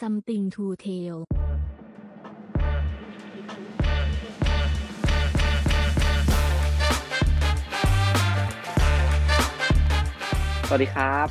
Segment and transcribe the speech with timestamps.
[0.00, 1.18] something to tell
[10.68, 11.28] สวัสดีครับ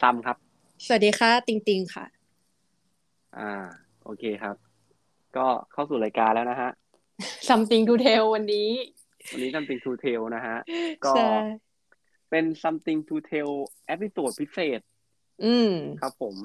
[0.00, 0.36] ซัมครับ
[0.86, 2.06] สวัสดีค่ะ ติงติงค่ะ
[3.38, 3.52] อ่า
[4.04, 4.56] โอเคครับ
[5.36, 6.70] ก็เข้าสู่รายการแล้วนะฮะ
[7.48, 8.70] something to tell วันนี้
[9.32, 10.56] วันนี้ something to tell นะฮะ
[11.04, 11.28] ก็ใช่
[12.30, 13.50] เป็น something to tell
[13.86, 14.80] episode พิเศษ
[15.44, 16.36] อืมครับผม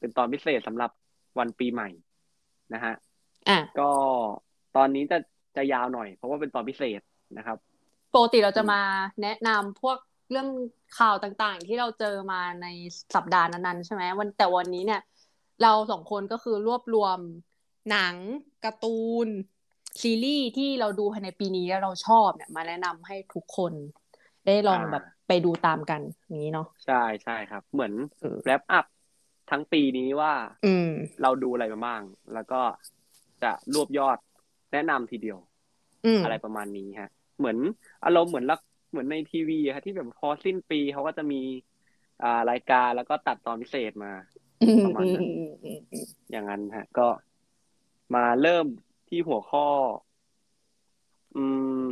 [0.00, 0.90] เป็นตอนพิเศษสำหรับ
[1.38, 1.88] วันปีใหม่
[2.74, 2.94] นะฮะ
[3.48, 3.90] อะก็
[4.76, 5.18] ตอนนี้จะ
[5.56, 7.00] จะยาวหน่อย เพราะว่าเป็นตอนพิเศษ
[7.38, 7.58] นะครับ
[8.14, 8.80] ปกติเราจะมา
[9.22, 9.98] แนะนำพวก
[10.30, 10.48] เรื่อง
[10.98, 12.66] ข่าวต่างๆ ที่เราเจอมาใน
[13.14, 15.00] สัปดาห์นั้นๆใช่ไหมวันแต่วันนี้เนี่ย
[15.62, 17.18] เราสองคนก็คือรวบรวม
[17.90, 18.14] หนัง
[18.64, 19.28] การ์ตูน
[20.02, 23.72] ซีรีส์ที่เราดูภายในปีนี้แล้วเราชอบเนี่ย มาแนะนำให้ทุกคน
[24.46, 28.86] ได้ลองอ่าแบบไปดูตามกันอย่างนี้เนาะใช่ใช่ครับ เหมือนเออแรปอัพ
[29.50, 30.32] ทั้งปีนี้ว่า
[30.66, 30.90] อืม
[31.22, 32.02] เราดูอะไรมาบ้าง
[32.34, 32.60] แล้วก็
[33.42, 34.18] จะรวบยอด
[34.72, 35.38] แนะนำทีเดียว
[36.06, 37.58] อืมอะไรประมาณนี้ฮะ เหมือน
[38.04, 38.56] อารมณ์เหมือนละ
[38.90, 41.40] เหมือนในทีวีอะฮะที่แบบพอสิ้นปีเขาก็จะมี
[42.22, 44.12] อ่ารายการแล้วก็ตัดตอนพิเศษมา
[44.62, 47.08] อืมประมาณอืมนั้นอืมอืมอืมอย่างนั้นฮะ ก็
[48.14, 48.66] มาเริ่ม
[49.08, 49.66] ที่หัวข้อ
[51.36, 51.44] อื
[51.82, 51.84] ม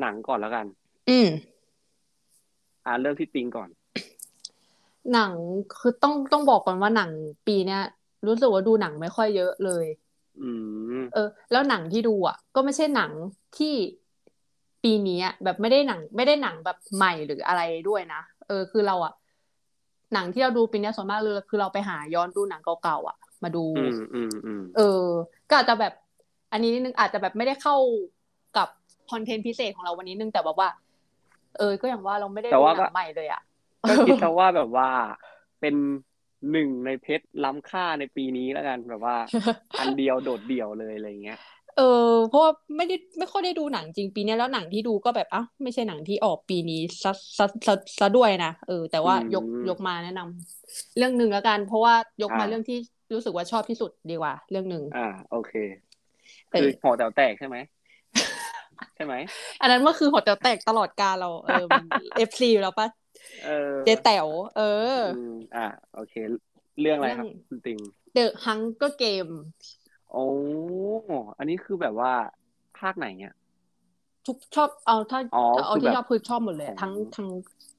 [0.00, 0.66] หนังก่อนแล้วกัน
[1.10, 1.28] อืม
[2.86, 3.68] อ่าเริ่มที่ติงก่อน
[5.12, 5.32] หนัง
[5.80, 7.10] คือต้องต้องบอกก่อนว่าหนัง
[7.46, 7.82] ปีเนี้ย
[8.26, 9.86] รู้สึกว่าดูหนังไม่ค่อยเยอะเลย
[10.42, 10.50] อื
[10.98, 13.10] มเออ แล้วหนังที่ดูอะ ก็ไม่ใช่หนัง
[13.58, 13.74] ที่
[14.82, 19.12] ปีนี้อะแบบไม่ได้หนัง ไม่ได้หนังแบบใหม่หรืออะไรด้วยนะเออ คือเราอะ
[20.14, 25.06] หนังที่เราดูปีเนี้ยส่วนมากเลยคือเราไปหาย้อนดูหนังเก่าๆอะ มาดูอืมอืมอืมเออ
[25.48, 25.92] ก็อาจจะแบบ
[26.52, 27.76] อันนี้นิดนึงอาจจะแบบไม่ได้เข้า
[28.56, 28.68] กับ
[29.10, 30.68] คอนเทนต์พิเศษของเราวันนี้นึงแต่แบบว่า
[31.58, 33.40] เออ ก็อย่างว่าเราไม่ได้แต่ดูว่าหนัก็งใหม่เลยอะ
[33.88, 34.88] ก็คิดซะว่าแบบว่า
[35.60, 35.74] เป็น
[36.52, 39.16] หนึ่งในเพชรล้ำค่าในปีนี้แล้วกันแบบว่า
[39.78, 41.38] อันเดียวโดดเดี่ยวเลยอะไรเงี้ย
[41.76, 52.78] เออเพราะว่าไม่ได้ไม่ค่อยได้ดูหนังจริงปีเนี้ยแล้วหนังที่ดูก็แบบอ้าวไม่ใช่หนังที่ออกปีนี้ซะซะซะซะด้วยนะเออ แต่ว่าอืมยกยกมาแนะนำเรื่องหนึ่งแล้วกัน เพราะว่ายกมาอ่าเรื่องที่
[53.14, 55.52] รู้สึกว่าชอบที่สุดดีกว่า เรื่องหนึ่งอ่า โอเค
[56.50, 57.56] เออคือหอแต๋วแตกใช่ไหม
[58.96, 59.14] ใช่ไหม
[59.60, 61.84] อันนั้นก็คือหอแต๋วแตกตลอดกาลเราเออมัน
[62.16, 62.88] FC อยู่แล้วปะ
[63.44, 64.26] เออเจแต๋ว
[64.56, 64.60] เอ
[64.96, 66.14] ออืมอ่าโอเค
[66.80, 67.78] เรื่องอะไรครับเรื่องคุณติง
[68.16, 69.32] The Hunger Game
[70.12, 70.24] โอ้
[71.38, 72.12] อันนี้คือแบบว่า
[72.78, 73.34] ภาคไหนเนี่ย
[74.26, 77.28] ทุกชอบเอาถ้าอ๋อเอาคือที่แบบชอบคือชอบหมดเลยของทั้งทั้ง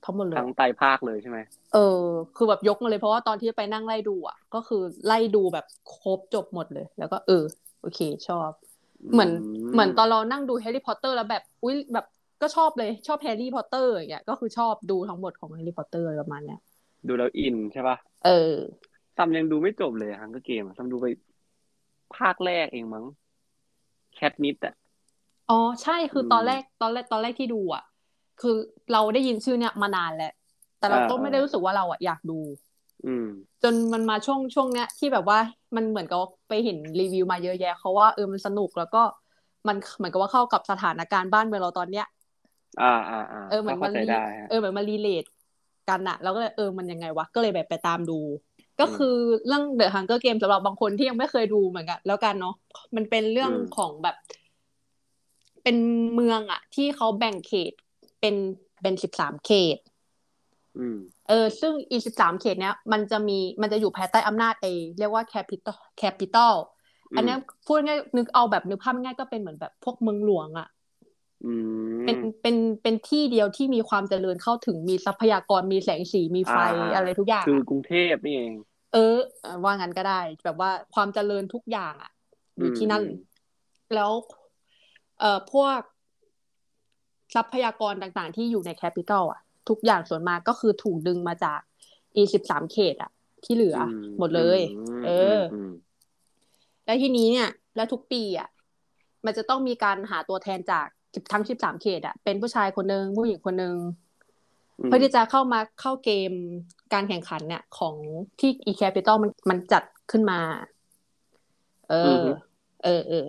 [0.04, 1.40] ทั้งหมดเลยทั้งไตรภาคเลยใช่ไหม
[1.74, 2.04] เออ
[2.36, 5.66] คือแบบยกมาเลยเพราะว่าตอนที่ไปนั่งไล่ดูอะ ก็คือไล่ดูแบบ
[5.98, 7.44] ครบจบหมดเลย แล้วก็เออ
[7.82, 8.50] โอเคชอบ
[9.14, 9.32] เหมือน
[9.74, 12.06] เหมือนตอนเรานั่งดูแฮร์รี่พอตเตอร์แล้วแบบอุ้ยแบบ
[12.42, 16.60] ก็ชอบเลยชอบแฮร์รี่พอตเตอร์อย่างเงี้ยก็คือชอบดูทั้งหมดของแฮร์รี่พอตเตอร์ประมาณเนี้ย
[17.08, 18.58] ดูแล้วอินใช่ปะเออ
[19.18, 21.06] ซัมยังดูไม่จบเลย Hunger Game ซัมดูไป
[22.16, 23.06] ภาคแรกเองมั้ง
[24.14, 24.74] แคทนิดอะ
[25.50, 27.84] อ๋อใช่คือตอนอืมแรกตอนแรกตอนแรกที่ดูอะ
[28.38, 28.58] คือ
[28.92, 30.32] เราได้ยินชื่อเนี้ยมานานแล้ว
[30.78, 32.34] แต่เราอ่าก็ไม่ได้รู้สึกว่าเราอะอยากดู
[33.06, 33.26] อืม
[33.64, 35.40] จนมันมาช่วงช่วงเนี้ยที่แบบว่า
[35.76, 39.04] มันเหมือนกับไปเห็นรีวิวมาเยอะแยะเขาว่าเออมันสนุกแล้วก็
[39.68, 42.06] มันเหมือนกับว่าเข้ากับสถานการณ์บ้านเมืองเราตอนเนี้ย
[42.80, 45.26] อ่าอ่าอ่าเออเหมือนก็มัเข้านใจรีได้ฮะเออเหมือนมารีเลท
[45.90, 48.20] กันอะแล้วก็เลยเออมันยังไงวะก็เลยแบบไปตามดู
[48.80, 49.16] ก็คือ
[49.48, 52.56] เรื่อง The Hunger Game สำหรับบางคนที่ยังไม่เคยดูเหมือนกันแล้วกันเนาะ
[52.96, 54.16] มันเป็นเรื่องอืมของแบบ
[55.64, 55.78] เป็น
[56.14, 57.74] เมืองอะที่เขาแบ่งเขต
[58.20, 58.36] เป็น
[58.82, 59.78] เป็นสิบสามเขต
[60.78, 64.68] อืมเออ ซึ่งอีสิบสามเขตเนี้ยมันจะมีมันจะอยู่ภายใต้อำนาจเอ
[65.00, 66.54] เรียกว่า Capitol Capitol
[67.16, 70.77] อันเนี้ยพูดง่ายนึกเอาแบบนึกภาพง่ายก็เป็นเหมือนแบบพวกเมืองหลวงอะอืม
[72.06, 78.54] เป็นเป็นเป็นที่เดียวที่มีความเจริญเข้าถึงมีทรัพยากรมีแสงสีมีไฟอ่าอะไรทุกอย่างคืออะกรุงเทพนี่เอง
[78.94, 82.12] เออเออ ว่างั้นก็ได้ แบบว่าความเจริญทุกอย่างอะ
[82.58, 84.12] อยู่ที่นั่นอืมแล้ว
[85.20, 85.80] เอ่อพวก
[87.36, 91.60] ทรัพยากรต่างๆ ที่อยู่ในแคปิตอลอะทุกอย่างส่วนมากก็คือถูกดึงมาจาก
[92.16, 93.12] อีสิบสามเขตอะ
[93.44, 94.60] ที่เหลืออมหมดเลย
[95.02, 95.72] มเอออม
[96.86, 98.50] แล้วทีนี้เนี่ย แล้วทุกปีอะ
[99.26, 100.88] มันจะต้องมีการหาตัวแทนจาก
[101.32, 103.76] ทั้งสิบสามเขตอะเป็นผู้ชายคนหนึ่งผู้หญิงคนหนึ่ง
[104.80, 106.32] อืมเพื่อที่จะเข้ามาเข้าเกม
[106.94, 107.96] การแข่งขันเนี่ย ของ
[108.40, 110.40] ที่ e capital มันมันจัดขึ้นมา
[111.90, 112.28] เอออ
[112.84, 113.26] เออเออ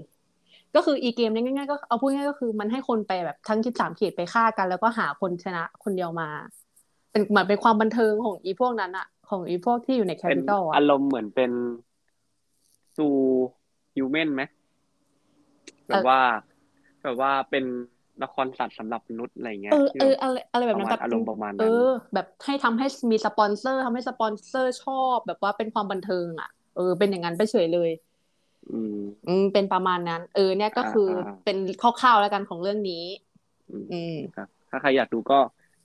[0.74, 6.28] ก็คืออีเกมเนี่ยง่ายๆก็เอาพูดง่ายๆก็คือมันให้คนไปแบบทั้งสิบสามเขตไปฆ่ากัน แล้วก็หาคนชนะคนเดียวมา
[7.10, 11.50] เป็นเหมือนเป็นความบันเทิงของอีพวกนั้นอะของอีพวกที่อยู่ในแคเป็นปิตอลอะอารมณ์เหมือนเป็น
[12.96, 13.06] ซู
[13.94, 14.42] ฮิวแมนไหม
[15.88, 16.20] แบบว่า
[17.02, 17.64] แบบว่าเป็น
[18.22, 27.90] ละครสัตว์สำหรับมนุษย์อะไรเงี้ยเออที่เอแบบอะไรอะไรแบบนั้นประมาณแบบอารมณ์ประมาณนั้นเออ แบบให้ทำให้มีสปอนเซอร์ทำให้สปอนเซอร์ชอบ แบบว่าเป็นความบันเทิงอะเออ เป็นอย่างนั้นไปเฉยเลย
[28.70, 28.98] อืม
[29.28, 33.04] อืมเป็นประมาณนั้น เออ เนี่ยก็คืออาเป็นคร่าวๆแล้วกันของเรื่องนี้
[33.70, 35.38] อืมอืมครับ ถ้าใครอยากดูก็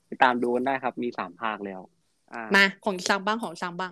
[0.07, 1.81] ไปตามดูกันได้ครับ มีสามภาคแล้ว
[2.33, 3.91] อ่ามาของซัมบ้างของซัมบ้าง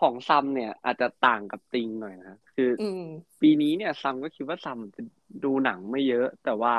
[0.00, 3.04] ของซัมเนี่ยอาจจะต่างกับติงหน่อยนะคือออืม
[3.40, 5.02] ปีนี้เนี่ยซัมก็คิดว่าซัมจะ
[5.44, 6.74] ดูหนังไม่เยอะ แต่ว่า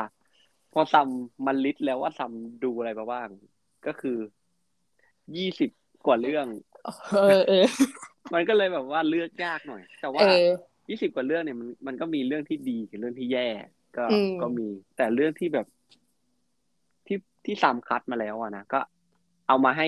[0.73, 1.07] พอซัม
[1.45, 2.31] มัน list แล้วว่าซัม
[2.63, 3.27] ดูอะไรมาบ้าง
[3.87, 4.17] ก็คือ
[5.37, 5.69] ยี่สิบ
[6.05, 6.45] กว่าเรื่อง
[7.13, 7.65] เออเออ
[8.33, 10.47] มันก็เลยแบบว่าเลือกยากหน่อย แต่ว่าเออ
[10.89, 13.47] ยี่สิบกว่าเรื่องเนี่ยมันมันก็มีเรื่องที่ดีกับเรื่องที่แย่
[13.97, 14.67] ก็อืมก็มี
[14.97, 15.67] แต่เรื่องที่แบบ
[17.07, 18.79] ที่ที่ซัมคัดมาแล้วอะนะก็
[19.47, 19.87] เอามาให้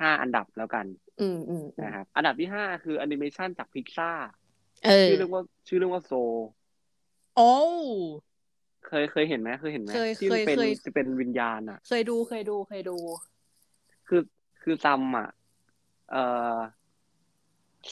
[0.00, 0.86] ห้าอันดับแล้วกัน
[1.20, 4.10] อืมอืมอืมนะครับอันดับที่ห้าคือแอนิเมชันจากพิกซ่า
[4.84, 6.12] เออชื่อเรื่องว่าชื่อเรื่องว่าโซ
[7.36, 7.52] โอ้
[8.86, 12.96] เคยเคยเห็นไหมเคยเห็นไหมเคยที่มันเป็นเคยเคยจะเป็นวิญญาณอะ เคยดูเคยดูเคยดู
[14.08, 14.20] คือ
[14.62, 15.28] คือซัมอะ
[16.10, 16.24] เอ่
[16.54, 16.56] อ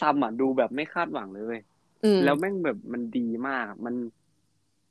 [0.00, 1.62] ซัมอะดูแบบไม่คาดหวังเลยเว้ย
[2.04, 3.94] อืมแล้วแม่งแบบมันดีมาก มัน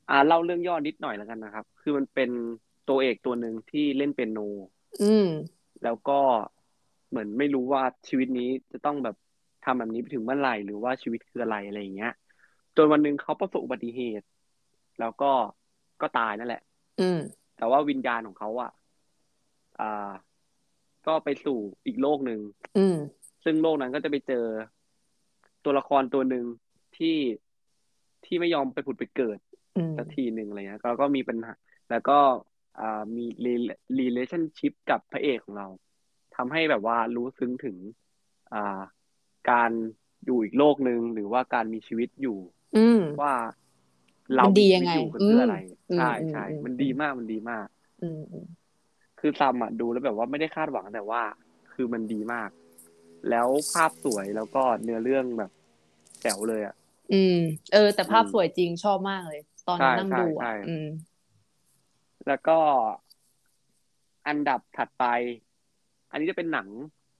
[0.09, 2.29] อ่าเล่าเรื่องย่อนิดหน่อยแล้วกันนะครับ คือมันเป็น
[2.89, 4.39] ตัวเอกตัวหนึ่งที่เล่นเปียโน
[5.03, 5.27] อืม
[5.83, 6.19] แล้วก็
[7.09, 9.15] เหมือนไม่รู้ว่าชีวิตนี้จะต้องแบบ
[9.65, 12.13] ทำแบบนี้ไปถึงเมื่อไหร่หรือว่าชีวิตคืออะไรอะไรอย่างเงี้ย
[12.75, 14.25] จนวันหนึ่งเขาประสบอุบัติเหตุ
[14.99, 15.31] แล้วก็
[16.01, 16.61] ก็ตายนั่นแหละ
[17.01, 17.19] อืม
[17.57, 18.71] แต่ว่าวิญญาณของเขาอะ
[19.79, 20.11] อ่า
[21.07, 22.39] ก็ไปสู่อีกโลกหนึ่ง
[22.77, 22.97] อืม
[23.43, 24.45] ซึ่งโลกนั้นก็จะไปเจอ
[25.63, 26.45] ตัวละครตัวหนึ่ง
[26.97, 27.17] ที่
[28.25, 29.37] ที่ไม่ยอมไปผุดไปเกิด
[29.77, 31.53] อืมสักทีหนึ่งอะไรเงี้ยแล้วก็มีปัญหา
[31.89, 32.17] แล้วก็
[32.79, 33.25] อ่ามี
[33.99, 35.67] relationship กับพระเอกของเรา
[36.35, 37.77] ทำให้แบบว่ารู้ซึ้งถึง
[38.53, 38.81] อ่า
[39.51, 39.71] การ
[40.25, 42.37] อยู่อีกโลกหนึ่งหรือว่าการมีชีวิตอยู่
[42.75, 43.33] อืมว่า
[44.35, 45.57] เรามันดีมียัชีงวิตไงอยู่กันเพื่ออะไร
[45.91, 47.67] อืมใช่อืมใช่อืมมันดีมากมันดีมาก
[48.01, 48.45] อืมอืม
[49.19, 51.21] คือซัมอะดูแล้วแบบว่าไม่ได้คาดหวังแต่ว่า
[51.73, 52.49] คือมันดีมาก
[53.29, 55.51] แล้วภาพสวยแล้วก็เนื้อเรื่องแบบ
[56.21, 56.75] แจ๋วเลยอะ
[57.13, 57.35] อืม
[57.73, 60.85] เออ แต่ภาพอืมสวยจริงชอบมากเลย ตอนใช่นั่งใช่ดูใช่อะอืม
[62.27, 62.57] แล้วก็
[64.27, 65.03] อันดับถัดไป
[66.15, 66.67] อันนี้จะเป็นหนัง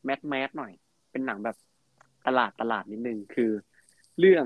[0.06, 0.71] แมสแมสหน่อย
[1.12, 1.57] เป็นหนังแบบ
[2.27, 3.51] ตลาดตลาดนิดนึงคือ
[4.19, 4.45] เรื่อง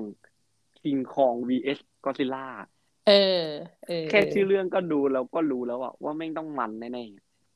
[0.80, 2.48] King Kong vs Godzilla
[3.08, 3.12] เอ
[3.44, 3.46] อ
[3.88, 7.06] เออแค่ชื่อเรื่องก็ดูแล้วก็รู้แล้วอะว่าแม่งต้องมันแน่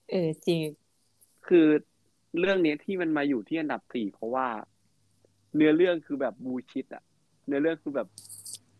[0.09, 1.67] เออจริงๆคือ
[2.39, 4.47] เรื่องนี้ที่มันมาอยู่ที่อันดับสี่เพราะว่า
[5.55, 7.03] เนื้อเรื่องคือแบบ bullshit อะ
[7.47, 8.07] เนื้อเรื่องคือแบบ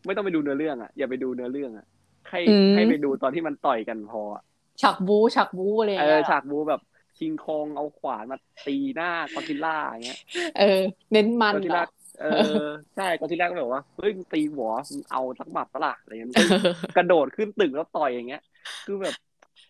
[0.06, 1.86] ไม่ต้องไปดูเนื้อเรื่องอะอย่าไปดูเนื้อเรื่องอะ
[2.30, 4.44] ให้อืมให้ไปดูตอนที่มันต่อยกันพออะ
[4.82, 6.82] ฉากบู๊ฉากบู๊อะไรอย่างเงี้ยเออฉากบู๊แบบ
[7.18, 8.38] คิงคองเอาขวานมา
[8.68, 10.20] ตีหน้ากอซิลล่าอย่างเงี้ย
[10.60, 10.82] เออ
[11.12, 11.88] เน้นมันกอซิลล่าเหรอ
[12.22, 12.26] เอ
[12.62, 12.66] อ
[12.96, 16.68] ใช่กอซิลล่าก็แบบว่าเฮ้ยมึงตีหัวมึงเอาสักหมัดปะล่ะอะไรเงี้ยเออมันก็
[16.98, 18.42] กระโดดขึ้นตึกแล้วต่อยอย่างเงี้ย
[18.86, 19.16] คือแบบ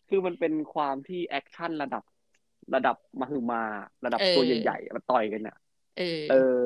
[0.09, 2.03] คือมันเป็นความที่แอคชั่นระดับ
[2.75, 3.63] ระดับมหึมา
[4.05, 5.57] ระดับตัวใหญ่ๆมาต่อยกันเนี่ย
[5.97, 6.63] เออเออ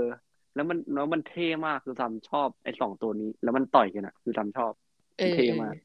[0.56, 4.72] แล้วมันแล้วมันเท่มากคือซัมชอบไอ้สองตัวนี้ แล้วมันต่อยกันอะ คือซัมชอบ
[5.18, 5.76] เออเท่มาก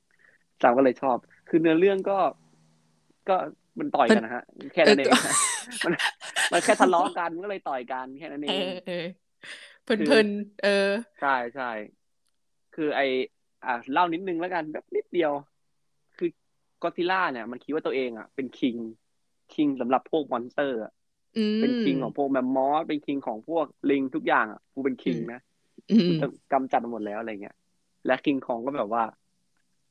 [0.62, 1.16] ซัมก็เลยชอบ
[1.48, 2.18] คือเนื้อเรื่องก็
[3.28, 3.36] ก็
[3.78, 4.42] มันต่อยกันนะฮะ
[4.74, 5.10] แค่นั้นเอง
[5.84, 5.92] มัน
[6.52, 8.94] มันแค่ทะเลาะกันมันก็เลยต่อยกันแค่นั้นเอเองอเออ
[9.82, 10.68] เพลินเพลินๆเออ
[11.20, 11.70] ใช่ใช่
[12.74, 13.00] คือไอ
[13.64, 15.32] อะเล่านิดนึงแล้วกันแบบนิดเดียว
[16.16, 16.28] คือ
[16.82, 18.76] กอซิลล่าเนี่ย มันคิดว่าตัวเองอะเป็น king
[19.54, 20.92] king สำหรับพวก monster อะ
[21.36, 25.40] อืมเป็น king ของพวกแมมมอสเป็น king ของพวกลิงทุกอย่างอะกูเป็น king นะ
[25.90, 27.56] อืมกูจะกำจัดหมดแล้วอะไรเงี้ย
[28.06, 29.04] และคิงคองก็แบบว่า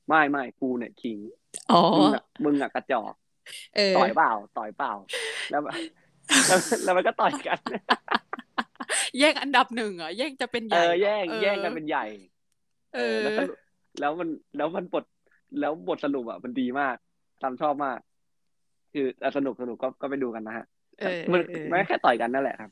[0.08, 1.18] ไม่ไม่กูเนี่ย king
[1.70, 3.21] อ๋อมึงอะมึงอะกระจอกเออ
[3.98, 4.94] ต่อยเปล่า ต่อยเปล่า
[5.50, 5.62] แล้ว
[6.48, 7.60] แล้วแล้วมันก็ต่อยกัน
[9.20, 12.06] แย่งอันดับหนึ่งเหรอแย่งจะเป็นใหเอญ่อเหรแย่งอออแย่งกันเป็นใหญ่
[12.96, 13.58] เออแล้วสรุป
[14.00, 15.06] แล้วมันแล้วมันบท
[15.60, 16.96] แล้วบทสรุปอะมันดีมาก
[17.42, 18.00] ตามชอบมาก
[18.94, 20.66] คืออะสนุกสนุกก็ก็ไปดูกันนะฮะ
[21.00, 22.72] เออมันเออมันแค่ต่อยกันนั่นแหละครับ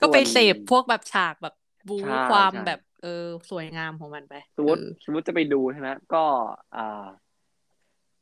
[0.00, 1.54] ก็ไปส่วนเสพพวกแบบฉากแบบ
[1.88, 6.22] บูใช่ความใช่แบบ เออ สวยงามของมันไป สมมติเออสมมติจะไปดูใช่ไหมก็
[6.76, 7.06] อ่า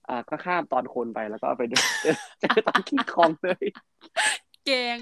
[0.08, 1.76] อ่าก็ข้ามตอนคนไปแล้วก็ไปดู
[2.40, 3.64] เจอตอนคิงคองเลย
[4.66, 4.98] แกง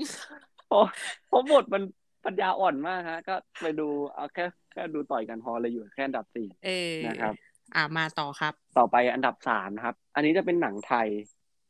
[0.69, 0.85] เพราะ
[1.28, 1.83] เพราะบทมัน
[2.25, 7.35] ปัญญาอ่อนมากฮะ ก็ไปดูเอาแค่แค่ดูต่อยกันพอเลยอยู่แค่อันดับสี่เออนะครับ
[7.75, 11.09] อ่ามาต่อครับ ต่อไปอันดับสามนะครับ อันนี้จะเป็นหนังไทย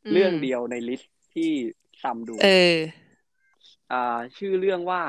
[0.04, 1.50] อืมเรื่องเดียวใน list ที่
[2.02, 2.78] ซัมดู เออ
[3.92, 5.02] อ่า ชื่อเรื่องว่า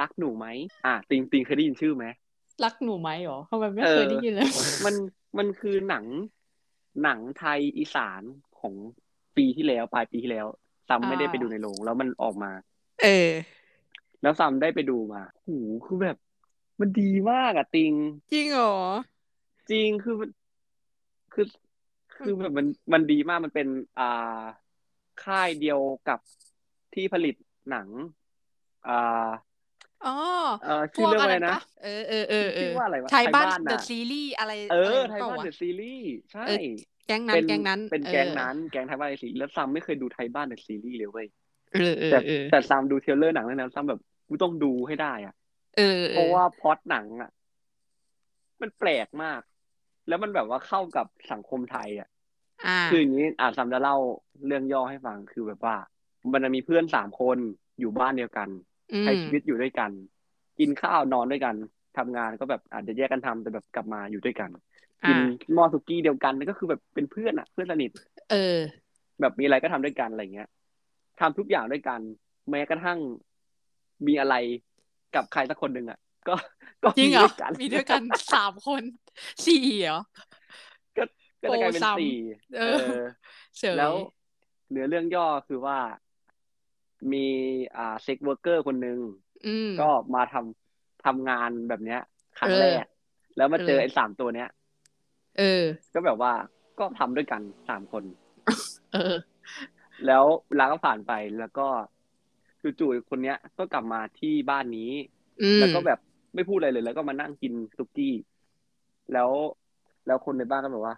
[0.00, 0.46] รักหนูไหม
[0.86, 2.04] อ่าติงติงเคยได้ยินชื่อไหม
[2.64, 4.50] รักหนูไหมหรอทำไมไม่เออเคยได้ยินเลย
[4.84, 4.94] มัน
[5.38, 6.04] มันคือหนัง
[7.02, 8.22] หนังไทยอีสาน
[8.60, 8.74] ของ
[9.36, 10.46] ปีที่แล้วปลายปีที่แล้ว
[10.88, 12.50] ซัมไม่ได้ไปดูในโรงแล้วมันออกมา
[13.02, 13.30] เออ
[14.22, 15.50] แล้วซัมได้ไปดูมาโห
[15.84, 16.16] คือแบบ
[16.80, 17.94] มันดีมากอะติง
[18.32, 18.76] จริงเหรอ
[19.70, 20.30] จริงคือมัน
[21.32, 21.46] คือ
[22.14, 23.68] คือแบบมันมันดีมากมันเป็น
[23.98, 24.42] อ่า
[25.24, 26.18] ค่ายเดียวกับ
[26.94, 27.34] ที่ผลิต
[27.70, 27.88] หนัง
[28.88, 29.28] อ่า
[30.04, 30.10] อ๋อ
[30.58, 36.52] เออพชื่อวกเรื่องอะอะไรไรนะปะเออเออเออเอชื่ออว่าอะไรวะไทยบ้านไทยบ้านเดอะน่ะซีรีส์อะไรเอออะไรไทยเปล่าบ้านวะเดอะซีรีส์ใช่เออ
[37.06, 41.26] แก๊งนั้น เป็นแก๊งนั้นเออเป็นแก๊งนั้นแก๊งไทยบ้านเดอะซีรีส์แล้วซัมไม่เคยดูไทยบ้านเดอะซีรีส์เลยเว้ย
[41.72, 45.34] เออเออแต่เออแต่ซัมดู trailer หนังแล้วนะซัมแบบกูต้องดูให้ได้อะ
[45.74, 45.82] เออ
[46.12, 47.30] เอเพราะว่าพล็อตหนังอะ
[48.62, 49.40] มันแปลกมาก
[50.08, 52.08] แล้วมันแบบว่าเข้ากับสังคมไทยอะ
[52.64, 53.96] อ่าคืออย่างนี้อ่าซัมจะเล่า
[54.46, 55.76] เรื่องย่อให้ฟังคือแบบว่า
[56.32, 57.38] มันจะมีเพื่อนสามคน
[57.80, 58.54] อยู่บ้านเดียวกันอืม
[59.00, 59.90] ใช้ชีวิตอยู่ด้วยกัน
[60.58, 61.54] กินข้าวนอนด้วยกัน
[61.98, 64.50] ทำงานก็แบบอาจจะแยกกันทำแต่แบบกลับมาอยู่ด้วยกัน
[65.08, 67.90] กินอ่าหม้อสุกี้เดียวกันก็คือแบบเป็นเพื่อนอะเพื่อนสนิท
[68.30, 68.58] เออ
[69.20, 70.48] แบบมีอะไรก็ทำด้วยกันอะไรเงี้ย
[71.20, 72.00] ทำทุกอย่างด้วยกัน
[72.50, 72.98] แม้กระทั่ง
[74.06, 74.34] มีอะไร
[75.14, 76.34] กับใครสักคนหนึ่งอะก็
[76.84, 78.02] ก็จริงมีเหรอด้วยกันมีด้วยกัน
[78.34, 78.82] สามคน
[79.46, 80.00] สี่เหรอ
[80.96, 81.02] ก็
[81.42, 82.14] ก็จะกลายเป็นโอ้ซ้ำสี่
[82.58, 82.96] เอเอออ
[83.58, 83.92] เฉยแล้ว
[84.70, 85.78] เนื้อเรื่องย่อคือว่า
[87.12, 87.26] มี
[87.76, 88.98] อ่า sex worker คนหนึ่ง
[89.46, 92.00] อืมก็มาทำทำงานแบบเนี้ย
[92.38, 92.84] ครั้งแรกเออ
[93.36, 94.48] แล้วมาเจอเออไอ้สามตัวเนี้ย
[95.38, 96.32] เออ ก็แบบว่า
[96.78, 98.04] ก็ทำด้วยกันสามคน
[98.92, 99.14] เออ
[100.06, 101.66] แล้วเวลาก็ผ่านไปแล้วก็
[102.62, 104.90] จู่ๆคนเนี้ย ก็กลับมาที่บ้านนี้
[105.42, 105.98] อืมแล้วก็แบบ
[106.34, 108.14] ไม่พูดอะไรเลย แล้วก็มานั่งกินสุกี้
[109.12, 109.30] แล้ว
[110.06, 110.96] แล้วคนในบ้านก็แบบว่า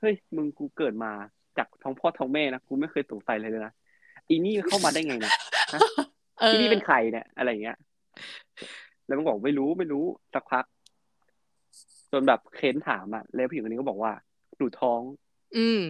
[0.00, 1.12] เฮ้ย มึงกูเกิดมา
[1.58, 3.72] จากท้องพ่อท้องแม่นะ กูไม่เคยสงสัยเลยเลยนะ
[4.28, 5.32] อีนี่เข้ามาได้ไงนะ
[6.40, 7.78] เอออีนี่เป็นใครเนี่ยอะไรเงี้ย
[9.06, 10.04] แล้วมันบอกไม่รู้ไม่รู้
[10.34, 10.64] สักพัก
[12.12, 14.12] จนแบบเค้นถามอะ แล้วผู้หญิงคนนี้ก็บอกว่า
[14.56, 15.00] หนูท้อง
[15.56, 15.80] อืม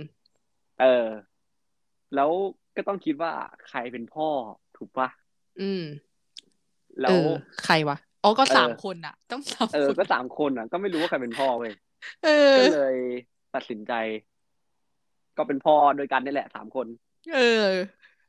[0.80, 1.08] เออ
[2.14, 2.30] แล้ว
[2.76, 3.32] ก็ต้องคิดว่า
[3.68, 4.28] ใครเป็นพ่อ
[4.76, 5.08] ถูกปะ
[5.60, 5.82] อืม
[7.00, 11.72] แล้เอวอใครวะอ๋อก็เออสามคนอะ ต้องสามเออคนก็สามคนอะ ก็ไม่รู้ว่าใครเป็นพ่อเว้ย
[12.24, 12.96] เออก็เลย
[13.54, 13.92] ตัดสินใจ
[15.36, 16.86] ก็เป็นพ่อโดยกันนี่แหละสามคน
[17.34, 17.68] เออ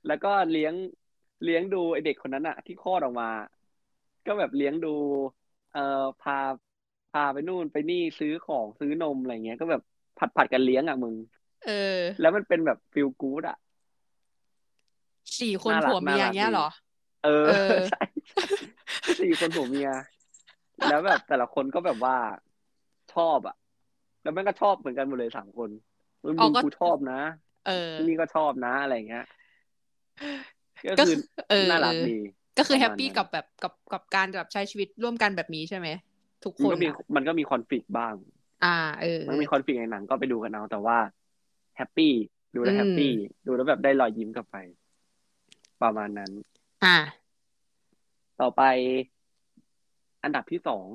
[0.08, 0.74] แล้วก็เลี้ยง
[1.44, 3.28] เลี้ยงดูไอเด็กคนนั้นอะที่คลอดออกมา
[4.26, 4.88] ก็แบบเลี้ยงดู
[5.72, 5.80] เอ่อ
[6.20, 6.34] พา
[7.12, 9.82] พาไปนู่นไปนี่ซื้อของซื้อนมอะไรเงี้ย ก็แบบ
[10.18, 11.16] ผัดผัดกันเลี้ยงอะมึง
[11.64, 13.56] เออ แล้วมันเป็นแบบฟิลกู๊ดอะ
[15.40, 16.68] สี่คนน่ารักผัวเมียน่ารักอย่างเงี้ยดีเหรอ
[17.22, 17.52] เออเออ
[17.88, 17.98] ใช่
[18.32, 18.42] ใช่
[19.20, 19.90] สี่คนผัวเมีย
[20.86, 22.16] แล้วแบบแต่ละคนก็แบบว่า
[23.12, 23.56] ชอบอะ
[24.22, 25.70] แล้วมันก็ชอบเหมือนกันหมดเลยสามคน
[26.26, 27.16] มึงอ๋อก็กูชอบนะ
[27.64, 27.72] เออ
[28.08, 29.22] นี่ก็ชอบนะอะไรเงี้ย
[30.86, 31.16] ก็ก็คือ
[31.50, 32.18] เออน่ารักดี
[32.58, 35.88] ก็คือประแฮมาปณปี้นั้นกับแบบกับกับการแบบใช้ชีวิตร่วมกันแบบนี้ใช่ไหม
[36.46, 38.14] ทุกคมันนก็มีอะมันก็มีคอนฟ lict บ้าง
[38.66, 40.98] อ่า เออ มันมีคอนฟ lict ในหนังก็ไปดูกันเอาแต่ว่า
[41.78, 42.14] แฮปปี้
[42.56, 43.12] ดูแล้วอืมแฮปปี้
[43.46, 44.58] ดูแล้วแบบได้รอยยิ้มกลับไป
[45.82, 46.32] ประมาณนั้น
[46.84, 46.96] อ่า
[48.42, 48.62] ต่อไป
[50.24, 50.88] อันดับที่สอง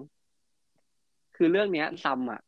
[1.37, 2.41] คือเรื่องเนี้ยซัมอะ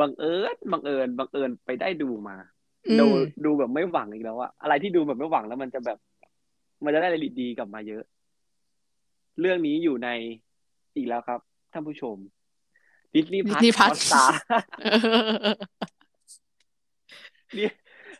[0.00, 2.57] บังเอิญบังเอิญบังเอิญไปได้ดูมาอืม
[3.00, 3.06] ดู
[3.44, 5.98] ดูแบบไม่หวังอีกแล้วอะอะไรที่ดูแบบไม่หวังแล้วมันจะแบบ
[6.84, 8.02] มันจะได้อะไรดีๆกลับมาเยอะ
[9.40, 10.08] เรื่องนี้อยู่ใน
[10.96, 11.40] อีกแล้วครับ
[11.72, 12.16] ท่านผู้ชม
[13.14, 14.40] ดิสนีย์พัท Disney ฮอ Plus ตสตาร์
[14.82, 15.54] เออ
[17.58, 17.68] นี่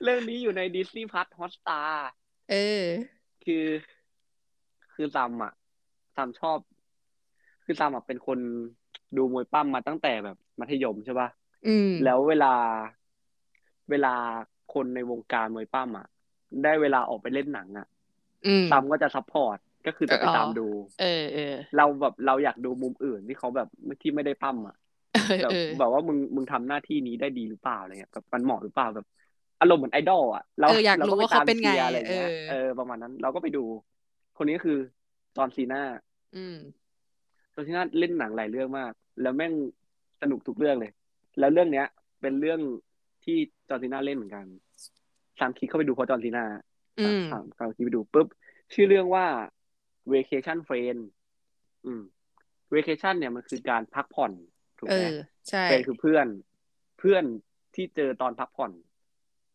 [0.03, 2.09] เรื่องนี้อยู่ใน Disney Plus Hotstar
[2.51, 2.87] เออ
[3.45, 3.67] คือ
[4.95, 5.53] คือซัมอะ
[6.17, 6.59] ซัมชอบ
[7.65, 8.39] คือซัมอะเป็นคน
[9.17, 11.29] ดูมวยปล้ำมาตั้งแต่แบบมัธยมใช่ป่ะ
[11.67, 12.55] อืมแล้วเวลา
[13.91, 14.15] เวลา
[14.75, 16.07] คนในวงการมวยปล้ำอะ
[16.63, 17.87] ได้เวลาออกไปเล่นหนังอะ
[18.47, 20.67] อืมซัมก็จะ support ก็คือจะไปอ๋อตามดู
[21.01, 23.69] เออเออเราแบบเราอยากดูมุมอื่นที่เขาแบบ
[24.03, 24.77] ที่ไม่ได้ปล้ำอะ
[25.13, 29.07] เออแบบเออแบบว่ามึงมึงทำหน้าที่นี้ได้ดีหรือเปล่าอะไรเงี้ยแบบมันเหมาะหรือเปล่าแบบ
[29.61, 33.65] อารมณ์เหมือนไอดอลอะเราเอออยากรู้ก็ว่าเขาเป็นไงชียร์อะไรเงี้ยเออเออประมาณนั้น เราก็ไปดู
[34.37, 34.79] คนนี้ก็คือ
[35.37, 35.83] จอห์นซีน่า
[36.35, 36.57] อืม
[37.55, 38.93] จอห์นซีน่าเล่นหนังหลายเรื่องมาก
[39.23, 39.53] แล้วแม่ง
[40.21, 40.93] สนุกทุกเรื่องเลย
[41.39, 41.87] แล้วเรื่องเนี้ย
[42.21, 42.61] เป็นเรื่อง
[43.29, 44.47] ที่จอห์นซีน่าเล่นเหมือนกัน
[45.41, 46.45] ซัมคลิกเข้าไปดูเพราะจอห์นซีน่า
[47.01, 48.29] อืมซัมซัมคลิกไปดูปุ๊บ
[48.73, 49.27] ชื่อเรื่องว่า
[50.13, 51.01] vacation friend
[51.85, 52.03] อืม
[52.75, 54.33] vacation เนี่ยมันคือการพักผ่อน
[54.79, 55.15] ถูกเอไหมอ
[55.49, 56.27] ใช่เป็นคือเพื่อน
[56.99, 57.25] เพื่อน
[57.75, 58.73] ที่เจอตอนพักผ่อน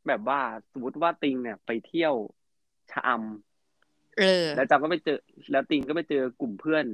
[0.08, 0.40] แบบว่า
[0.74, 2.14] สมมติว่าติงเนี่ยไปเที่ยว
[2.92, 5.20] ชะอำเออ แล้วจำก็ไปเจอ
[5.52, 6.86] แล้วติงก็ไปเจอกลุ่มเพื่อน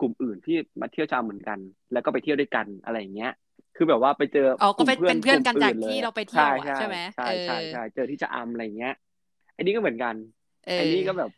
[0.00, 1.58] กลุ่มอื่นที่มาเที่ยวชะอำเหมือนกัน
[1.92, 3.32] แล้วก็ไปเที่ยวด้วยกันอะไรอย่างเงี้ย
[3.78, 8.94] คือแบบว่าไปเจออ๋อก็เป็นลุ่มเป็นเพื่อนกันลุ่มจากลที่เราไปเที่ยวอะใช่ใช่ไหมใช่ใช่เออใช่เจอที่ชะอำอะไรอย่างเงี้ย
[9.56, 10.14] อันนี้ก็เหมือนกัน
[10.66, 11.30] เออไอ้นี่ก็แบบ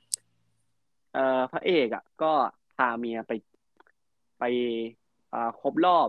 [1.15, 2.33] เอ่อพระเอกอะ ก็
[2.77, 3.33] พาเมียไป
[4.39, 4.45] ไป
[5.33, 6.09] อ่าครบรอบ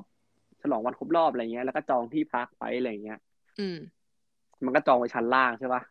[0.62, 3.20] ฉลองวันครบรอบอะไรเงี้ย แล้วก็จองที่พักไปอะไรเงี้ย
[3.60, 3.78] อืม
[4.66, 5.82] มันก็จองไว้ชั้นล่างใช่ปะ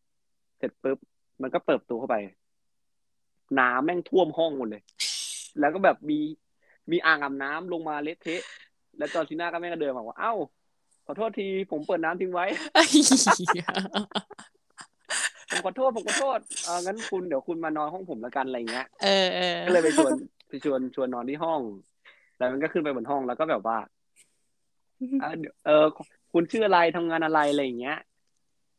[0.58, 0.98] เสร็จปุ๊บ
[1.42, 2.16] มันก็เปิดประตูเข้าไป
[3.58, 4.82] น้ำแม่งท่วมห้องหมดเลย
[5.60, 6.18] แล้วก็แบบมี
[6.90, 8.42] มีอ่างอาบน้ำลงมาเละเทะ
[8.98, 10.34] แล้วจอร์ซีน่าก็แม่งก็เดินมาว่าเอ้า
[11.06, 12.46] ขอโทษทีผมเปิดน้ำทิ้งไว้
[15.50, 20.12] ผมขอโทษผมขอโทษเอองั้นคุณเดี๋ยวคุณมานอนห้องผมแล้วกันอะไรเงี้ยเออเออก็เลยไปชวน
[20.48, 21.60] ไปชวนชวนนอนที่ห้อง
[22.38, 23.78] แล้วมันก็ขึ้นไปบนห้องแล้วก็แบบว่า
[25.20, 25.84] เออเดี๋ยวเออ
[26.32, 27.98] คุณชื่ออะไรทำงานอะไรอะไรอย่างเงี้ย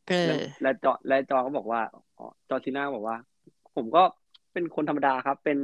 [0.07, 1.81] เอแล้วอแล้วจอแล้วจอก็บอกว่า
[2.17, 3.17] อ๋อจอร์ซีน่าบอกว่า
[3.75, 4.03] ผมก็
[4.53, 5.57] เป็นคนธรรมดาครับ เป็น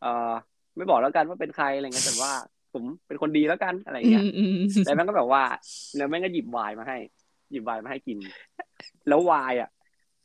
[0.00, 0.32] เอ่อ
[0.76, 2.32] ไม่บอกแล้วกันว่าเป็นใครอะไรเงี้ยแต่ว่า
[2.72, 4.52] ผมเป็นคนดีแล้วกันอะไรอืเงี้ยมอืม
[4.84, 5.42] แล้วแม่งก็แบบว่า
[5.96, 6.98] แล้วแม่งก็หยิบไวน์มาให้
[7.50, 8.18] หยิบไวน์มาให้กิน
[9.08, 9.70] แล้วไวน์อะ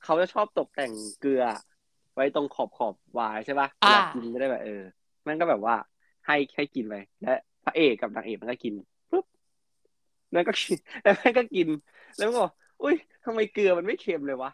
[0.04, 1.44] เขาจะชอบตกแต่งเกลือ
[2.14, 4.82] ไว้ตรงขอบขอบไวน์ใช่ปะเวลากินจะได้แบบเออ
[5.24, 5.76] แม่งก็แบบว่า
[6.28, 7.34] ให้ให้กินไปและ
[7.64, 8.74] พระเอกกับนางเอกมันก็กิน
[9.12, 9.26] ปุ๊บ
[10.32, 11.68] แล้วก็กินแล้วแม่งก็กิน
[12.18, 12.96] แล้วมันก็บอกอุ้ย
[13.26, 14.52] ทำไมเกลือมันไม่เค็มเลยวะ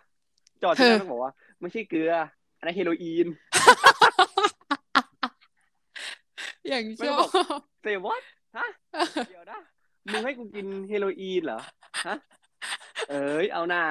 [0.62, 2.12] จอร์ดที่นั่นบอกว่าไม่ใช่เกลือ
[2.58, 3.28] อันนั้นเฮโรอีน
[6.70, 8.24] อย่างไม่ชได้อบอกบเซวัต
[8.58, 8.68] ฮะ
[9.30, 9.60] เดี๋ยวนะ
[10.12, 11.60] มึงให้กูกินเฮโรอีนเหรอ
[12.08, 12.16] ฮะ
[13.10, 13.84] เอ้ยเอาหน้า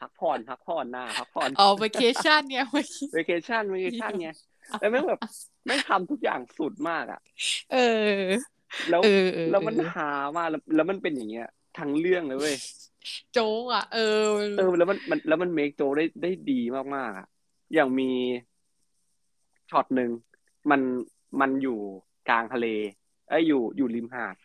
[0.00, 4.28] พักผ่อนพักผ่อนหน้าพักผ่อนอ๋อ vacation เนี่ยเว้ยเวเคชั่นเวเคชั่นไง
[4.80, 5.20] แล้วแม่งแบบ
[5.66, 7.20] แม่งทำทุกอย่างสุดมากอะ
[7.72, 7.76] เอ
[8.18, 8.22] อ
[8.90, 11.48] แล้วเออเออแล้วมันเออหามากแล้วแล้วมันเป็นอย่างเงี้ย
[11.78, 12.56] ทั้งเรื่องเลยเว้ย
[13.32, 14.20] โจ๊กอะ เออ
[14.58, 16.60] เออแล้วมันมันแล้วมันเมคโจได้ได้ดี
[16.96, 17.26] มากๆอะ
[17.74, 18.10] อย่างมี
[19.70, 20.10] ช็อตหนึ่ง
[20.70, 20.80] มัน
[21.40, 21.80] มันอยู่
[22.28, 22.66] กลางทะเล
[23.28, 24.36] เอ้ยอยู่อยู่ริมหาด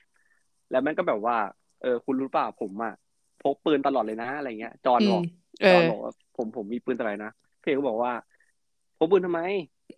[0.71, 1.37] แล้วมันก็แบบว่า
[1.81, 2.93] เออ คุณรู้เปล่าผมอะ
[3.43, 5.23] พกปืนตลอดเลยนะอะไรเงี้ย จอห์นอืบมอก
[5.61, 8.11] เอจอห์นอบอกว่าผมผมมีปืนตลอดเลยนะเพลก็บอกว่า
[8.97, 9.41] พกปืนทำไม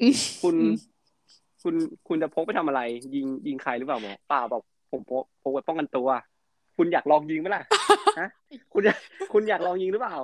[0.02, 0.74] อืมคุณอืม
[1.64, 1.76] คุณ
[2.08, 2.82] คุณจะพกไปทำอะไร
[3.16, 4.62] ยิงยิงใครหรือเปล่าบอกเปล่าบอก
[4.92, 6.08] ผมพกพกไว้ป้องกันตัว
[6.78, 7.64] คุณอยากลองยิงไหมล่ะ
[8.20, 8.28] ฮะ
[8.74, 8.98] คุณอยาก
[9.34, 10.16] คุณอยากลองยิงหรือเปล่า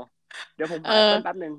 [0.56, 1.54] เดี๋ยวผมหาเออแอปเปิลแป๊บหนึ่ง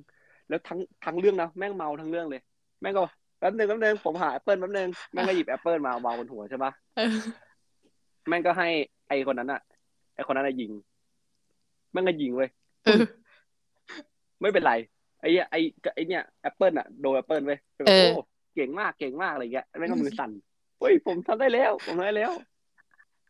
[0.49, 2.41] แล้วทั้งทั้งเรื่องนะแม่งเมาทั้งเรื่องเลย
[2.81, 3.03] แม่งก็
[3.39, 7.11] แป๊บหนึ่งแป๊บหนึ่งผมหาแอปเปิลแป๊บหนึ่งแม่งก็หยิบแอปเปิลมาวางบนหัวใช่ปะเออ
[8.29, 8.69] แม่งก็ให้
[9.09, 9.61] ไอ้คนนั้นอะ
[10.15, 10.73] ไอ้คนนั้นอะยิง
[11.93, 12.49] แม่งก็ยิงเว้ย
[12.85, 13.01] เออ
[14.41, 14.73] ไม่เป็นไร
[15.21, 15.59] ไอ้เหี้ยไอ้
[15.95, 18.23] ไอ้เนี่ยแอปเปิลอะโดนแอปเปิลเว้ยแบบเออโอ้
[18.55, 20.31] เก่งมากเก่งมากอะไรเงี้ยแม่งก็มือสั่น
[20.79, 22.33] เฮ้ยผมทำได้แล้ว ผมทำได้แล้ว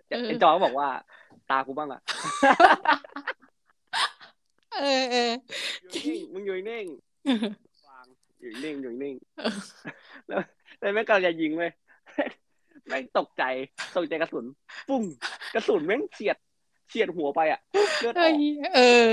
[0.09, 0.89] เออไอ้จอก็บอกว่า
[1.51, 2.01] ตากูบ้างอะ
[4.81, 5.33] เออเออ
[5.81, 6.87] อยู่นิ่งมึงอยู่นิ่ง
[7.67, 9.57] เออวางอยู่นิ่งอยู่นิ่งเออ
[10.29, 10.41] แล้ว
[10.81, 11.73] แล้วแม่งกำลังจะยิงเว้ย
[12.89, 13.45] แม่งตกใจ
[13.97, 14.45] ตกใจกระสุน
[14.89, 15.03] ปุ้ง
[15.55, 16.37] กระสุนแม่งเฉียด
[16.89, 17.61] เฉียดหัวไปอะ
[18.01, 18.43] เลือดอเออกอ
[18.75, 19.13] เออ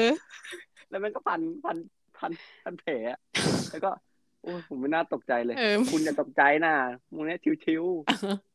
[0.90, 1.78] แล้วแม่งก็พันพัน
[2.18, 2.32] พัน
[2.64, 3.20] พันแผลอะ
[3.72, 3.90] แล้วก็
[4.42, 6.74] โอ้ยผมไม่น่าตกใจเลยเออคุณอย่าตกใจนะ
[7.14, 7.84] มึงเนี้ย chill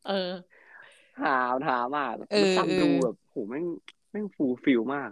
[0.07, 3.65] เออๆหาหามากเออมันฟังเออดูแบบโหแม่ง
[4.11, 5.11] แม่ง fulfill มาก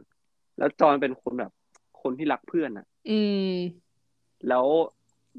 [0.58, 1.52] แล้วจอห์นเป็นคนแบบ
[2.02, 3.20] คนที่รักเพื่อนอะอื
[3.52, 3.54] ม
[4.48, 4.66] แล้ว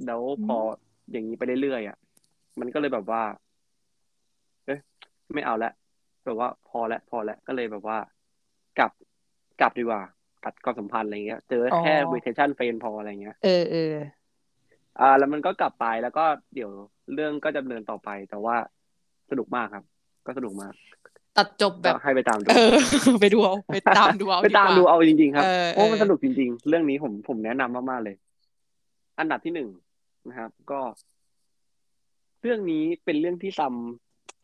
[0.07, 0.57] แล้วอืมพอ
[1.11, 1.97] อย่างนี้ไปเรื่อยๆอะ
[2.61, 3.23] มันก็เลยแบบว่า
[4.67, 4.79] เอ๊ะ
[5.35, 5.71] ไม่เอาละ
[6.25, 7.99] แบบว่าพอละพอละก็เลยแบบว่า
[8.79, 8.91] กลับ
[9.61, 10.03] กลับดีกว่า
[10.45, 13.95] ตัดความสัมพันธ์อะไรเงี้ย เจอแค่เวทชั่นเฟนพออะไรเงี้ย เออเออ
[15.01, 16.25] อ่า แล้วมันก็กลับไปแล้วก็
[16.55, 16.71] เดี๋ยว
[17.15, 18.57] เรื่องก็จะดำเนินต่อไป แต่ว่า
[19.31, 19.85] สนุกมากครับ
[20.27, 20.75] ก็สนุกมาก
[21.37, 22.77] ตัดจบแบก็บให้ไปตามดูเออ
[23.21, 28.15] ไปดูเอาไปตามดูเอาไปตามกว่ดูเอาจริงๆครับเออเพราะมันเออสนุกจริง ๆ เรื่องนี้ผมผมแนะนำมากๆเลย
[29.21, 29.69] อันดับที่หนึ่ง
[30.29, 30.81] นะครับ ก็
[32.43, 33.75] เรื่องนี้เป็นเรื่องที่ซัม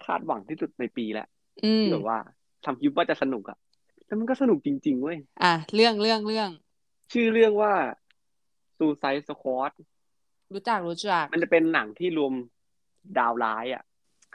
[0.04, 1.28] คาดหวังที่สุดในปีแล้ว
[1.64, 2.18] อืมที่แบบว่า
[2.64, 3.58] ทำคิดว่าจะสนุกอะ
[4.06, 6.50] แล้วมันก็สนุกจริง ๆ เว้ย อะ เรื่องเรื่องเรื่อง
[7.12, 7.72] ชื่อเรื่องว่า
[8.78, 9.72] Suicide Squad
[10.54, 12.32] รู้จักรู้จัก มันจะเป็นหนังที่รวม
[13.18, 13.82] ดาวร้ายอะ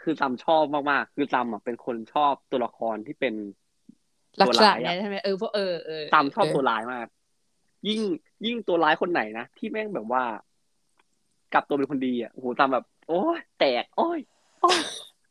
[0.02, 3.34] คือซัมชอบมากๆ คือซัมอะเป็นคนชอบตัวละครที่เป็น
[4.42, 7.08] ลักตัวษณะร้ายเนี้อะยใช่ไหมเออเพราะเออเออซัมชอบเตัวร้ายมาก
[7.88, 8.02] ยิ่ง
[8.46, 10.24] ยิ่งตัวร้ายคนไหนนะที่แม่งแบบว่า
[11.54, 14.20] กลับตัวเป็นคนดีอะโอ้โหซัมแบบ โอ้ยแตก โอ้ย
[14.62, 14.80] โอ้ย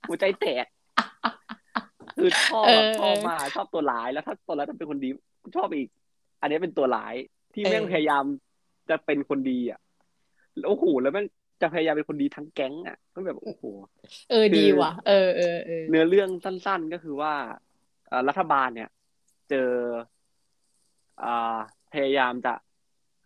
[0.08, 0.66] หัวใจแตก
[2.16, 5.08] คือชอบเอแบบอชอบมากชอบตัวร้ายแล้วถ้าตัวร้ายต้องเป็นคนดี
[5.56, 5.88] ชอบอีก
[6.40, 7.14] อันนี้เป็นตัวร้าย
[7.54, 8.24] ที่แม่งเออพยายาม
[8.90, 9.80] จะเป็นคนดีอะ
[10.56, 11.26] แล้วโอ้โหแล้วแม่ง
[11.62, 13.62] จะพยายามเป็นคนดีทั้งแก๊งอะก็แบบโอ้โห
[14.30, 17.32] เออคือดีว่ะเออเออเออเนื้อเรื่องสั้น ๆก็คือว่า
[18.08, 18.90] เอ่อรัฐบาลเนี่ย
[19.50, 19.70] เจอ
[21.22, 21.58] อ่า
[21.92, 22.54] พยายามจะ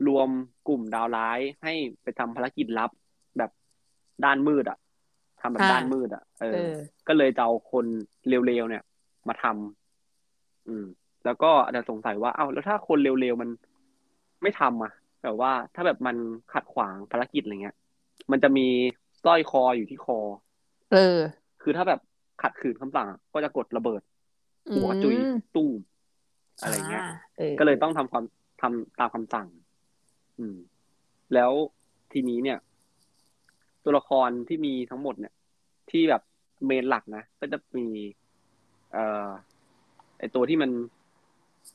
[0.06, 0.28] รวม
[0.68, 2.90] กลุ่มดาวร้ายให้ไปทำภารกิจลับ
[3.38, 3.50] แบบ
[4.24, 4.78] ด้านมืดอะ
[5.40, 6.74] ทำแบบอ่าด้านมืดอะเอเอออ
[7.08, 7.86] ก็เลยจะเอาคน
[8.28, 8.82] เร็วๆเนี่ย
[9.28, 10.84] มาทำอืม
[11.24, 13.50] แล้วก็อาจจะสงสัยว่าเอ้าแล้วถ้าคนเร็วๆมัน
[14.42, 16.16] ไม่ทำอะแบบว่าถ้าแบบมัน
[16.52, 17.76] ขัดขวางภารกิจอะไรเงี้ย
[18.32, 18.66] มันจะมี
[19.24, 20.18] สร้อยคออยู่ที่คอ
[20.90, 21.20] เออ
[21.62, 22.00] คือถ้าแบบ
[22.42, 24.00] ขัดขืนคำสั่งอะก็จะกดระเบิด
[24.74, 25.72] หัวจุยอืมตู้ม
[26.60, 28.24] อะไรเงี้ยาออก็เลยต้องทำความ
[28.60, 29.46] ทำตามคำสั่ง
[30.38, 30.56] อืม
[31.34, 31.52] แล้ว
[32.12, 32.58] ทีนี้เนี่ย
[33.84, 35.34] ตัวละครที่มีทั้งหมดเนี่ย
[35.90, 36.22] ที่แบบ
[36.66, 37.86] main หลักนะก็จะมี
[38.92, 39.28] เอ่อ
[40.18, 40.70] ไอ้ตัวที่มัน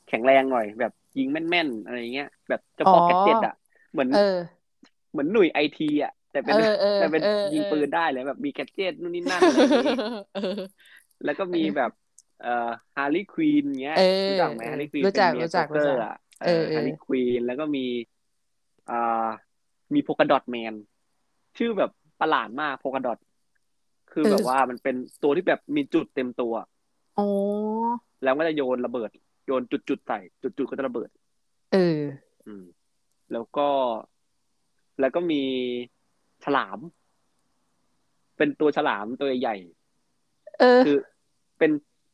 [0.07, 3.53] แข็งแรงหน่อย แบบยิงแม่นๆอะไรเงี้ยแบบเจ้าพ่อ gadget อะ
[3.91, 4.37] เหมือนเออ
[5.11, 9.95] เหมือนหน่วยไอทีอะแต่เป็นเออเออแต่เป็นเออยิงเออปืนได้เลยแบบมี gadget นู่นนี่นั่นอะไรอย่างนี้
[10.33, 10.53] เออ
[11.23, 11.91] แล้วก็มีแบบ
[12.41, 17.85] เอ่อฮาร์ลีควีนเงี้ยเออรู้จักไหมฮาร์ลีควีนรู้จักเป็นเมียรู้จักโจ๊กเกอรู้จักเออเออฮาร์ลีควีนแล้วก็มี
[18.91, 19.27] อ่า
[19.93, 20.73] มีโพกาดอทแมน
[21.57, 23.17] ชื่อแบบประหลาดมากโพกาดอท
[24.11, 26.53] คือแบบว่ามันเป็นตัวที่แบบมีจุดเต็มตัว
[27.17, 27.27] อ๋อ
[28.23, 29.09] แล้วก็จะโยนระเบิด
[29.45, 31.09] โยนจุดๆใส่จุดๆก็จะระเบิด
[31.73, 31.99] เออ
[32.45, 32.63] อืม
[33.31, 33.67] แล้วก็
[34.99, 35.43] แล้วก็มี
[36.45, 36.79] ฉลาม
[38.37, 39.55] เป็นตัวฉลามตัวใหญ่
[40.59, 40.97] เออๆคือ
[41.57, 41.71] เป็น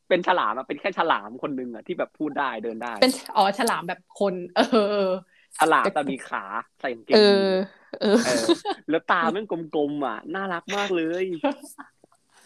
[0.09, 5.11] เป็นฉลามอะเป็นแค่ฉลามคนหนึ่งอะที่แบบพูดได้เดินได้ เป็นอ๋อฉลามแบบคน เออเออ
[5.57, 6.43] ฉลามแต่มีขา
[6.79, 7.65] ใส่กางเกงเอยีอนส์
[7.97, 8.45] เออ เออ
[8.89, 11.25] แล้วตาแม่งกลมๆอะ น่ารักมากเลย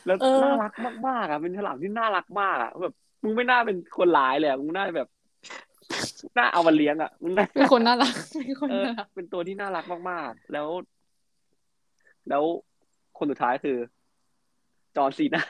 [0.05, 0.73] แล้วเออน่ารัก
[1.07, 2.93] มากๆอะเป็นฉลามที่น่ารักมากอะแบบ
[3.23, 5.09] มึงไม่น่าเป็นคนร้ายเลยอะมึงน่าแบบ
[6.37, 8.13] น่าเอามาเลี้ยงอะมึงน่าเป็นคนน่ารัก
[8.45, 10.67] เป็นคนเออน่ารักเป็นตัวที่น่ารักมากๆ แล้ว
[12.29, 12.43] แล้ว
[13.17, 13.77] คนสุดท้ายคือ
[14.95, 15.43] John Cena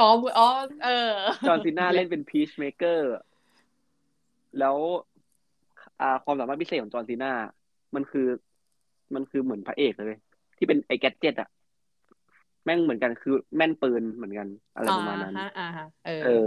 [0.00, 0.08] อ๋อ
[0.38, 0.48] อ๋อ
[0.84, 1.12] เออ
[1.46, 3.12] John Cenaเล่นเป็น Peacemaker
[4.58, 4.76] แล้ว
[6.00, 7.32] อ่าความสามารถพิเศษของ John Cena
[7.94, 8.26] มันคือ
[9.14, 10.18] มันคือเหมือนพระเอกเลย
[10.58, 11.48] ที่เป็นไอ้ gadget อะ
[12.64, 16.46] แม่งเหมือนกันคือแม่นปืนเหมือนกันอะไรประมาณนั้นอ่าฮะอ่าฮะเออเออ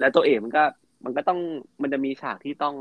[0.00, 0.62] แล้วตัวเอกมันก็
[1.04, 1.38] มันก็ต้อง
[1.82, 2.74] มันจะมีฉากที่ต้อง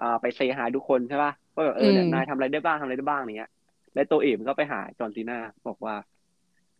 [0.00, 3.50] อ่าไป say hi ทุกคนใช่ป่ะว่าแบบเออเนี่ยอืมนายทำอะไรได้บ้างทำอะไรได้บ้างอย่างเงี้ย
[3.94, 5.94] แล้วตัวเอกมันก็ไปหา John Cena บอกว่า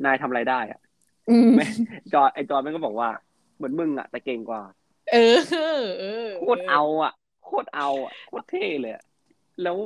[0.05, 0.81] นายทำอะไรได้อะ
[1.31, 1.67] อืมไม่
[2.13, 3.09] จอร์ไอจอร์นมันก็บอกว่า
[3.57, 4.63] เหมือนมึงอะแต่เก่งกว่า
[5.13, 5.39] เออ
[6.01, 7.13] เออโคตรเอาอะ
[7.51, 9.05] โคตรเอาอะโคตรเท่เลยอะ
[9.63, 9.77] แล้ว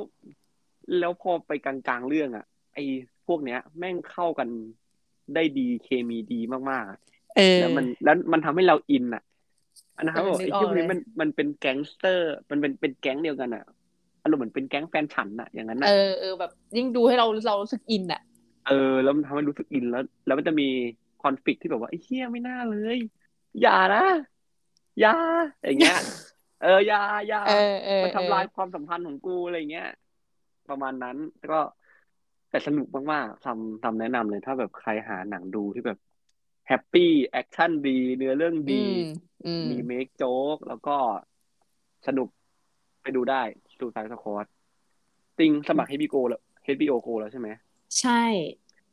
[0.99, 2.79] แล้วพอไปกลางๆเรื่องอะไอ
[3.27, 4.49] พวกเนี้ย แม่งเข้ากัน
[5.35, 6.39] ได้ดีเคมีดี
[6.71, 6.99] มากๆอะ
[7.35, 9.23] เออแล้วมันแล้วมันทำให้เราอินอะ
[9.97, 13.63] อันนั้นเขาเออบอกนึไอ้กออกพวกนี้เลยมันมันเป็นแก๊งสเตอร์ มันเป็นเป็นแก๊งเดียวกันอะ
[14.23, 18.21] อารมณ์เหมือนเป็นแก๊งแฟนฉันอะอย่างนั้นเออะอเออแบบ ยิ่งดูให้เราเรารู้สึกอินอะ
[18.67, 20.67] เออ แล้วมันทำให้รู้สึกอินแล้ว แล้วมันจะมี
[21.23, 22.97] conflict ที่แบบว่าไอ้เหี้ยไม่น่าเลย
[23.61, 24.05] อย่านะ
[24.99, 25.13] อย่า
[25.65, 25.97] อย่างเงี้ย
[26.59, 27.51] เออ อย่าอย่าเออ
[27.85, 29.85] เออมันเอทำลายอความสัมพันธ์ของกูอะไรเงี้ย
[30.67, 31.57] ประมาณนั้นแล้วก็
[32.49, 35.97] แต่สนุกมากๆทำทำแนะนำเลย ถ้าแบบใครหาหนังดูที่แบบ
[36.67, 38.91] happy action ดี เนื้อเรื่องอืดีม
[39.43, 40.91] อืมมี make joke แล้วก็
[42.07, 42.27] สนุก
[43.01, 43.41] ไปดูได้
[43.81, 44.45] ดู Suicide Squad
[45.39, 47.49] ติงสมัคร HBO แล้ว HBO Go แล้วใช่ไหม
[47.97, 48.11] ใช่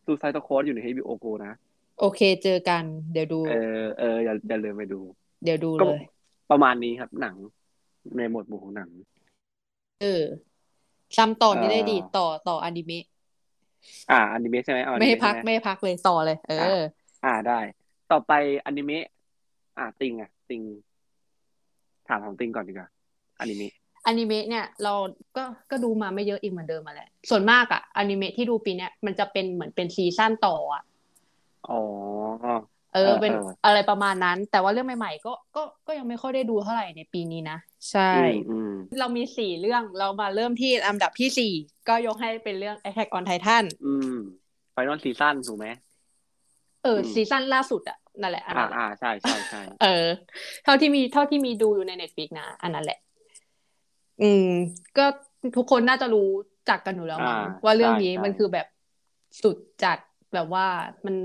[0.07, 1.53] ดู Suicide Squad อยู่ใน HBO Go นะ
[1.99, 3.53] โอเคเจอกัน เดี๋ยวดู เออ
[3.97, 4.97] เอออย่าอย่าลืมไปดู
[5.43, 5.99] เดี๋ยวดูก็เลย
[6.53, 7.37] ประมาณนี้ครับหนัง
[8.17, 8.91] ในหมวดหมู่ของหนัง
[10.01, 10.07] เออ
[11.17, 13.05] ซ้ำต่อนี่ได้ดีเออต่อต่ออนิเมะ
[14.11, 16.81] อ่าอนิเมะใช่ไหมเอาอไม่นิให้เมะพักใช่ไหมไม่ให้พักเลยต่อเลย เออ
[17.25, 17.61] อ่าได้
[18.11, 18.33] ต่อไป
[18.67, 19.05] อนิเมะ
[19.79, 20.63] อ่าติงอะ ติง
[22.09, 22.89] ถามของติงก่อนดีกว่า
[23.41, 23.73] อนิเมะ
[24.07, 24.95] อนิเมะเนี่ยเรา
[25.37, 30.83] ก็ก็ดูมาไม่เยอะอีกเหมือนเดิมมาแหละ ส่วนมากอะอนิเมะที่ดูปีเนี้ยมันจะเป็นเหมือนเป็นซีซั่นต่ออะ
[31.69, 31.75] อ๋อ
[32.95, 37.59] เอเอออ เป็นเอออะไรประมาณนั้น แต่ว่าเรื่องใหม่ๆ ก็ก็ก็ยังไม่ค่อยได้ดูเท่าไหร่ในปีนี้นะ
[37.91, 41.53] ใช่อืมอืมเรามีสี่เรื่องเรามาเริ่มที่ลำดับที่สี่
[41.89, 44.15] ก็ยกให้เป็นเรื่อง Attack on Titan อืม
[44.73, 45.67] final season ถูกไหม
[46.85, 50.07] เอออืม season ล่าสุดอะนั่นแหละอันอ่านั้นแหละอ่าใช่ใช่ใช่เออ
[50.65, 52.99] เท่าที่มีเท่าที่มีดูอยู่ใน Netflix นะ อันนั้นแหละ
[54.23, 54.49] อืม
[54.99, 55.07] ก็
[55.57, 56.29] ทุกคนน่าจะรู้
[56.71, 58.67] จักกันอยู่แล้วมั้งอ่าว่าเรื่องใช่นี้ใช่มันคือแบบ
[59.43, 59.99] สุดจัด
[60.35, 60.67] แบบว่า
[61.07, 61.17] มัน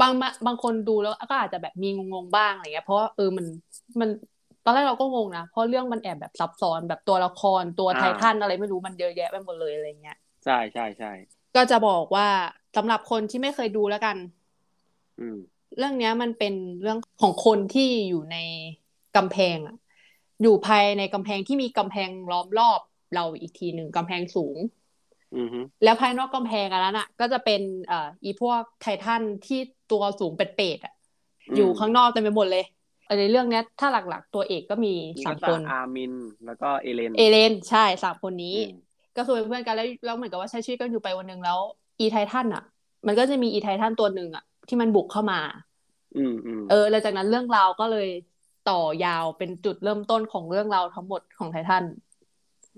[0.00, 0.12] บาง
[0.46, 3.46] บางคนดูแล้วก็อาจจะแบบมีงงๆบ้างอะไรเงี้ยเพราะว่าเออมัน
[4.00, 4.08] มัน
[4.64, 11.12] ตอนแรกเราก็งงนะเพราะเรื่องมันแอบแบบซับซ้อนแบบตัวละครตัวไททันอะไรไม่รู้มันเยอะแยะไปหมดเลยอะไรเงี้ยใช่ใช่ใช่
[11.56, 12.28] ก็จะบอกว่า
[12.76, 14.16] สำหรับคนที่ไม่เคยดูแล้วกัน
[15.20, 15.38] อืม
[15.78, 18.36] เรื่องเนี้ยมันเป็นเรื่องของคนที่อยู่ใน
[19.16, 19.76] กำแพงอะ
[20.42, 22.80] อยู่ภายในกำแพงที่มีกำแพงล้อมรอบ
[23.14, 24.56] เราอีกทีหนึ่งกำแพงสูง
[25.36, 29.60] อืมฮึแล้วภายนอกกำแพงอันนั้นอะ ก็จะเป็นเอ่ออีพวกไททันที่
[29.90, 30.94] ตัวสูงเป็นเป็ดๆอะ
[31.56, 32.64] อยู่ข้างนอกเต็มไปหมดเลย
[33.18, 36.12] ในเรื่องเนี้ยถ้าหลักๆ ตัวเอกก็มีมีสามก็คนอาร์มิน
[36.46, 38.78] แล้วก็เอเลนเอเลนใช่สามคนนี้อืม
[39.16, 41.58] ก็คือเป็นเพื่อนกันแล้วแล้วเหมือนกับว่าใช้ชีวิตกันอยู่ไปวันหนึ่งแล้ว
[42.00, 42.64] อีไททันอะ
[43.06, 45.40] มันก็จะมีอีไททันตัวหนึ่งอะ ที่มันบุกเข้ามา
[46.16, 48.08] อืมอืมเออแล้วจากนั้นเรื่องราวก็เลย
[48.70, 51.84] ต่อยาวเป็นจุดเริ่มต้นของเรื่องราวทั้งหมดของไททัน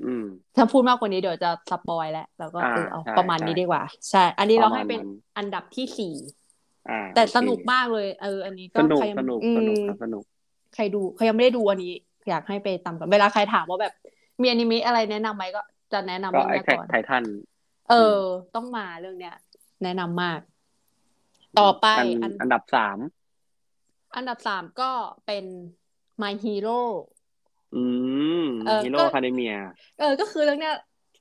[0.04, 0.24] อืม
[0.56, 6.41] ถ้าพูดมากกว่านี้เดี๋ยวจะ spoil แล้วแล้วก็อ่าเออเอาใช่ประมาณนี้ใช่ดีกว่า ใช่ อันนี้เราประมาณให้เป็นนั้นอันดับที่สี่อ่า
[7.14, 10.24] แต่โอเคสนุกมากเลย เออ อันนี้ก็สนุกใครยังสนุกอืมสนุกครับสนุก
[10.74, 11.94] ใครดูใครยังไม่ได้ดูอันนี้
[12.28, 13.94] อยากให้ไปตามกันเวลาใครถามว่าแบบ
[14.42, 17.24] มีอนิเมะอะไรแนะนำไหมก็จะแนะนำก็เรื่องไอเนี้ย Attack on Titan
[17.90, 18.20] เออ
[18.54, 19.36] ต้องมาเรื่องเนี้ย
[19.84, 20.40] แนะนำมาก
[21.58, 22.98] ต่อไปอันอันอันดับสาม
[24.16, 24.90] อันดับสามก็
[25.26, 25.44] เป็น
[26.22, 26.80] My Hero
[27.74, 27.82] อื
[28.42, 29.54] มเออ Hero Academia
[29.98, 30.74] เออ ก็คือเรื่องเนี้ย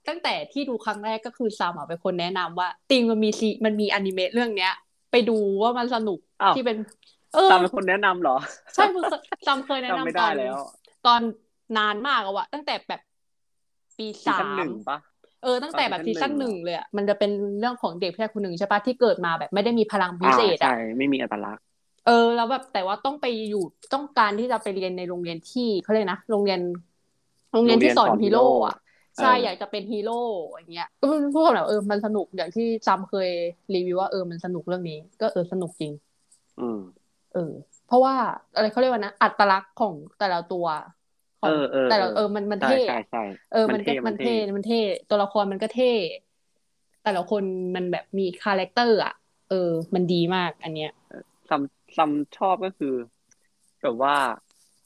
[0.10, 4.74] ตั้งแต่ที่ดูครั้งแรกก็คือซัมอะเป็นคนแนะนำว่าติงมันมีซีมันมีอนิเมะเรื่องเนี้ย
[5.12, 6.78] ไปดูว่ามันสนุกอ้าวที่เป็น
[7.34, 8.38] เออตามเป็นคนแนะนำเหรอ
[8.76, 9.04] ใช่คือ
[9.48, 10.58] ซัมเคยแนะจำไม่นำตได้อนแล้ว
[11.08, 11.22] ตอน
[11.78, 13.02] นานมากอะวะตั้งแต่แบบ
[13.98, 14.98] ปีซีสาซั่นหมนึ่งปะ
[15.44, 21.64] เออตั้งแต่แบบตอนซีซีซั่ซั่นนหหนึ่นึ่งงเลยอะมันจะเป็นเรื่องของเด็กผู้ชายคนหนึ่งใช่ปะที่เกิดมาแบบไม่ได้มีพลังพิเศษอ่าอะใช่ไม่มีอัตลักษณ์
[22.06, 26.62] เออ แล้วแบบแต่ว่าต้องไปอยู่ต้องการที่จะไปเรียนในโรงเรียนที่เขาเรียกนะโรงเรียน
[27.54, 28.76] โรงเรียนที่สอนฮีโร่อะ
[29.22, 30.14] ใช่อยากจะเป็นฮีโร่
[30.52, 31.06] อย่างเงี้ยก็
[31.36, 33.30] พูดแบบเออมันสนุกอย่างที่จำเคย
[33.74, 35.92] รีวิวว่าเออมันสนุกเรื่องนี้ ก็เออสนุกจริง
[36.60, 36.80] อืม
[37.32, 37.40] เออ
[37.86, 38.16] เพราะว่า
[38.54, 40.66] อะไรเขาเรียกว่านะอัตลักษณ์ของแต่ละตัว
[41.40, 43.20] ของเออเออแต่ละเออเออมันมันใช่เท่ใช่อะใช่
[43.52, 44.76] เออมันก็มัมันนเท่เท่มันเท่
[45.10, 45.86] ตัวละครมันก็เท่
[47.04, 47.44] แต่ละคน
[47.76, 49.14] มันแบบมี character อะ
[49.50, 50.92] เออ มันดีมากอันเนี้ย
[51.50, 51.62] ซัม
[51.98, 52.94] ซัมชอบก็คือ
[53.82, 54.16] แบบว่า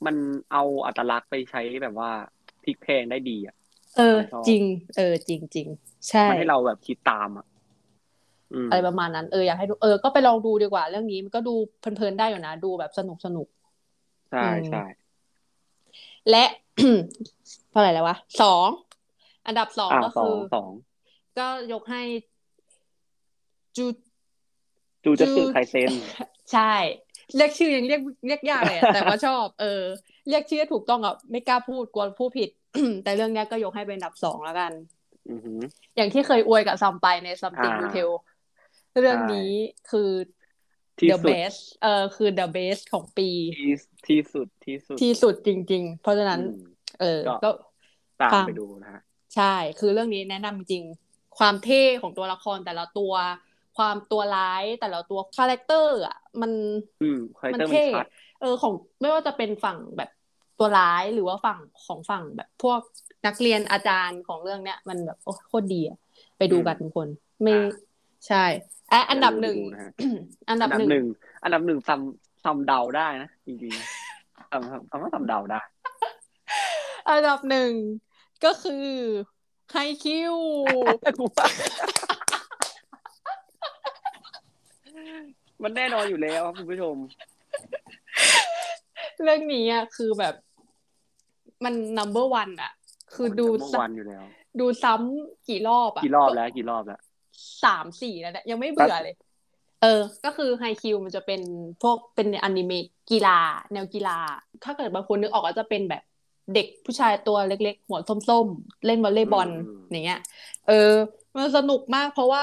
[0.06, 0.16] มัน
[0.52, 2.10] เอาอัตลักษณ์ไปใช้แบบว่า
[2.62, 3.56] พลิกเพลงได้ดีอะ
[3.96, 4.62] เออชอบจริง
[4.96, 5.66] เออ จริงจริง
[6.08, 7.46] ใช่มันให้เราแบบคิดตามอะ
[8.52, 13.46] อืมอะไรประมาณนั้นเอออยากให้ดูเออก็ไปลองดูดีกว่า เรื่องนี้มันก็ดูเพลินๆได้อยู่นะ ดูแบบสนุกสนุก
[14.30, 14.82] ใช่อืมใช่
[16.30, 16.44] และ
[17.70, 18.68] เท่าไหร่แล้ววะสอง
[19.46, 20.70] อันดับสองอ่าก็สอคืงอสอง
[21.38, 22.02] ก็ยกให้
[23.76, 23.84] จู
[25.04, 25.92] จูจะสึจูไคเซน
[26.52, 26.72] ใช่
[27.36, 29.82] เรียกชื่อยังเรียกเรียกยากเลยอะแต่ว่าชอบ เออ
[30.28, 32.50] เรียกชื่อถูกต้องอะไม่กล้าพูดกลัวพูดผิด
[33.02, 34.72] แต่เรื่องเนี้ยก็ยกให้เป็นอันดับสองแล้วกัน
[35.30, 35.60] อือหือ
[35.96, 38.12] อย่างที่เคยอวยกับซัมไปใน something อ่า to tell
[39.00, 39.52] เรื่องนี้
[39.90, 40.10] คือ
[40.98, 43.72] ที่ the สุด best เออคือ the best ของปีที่
[44.08, 46.62] ที่สุดที่สุดที่สุดจริง ๆ เพราะฉะนั้นอืม
[47.00, 47.50] เออก็ก็
[48.20, 49.02] ตามฟังไปดูนะฮะ
[49.36, 50.84] ใช่ คือเรื่องนี้แนะนำจริง
[51.38, 53.14] ความเท่ของตัวละครแต่ละตัว
[53.76, 56.52] ความตัวร้ายแต่ละตัว character อะมัน
[57.02, 58.06] อืม character มันมันเท่ชัด
[58.40, 60.10] เออของไม่ว่าจะเป็นฝั่งแบบ
[60.58, 62.80] ตัวร้ายหรือว่าฝั่งของฝั่งแบบพวก
[63.26, 65.98] นักเรียนอาจารย์ของเรื่องเนี้ย มันแบบโอ้โคตรดีอะ
[66.38, 67.08] ไปดูกันทุกคน
[67.42, 67.68] ไม่อ่า
[68.26, 68.44] ใช่
[68.92, 69.92] อะอย่าลืมไปดูอันดับหลืนึ่งนะฮะ
[70.50, 71.06] อันดับหนึ่งอันดับหนึ่ง
[71.42, 72.00] อันดับหนึ่งซัม
[72.44, 75.60] ซัมเดาได้นะจริงๆซัมซัมว่าซัมเดาได้
[77.08, 77.70] อันดับหนึ่ง
[78.44, 78.86] ก็คือ
[79.70, 80.36] ไฮคิว
[85.62, 86.96] มันแน่นอนอยู่แล้วคุณผู้ชม
[89.22, 90.34] เรื่องนี้อะคือแบบ
[91.64, 92.72] มัน number one อะ
[93.14, 97.00] คือดูเมื่อซ้วันอยู่แล้วำดูซ้ำกี่รอบอะกี่รอบแล้วกี่รอบแล้ว
[97.64, 99.14] สามสี่แล้วเนี่ยยังไม่เบื่อเลย
[99.82, 101.40] เออ ก็คือไฮคิวมันจะเป็น
[101.82, 103.38] พวกเป็นอนิเมะกีฬา
[103.72, 104.18] แนวกีฬา
[104.64, 106.02] ถ้าเกิดบางคนนึกออกก็จะเป็นแบบ
[106.54, 110.20] เด็กผู้ชายตัวเล็กๆ หัวส้มๆ เล่นวอลเลย์บอลอืมอย่างเงี้ย
[110.68, 110.92] เออ
[111.34, 112.42] มันสนุกมากเพราะว่า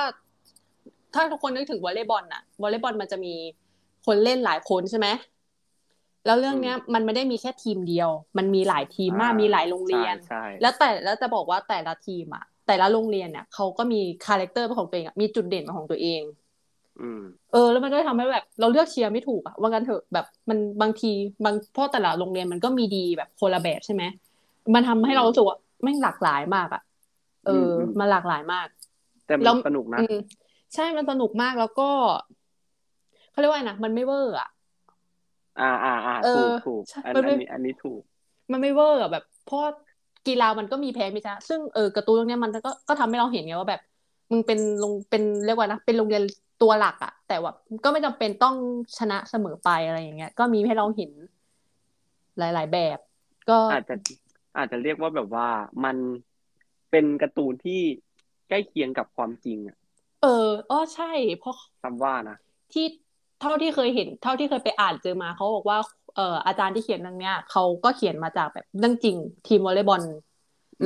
[1.13, 3.33] ถ้าทุกคนนึกถึงวอลเลย์บอลอะวอลเลย์บอลมันจะมี
[4.05, 5.07] คนเล่นหลายคนใช่ไหม
[6.25, 16.21] แล้วเรื่องเนี้ยมันไม่ได้มีแค่ทีมเดียว มันมีหลายทีมมากมีหลายโรงเรียนใช่ใช่แล้วแต่แล้วจะบอกว่าแต่ละทีมอะแต่ละโรงเรียนเนี่ยเขาก็มี character เป็นของตัวเองอะมีจุดเด่นเป็นของตัวเอง
[17.01, 21.11] อืมเออ แล้วมันก็ทำให้แบบ เราเลือกเชียร์ไม่ถูกอะว่ากันเถอะแบบมันบางที
[21.45, 24.03] บางเพราะแต่ละโรงเรียนมันก็มีดีแบบคนละแบบใช่ไหม
[24.75, 26.81] มันทำให้เรารู้สึกว่าแม่งหลากหลายมากอะ
[27.45, 28.67] เอออมอืมมันหลากหลายมาก
[29.25, 30.15] แต่มัแล้นวสนุกนะอืม
[30.73, 31.89] ใช่มันสนุกมากแล้วก็
[33.31, 34.49] เขาเรียกว่าไงนะมันไม่เวอร์อะ
[35.57, 38.01] อ่าอ่าอ่าเอถูอกถูกใช่อันมันอัไม่นนี้อันนี้ถูก
[38.51, 39.59] มันไม่เวอร์อะแบบเพราะ
[40.25, 43.81] กีฬามันก็มีแพ้มีชนะซึ่งเออการ์ตูนเรื่องเนี้ยมันก็ก็ทำให้เราเห็นไงว่าแบบ
[44.31, 46.23] มึงเป็นโรงเป็นเรียกว่านะเป็นโรงเรียน
[46.59, 47.51] ตัวหลักอะแต่ว่า
[47.83, 48.55] ก็ไม่จำเป็นต้อง
[48.97, 51.11] ชนะเสมอไปอะไรอย่างเงี้ย ก็มีให้เราเห็น
[52.37, 52.97] หลาย ๆ แบบ
[53.49, 53.95] ก็อาจจะ
[54.57, 55.47] อาจจะเรียกว่าแบบว่า
[55.83, 55.97] มัน
[56.89, 57.81] เป็นการ์ตูนที่
[58.49, 59.77] ใกล้เคียงกับความจริงอะ
[60.19, 60.27] เออ
[60.69, 61.05] อ๋อใช่
[61.37, 62.37] เพราะซัมว่านะ
[62.71, 62.85] ที่
[63.43, 65.77] เท่าที่เคยเห็น เท่าที่เคยไปอ่านเจอมาเขาบอกว่า
[66.15, 70.03] เอ่ออาจารย์ที่เขียนเรื่องเนี้ยเขาก็เขียนมาจากแบบเรื่องจริงทีมวอลเลย์บอล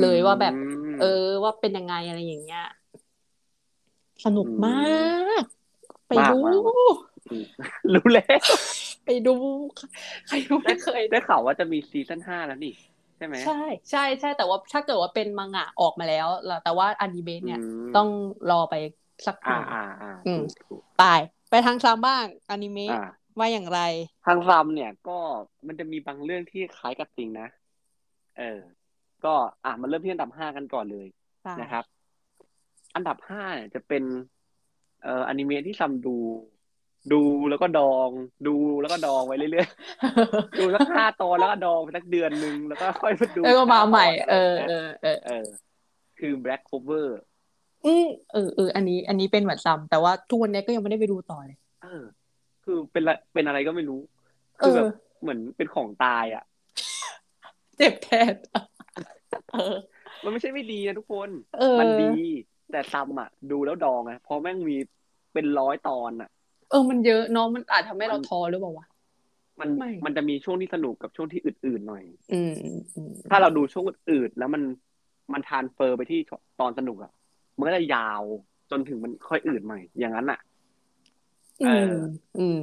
[0.00, 0.54] ลยว่าแบบ
[0.94, 1.06] มเออ
[1.44, 2.60] ว่าเป็นยังไงอะไรอย่างเงี้ย
[4.24, 4.72] สนุกอืมมา
[5.40, 5.42] ก
[6.08, 6.68] ไปมากดูมากม
[7.94, 8.40] รู้แล้ว
[9.04, 9.30] ไปดู
[10.26, 12.72] ใครรู้ไม่เคยได้ข่าวว่าจะมีซีซั่นห้าแล้วนี่
[13.16, 13.52] ใช่ไหมใช่
[13.90, 18.08] ใช่ใช่แต่ว่าถ้าเกิดว่าเป็นมังงะออกมาแล้วแล้วแต่ว่าอนิเมะเนี่ยมต้อง
[18.48, 18.74] รอไป
[19.26, 21.00] สักหอ่าน่อยอ่าอ่าอืมถูกถูกไป
[21.50, 23.80] ไปทางซ้ำบ้างอนิเมะอ่าว่าอย่างไร
[24.26, 25.18] ทางซัมเนี่ย ก็
[25.66, 27.48] มันจะมีบางเรื่องที่คล้ายกับจริงนะ
[28.38, 28.60] เออ
[29.24, 29.34] ก็
[29.64, 31.06] อะมาเริ่มที่อันดับห้ากันก่อนเลย
[31.60, 31.84] นะครับ
[32.94, 34.02] อันดับห้าเนี่ยจะเป็น
[35.02, 36.16] เอ่ออนิเมะที่ซัมดู
[37.12, 38.10] ดูแล้วก็ดอง
[38.46, 45.46] ดูแล้วก็ดองไว้เรื่อยๆ ดูสักห้าตอนแล้วก็ดองไปสักเดือนหนึ่งแล้วก็ค่อยมาดูแล้วก็มาใหม่ห้ตนเอออะไรเอย่างงี้ยอเออเออ
[46.18, 47.08] คือ Black Cover
[47.88, 52.02] อืมเออเอออันนี้ อันนี้เป็นเหมือนซ้ำแต่ว่าทุกวันนี้ก็ยังไม่ได้ไปดูต่อเลย เออ
[52.64, 54.00] คือเป็นละเป็นอะไรก็ไม่รู้
[54.60, 56.44] คือแบบเออเหมือนเป็นของตายอะ
[57.78, 58.34] เจ็บแทน
[59.52, 59.76] เออ
[60.24, 62.14] มันไม่ใช่ไม่ดีนะทุกคนเออมันดี
[62.70, 64.76] แต่ซัมอะ ดูแล้วดองไงเพราะแม่งมี
[65.32, 66.30] เป็นร้อยตอนอะ
[66.70, 68.86] เออ มันเยอะเนาะมันอาจทำให้เราท้อหรือเปล่าวะ
[69.60, 74.62] มันไม่มันจะมีช่วงที่สนุกกับช่วงที่อื่นๆหน่อย อืมอืมอืมถ้าเราดูช่วงอื่นๆแล้วมัน
[75.32, 76.20] มันทานเฟอร์ไปที่
[76.60, 77.12] ตอนสนุกอะ
[77.58, 78.22] มันก็จะยาว
[78.70, 80.40] จนถึงมันค่อยอื่นใหม่ อย่างนั้นอะ
[81.64, 81.94] เออือม
[82.38, 82.60] อืม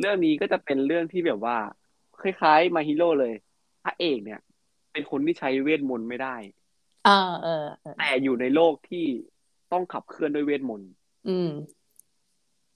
[0.00, 1.56] เรื่องนี้ก็จะเป็นเรื่องที่แบบว่า
[2.20, 3.34] คล้ายๆมาฮิโร่เลย
[3.84, 4.40] พระเอกเนี่ย
[4.92, 6.36] เป็นคนที่ใช้เวทมนต์ไม่ได้
[7.08, 9.04] อ่าเออเออแต่อยู่ในโลกที่
[9.72, 10.90] ต้องขับเคลื่อนด้วยเวทมนต์
[11.28, 11.50] อืม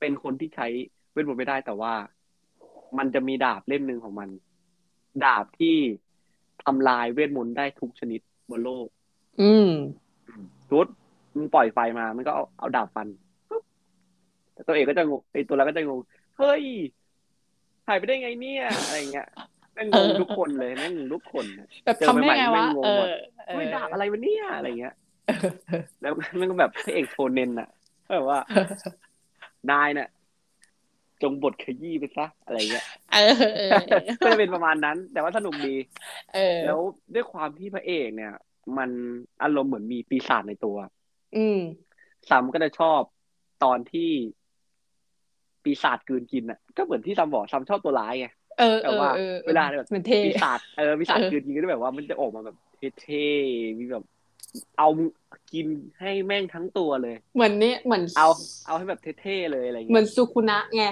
[0.01, 0.67] เป็นคนที่ใช้
[1.13, 1.95] เวทมนต์ไม่ได้แต่ว่า
[2.99, 4.29] มันจะมีดาบเล่มหนึ่งของมัน
[5.25, 5.77] ดาบที่
[6.65, 8.87] ทำลายเวทมนต์ได้ทุกชนิดบนโลก
[9.43, 9.69] อืม
[10.71, 11.02] ทุดมึ
[11.43, 13.07] งปล่อยไฟมา มันก็เอาเอาดาบฟัน
[13.51, 13.63] ปุ๊บ
[14.53, 16.01] แต่ตัวเอกก็จะงงไอตัวเราก็จะงง
[16.39, 16.63] เฮ้ย
[17.87, 19.29] หายไปได้ไงเนี่ย อะไรเงี้ย
[19.75, 23.09] แม่งงงเออทุกคนเลยแม่งงงทุกคนนะแบบเจอทำได้ใหม่ไงๆวะไม่งงเอหมอด
[23.47, 24.95] เออไม่ดาบอะไรวะเนี่ยอะไรเงี้ย
[25.27, 25.51] เออ
[26.01, 27.69] แล้วมันก็แบบพระเอกโชเนนอะ
[28.15, 28.39] แบบว่า
[29.71, 30.09] นายน่ะ
[31.23, 33.79] จงบทขยี้ไปซะอะไรเงี้ยเออเออ
[34.25, 35.75] ก็จะเป็นประมาณนั้น แต่ว่าสนุกดี
[36.35, 36.79] เออแล้ว
[37.15, 38.33] ด้วยความที่พระเอกเนี่ย
[38.79, 38.91] มัน
[39.43, 40.77] อารมณ์เหมือนมีปีศาจในตัว
[41.37, 41.61] อืม
[42.29, 43.01] ซัมก็จะชอบ
[43.65, 44.11] ตอนที่
[45.65, 48.27] ปีศาจกลืนกินอะ ก็เหมือนที่ซัมบอกซัมชอบตัวร้ายไง
[48.59, 52.57] เออแบเอบอว่าเออเวลาแบบมันเท่ปีศาจเออปีศาจเออกลืนกินก็จะแบบว่ามันจะออกมาแบบ
[53.03, 54.05] เท่ๆมีแบบ
[54.79, 54.89] เอา
[55.53, 55.67] กิน
[56.01, 58.29] ให้แม่งทั้งตัวเลย เหมือนนี่เหมือนเอา
[58.67, 60.85] เอาให้แบบเท่ๆเลยอะไรเหมืเงี้อยนสุคุนะไง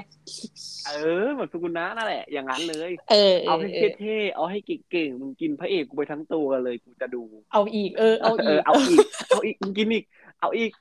[0.86, 0.92] เอ
[1.24, 7.22] อเหมือนสุกุนะนั่นแหละ อย่างนั้นเลย เออเอเอาอให้เออเท่ๆเอาให้เก่งๆมึงกินพระเอกกูไปทั้งตัวเลยกูจะดู
[7.52, 8.98] เอาอีก เออเอาเออีอกเอาอีก
[9.28, 10.04] เอาอีกมึงกินอีก
[10.40, 10.72] เอาอีก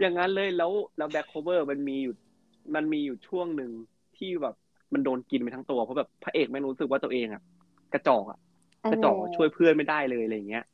[0.00, 2.14] อย่างนั้นเลยแล้วแล้ว Black Clover มันมีอยู่
[2.74, 3.70] มันมีอยู่ช่วงหนึ่ง
[4.16, 4.54] ที่แบบ
[4.92, 7.42] มันโดนกินไปทั้งตัวเพราะแบบพระเอกไม่งรู้สึกว่าตัวเองอะ
[7.92, 8.38] กระจอกอะ
[8.90, 10.64] กระจอกอะช่วยเพื่อนไม่ได้เลยอะไรอย่างเงี้ย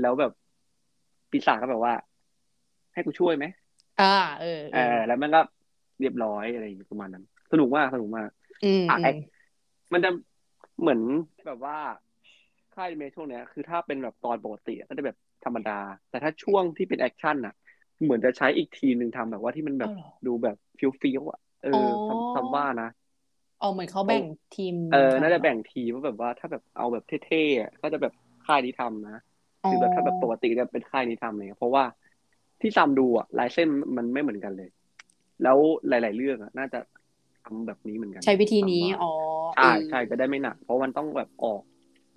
[0.00, 0.32] แล้วแบบ
[1.30, 1.94] ปีศาจก็แบบว่า
[2.94, 3.44] ให้กูช่วยไหม
[4.00, 5.40] อ่า เออเออแล้วมันก็
[6.00, 8.28] เรียบร้อยอะไรอย่างเงี้ยประมาณนั้น สนุกมากสนุกมาก
[8.64, 9.14] อืมอะอืไอ้ม
[9.92, 10.10] มันจะ
[10.80, 11.00] เหมือน
[11.46, 11.78] แบบว่า
[12.74, 15.78] ค่ายอนิเมะช่วงเนี้ย คือถ้าเป็นแบบตอนปกติอะก็จะแบบ ธรรมดา
[16.10, 17.54] แต่ถ้าช่วงที่เป็นแอคชั่นอะ
[18.02, 22.88] เหมือนจะใช้อีกทีหนึ่งทำแบบว่าที่มันแบบเอาเหรอดูแบบ feel feel อะเออออทำทำว่านะ
[23.60, 24.24] เอาเหมือนเขาแบ่ง
[24.56, 28.12] ทีม เออ น่าจะแบ่งทีมว่าแบบว่าถ้าแบบเอาแบบเท่ๆอะก็จะแบบ
[28.46, 29.18] ค่ายนี้ทำนะ
[29.68, 31.84] คือแบบถ้าแบบปกติจะเป็นค่ายนี้ทำเลยเพราะว่า
[32.60, 34.70] ที่ซัมดูอะลายเส้นมันไม่เหมือนกันเลย
[35.42, 36.78] แล้วหลาย ๆ เรื่องอะ น่าจะ
[37.42, 39.12] ทำแบบนี้เหมือนกัน ใช้วิธีนี้ซัมว่าอ๋อ
[39.54, 41.62] ใช่เออใช่จะได้ไม่หนัก เพราะมันต้องแบบออก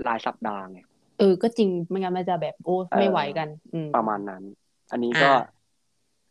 [0.08, 0.80] รายสัปดาห์ไง
[1.20, 4.44] เออ ก็จริงไม่งั้นมันจะแบบโอ้เออไม่ไหวกัน อืมประมาณนั้น
[4.92, 5.44] อันนี้ก็อ่า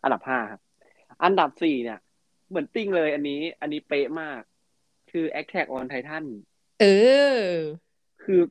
[0.03, 0.61] อันดับห้าครับ
[1.25, 1.99] อันดับสี่เนี่ย
[2.49, 4.41] เหมือนติ้งเลย อันนี้ อันนี้เป๊ะมาก
[5.11, 6.25] คือ Attack on Titan
[6.81, 6.85] เอ
[7.39, 7.43] อ
[8.23, 8.43] คือ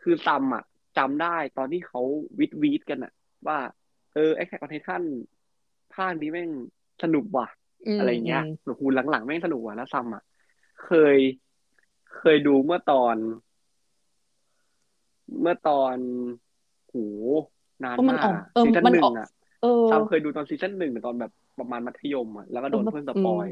[0.00, 0.64] คือซัมอะ
[0.98, 2.00] จำได้ตอนที่เขา
[2.38, 3.12] หวีดหวีดกันอะ
[3.46, 3.58] ว่า
[4.14, 5.02] เออ Attack on Titan
[5.94, 6.50] ภาคนี้แม่ง
[7.02, 7.48] สนุกว่ะ
[7.86, 10.22] มอะไรเงี้ยมหนูคูหลังๆแม่งสนุกว่ะแล้วซัมอะ
[10.84, 11.18] เคย
[12.16, 13.16] เคยดูเมื่อตอน
[15.40, 15.96] เมื่อตอน
[16.88, 16.96] โห
[17.84, 19.28] นานเพราะมันมากออกอะเออซีซั่นมันหนึ่ออกงอะ
[19.62, 23.46] เออซัมเคยดูตอนซีซั่นหนึ่งตอนแบบประมาณมัธยมอะแล้วก็โดนเออเพื่อน spoil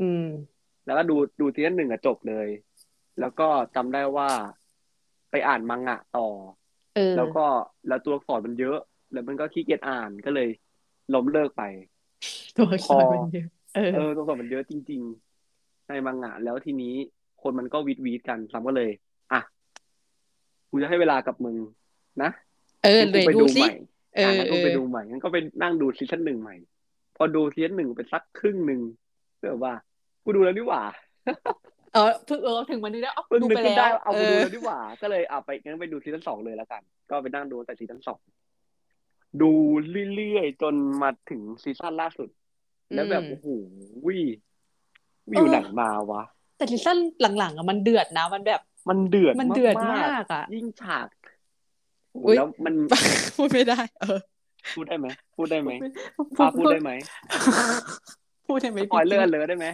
[0.00, 0.24] อืม
[0.86, 2.48] แล้วก็ดูดูซีซั่นหนึ่งอะจบเลย
[3.20, 4.30] แล้วก็จำได้ว่า
[5.30, 6.28] ไปอ่านมังงะต่อ
[6.94, 7.44] เออแล้วก็
[7.88, 8.78] แล้วตัวอักษรมันเยอะ
[9.12, 10.48] แล้วมันก็ขี้เกียจอ่านก็เลย
[11.14, 11.62] ล้มเลิกไป
[12.56, 15.00] ตัวอักษรพอมันเยอะเออเออตัวอักษรมันเยอะจริง
[15.46, 16.94] ๆ ในมังงะแล้วทีนี้
[17.42, 19.09] คนมันก็หวีดหวีดกันซัมก็เลยอะ
[20.70, 21.56] กูจะให้เวลากับมึง
[22.22, 22.30] นะ
[22.84, 23.72] เอองั้นเลกูยไปดูดูสิใหม่
[24.16, 26.54] เออะองั้นเอกูอไปดูใหม่งั้นก็ไปนั่งดูซีซั่นหนึ่งใหม่
[27.16, 28.80] พอดูซีซั่นหนึ่งไปสักครึ่งหนึ่ง
[29.40, 29.74] ก็แบบว่า
[30.24, 30.82] กูดูแล้วนี่หว่า
[31.94, 38.20] เออเพิ่งเออถึงวันนี้แล้วเอาเพิ่งดูนึกไปขึ้นแล้ได้วว่าเอาเอกูดูอแล้วนี่หว่า ก็เลยเอาไปงั้นไปดูซีซั่นสองเลยแล้วกัน ก็ไปนั่งดูแต่ซีซั่นสอง
[39.42, 39.50] ดู
[40.14, 42.28] เรื่อยๆจนมาถึงซีซั่นล่าสุด
[42.94, 43.46] แล้วแบบอืมโอ้โห
[44.06, 44.18] วิ
[45.30, 46.22] วิวไหนมาวะ
[46.56, 46.98] แต่ซีซั่น
[47.38, 51.08] หลังๆอะมันเดือดนะมันแบบ มันเดือดมันเดือดมากอะยิ่งฉาก
[52.12, 52.74] โอ้โหอุ๊ยแล้วมัน
[53.36, 54.20] พูดไม่ได้ เออ
[54.76, 55.06] พูดได้ไหม
[55.36, 55.70] พูดได้ไหม
[56.16, 56.90] พูป้าพูดได้ไหม
[58.46, 59.66] พูดได้ไหมสปอยเลอร์เลยได้ไหม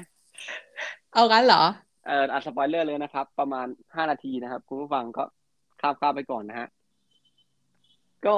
[1.15, 1.63] เอากันเหรอ
[2.07, 5.25] เอออัดสปอยเลอร์เลยนะครับ ประมาณห้านาทีนะครับ คุณผู้ฟังก็
[5.81, 6.69] ข้ามข้ามไปก่อนนะฮะ
[8.27, 8.37] ก็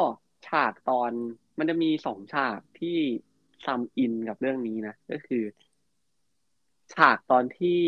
[0.49, 1.11] ฉากตอน
[1.59, 2.99] มันจะมีสองฉากที่
[3.65, 5.45] ซัมอินกับเรื่องนี้นะ ก็คือ
[6.95, 7.81] ฉากตอนที่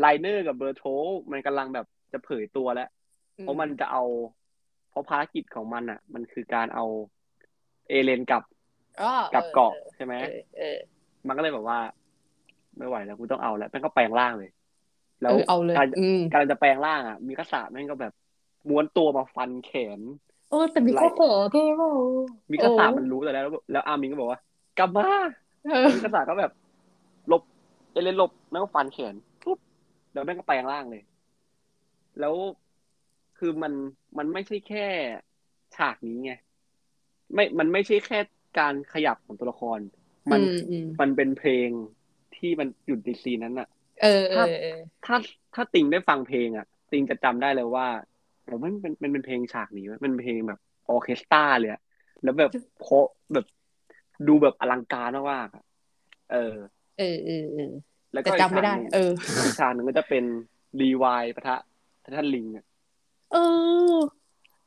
[0.00, 0.84] ไลเนอร์กับเบอร์โท
[1.30, 2.88] มันกำลังแบบจะเผยตัวแล้ว
[3.40, 4.02] เพราะมันจะเอา
[4.90, 6.84] เพราะภารกิจของมันอะ มันคือการเอา
[7.88, 8.42] เอเลนกลับ
[9.00, 10.78] อ๋อกลับเกาะใช่ไหมเออเออ
[11.26, 11.78] มันก็เลยแบบว่า
[12.78, 14.50] ไม่ไหวแล้วกูต้องเอาแล้วแม่งก็แปลงร่างเลย
[15.30, 18.12] เออเอาเลยการอืมการจะแปลงร่างอะ มีกษัตริย์แม่งก็แบบ
[18.68, 20.00] ม้วนตัวมาฟันแขน
[20.50, 21.92] เออแต่มีข้อแผลเท่มาก
[22.50, 24.40] มิกาสามันรู้แต่แล้ว แล้วอามิงก็บอกว่า
[24.78, 25.02] กลับมา
[25.64, 26.52] เออมิกาสาก็แบบ
[27.28, 27.42] หลบ
[27.92, 29.27] เอเลนหลบแล้วก็ฟันแขนปุ๊บ
[30.18, 31.02] แล้วแม่งก็แปลงร่างเลย
[32.18, 32.34] แล้ว
[33.38, 33.72] คือมัน
[34.18, 34.86] มันไม่ใช่แค่
[35.76, 36.32] ฉากนี้ไง
[37.34, 38.18] ไม่ มันไม่ใช่แค่
[38.58, 39.78] การขยับของตัวละคร
[40.30, 41.68] มันอืมอืมมันเป็นเพลง
[42.36, 43.68] ที่มันอยู่ในซีนนั้นอะ
[44.00, 44.70] เออเออเออ
[45.06, 45.16] ถ้า
[45.54, 47.86] ถ้าติงได้ฟังเพลงอะติงจะจำได้เลยว่า
[48.44, 50.58] โอ้มันเป็นมันเป็นเพลงฉากนี้เว้ยมันเป็นเพลงแบบ
[50.88, 51.80] ออร์เคสตราเลยอะ
[52.22, 52.50] แล้วแบบ
[52.80, 53.46] เพราะแบบ
[54.28, 55.64] ดูแบบอลังการมากๆอะ
[56.32, 56.54] เออ
[56.96, 57.64] เออเออเออ
[58.12, 59.12] แล้วก็แต่อีกจำไม่ได้ฉากหนึ่งเออ
[59.44, 60.24] อีกฉากหนึ่งก็จะเป็น
[60.80, 61.56] รีวายปะทะ
[62.16, 62.64] ท่านลิงอะ
[63.32, 63.36] เอ
[63.94, 63.96] อ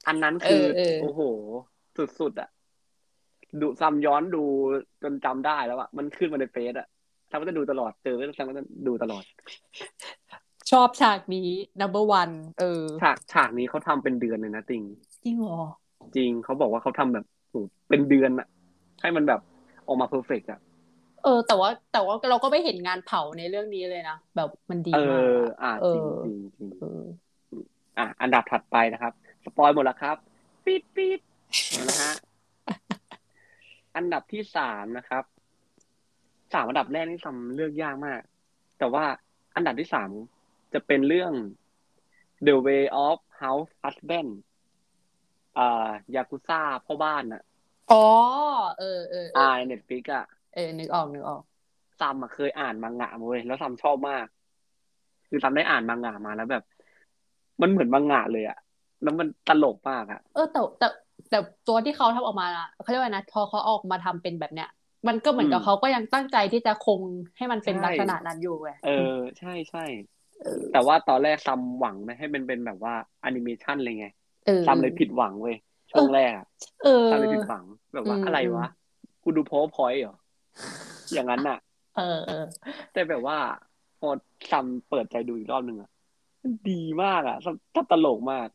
[0.08, 1.22] อันนั้นคือเออเออโอ้โห
[2.20, 2.50] สุดๆอะ
[3.62, 4.44] ดูซ้ำย้อนดู
[5.04, 6.88] จนจำได้แล้วอะมันขึ้นมาในเฟซอะ
[7.30, 9.24] ถ้าก็จะดูตลอดเจอก็จะก็จะดูตลอด
[10.72, 11.50] ชอบฉากนี้
[11.82, 14.84] number one เออ ฉากฉากนี้เขาทำเป็นเดือนเลยนะติง
[15.24, 15.62] จริงเหรอ
[16.16, 17.56] จริงเขาบอกว่าเขาทำแบบโห
[17.90, 18.48] เป็นเดือนอะ
[19.02, 19.42] ให้มันแบบ
[19.88, 20.60] ออกมา perfect อะ
[21.24, 27.04] เออ แต่ว่าแต่ว่าเราก็ไม่เห็นงานเผาในเรื่องนี้เลยนะ แบบมันดีเอมากออะอ่าเอจริงอจริงจริงเออ
[27.98, 29.14] อะอันดับถัดไปนะครับ
[29.44, 30.18] spoil หมดแล้วครับ
[30.66, 31.20] ปิดปิด
[31.90, 32.14] นะฮะ
[33.96, 35.24] อันดับที่สามนะครับ
[36.54, 38.22] สามอันดับแรกนี่ทำเลือกยากมาก
[38.80, 39.06] แต่ว่า
[39.56, 40.10] อันดับที่สาม
[40.74, 41.34] จะเป็นเรื่อง
[42.48, 44.32] The Way of House Husband
[45.58, 47.42] อ่ายากุซ่าพ่อบ้านอะ
[47.92, 48.06] อ๋อ
[48.80, 51.42] เออเออเออ่าอเน็ตฟิกอะ เออนึกออกนึกออก
[52.00, 54.26] ซัมอะเคยอ่านมังงะมาเว้ยแล้วซัมชอบมาก
[55.30, 56.64] คือซัมได้อ่านมังงะมาแล้วแบบ
[57.62, 58.58] มันเหมือนมังงะเลยอะ
[59.02, 60.86] แล้วมันตลกมากอะเออแต่แต่
[61.30, 64.68] แต่ตัวที่เขาทำออกมาอะเขาเรียกว่านะพอเขาออกมาทำเป็นแบบเนี้ย
[65.08, 67.02] มันก็เหมือนกับอืมเขาก็ยังตั้งใจที่จะคง
[67.38, 68.90] ให้มันเป็นใช่ลักษณะนั้นอยู่ไงเออ
[69.40, 69.80] ใช่ใช่
[70.42, 74.06] เออแต่ว่าตอนแรกซัมหวังไม่ให้มันเป็นแบบว่าแอนิเมชันเลยไง
[74.46, 75.56] เออซัมเลยผิดหวังเว้ย
[75.92, 76.46] ช่วงแรกอะ
[76.82, 78.66] เออซัมเลยผิดหวังแบบว่าอืมอะไรวะ
[79.24, 80.14] กูดูพอพอยเหรอ
[81.14, 81.58] อย่างนั้นอะ
[81.96, 82.46] เออเออ
[82.94, 83.38] แต่แบบว่า
[84.00, 84.10] พอ
[84.52, 85.90] ซัมเปิดใจดูอีกรอบหนึ่งอะ
[86.44, 88.48] มันดีมากอะซัมซัมตลกมาก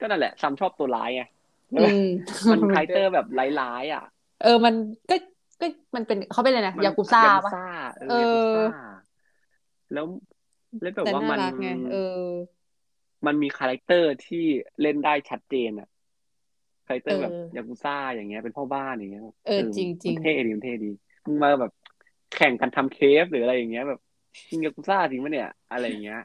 [0.00, 1.22] ก็นั่นแหละซัมชอบตัวร้ายไง
[1.72, 2.02] อืม
[2.50, 3.26] มัน character แบบ
[3.60, 4.04] ร้ายๆอะ
[4.42, 4.74] เออมัน
[5.10, 5.16] ก็
[5.60, 7.52] ก็มันเป็นเขาเป็นอะไรนะมันยากุซ่าปะ
[7.98, 8.64] เอเอออยากุซ่า
[9.92, 10.06] แล้ว
[10.82, 12.28] แล้วแบบแต่ว่าน่ามันรักไงเออ
[13.26, 14.44] มันมี character ที่
[14.80, 15.88] เล่นได้ชัดเจนอะ
[16.88, 20.90] character แบบเออยากุซ่าอย่างเงี้ยเป็นพ่อบ้านอย่างเงี้ยเออจริงๆมันเท่ดีมันเท่ดี
[21.26, 21.72] มึงมาแบบ
[22.34, 24.00] แข่งกันทำเครปหรืออะไรอย่างเงี้ยแบบ
[24.50, 26.20] มึงยากุซ่าจริงปะเนี่ย อะไรอย่างเงี้ย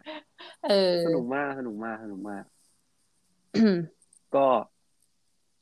[0.67, 2.43] เออ สนุกมากสนุกมากสนุกมาก
[4.35, 4.47] ก็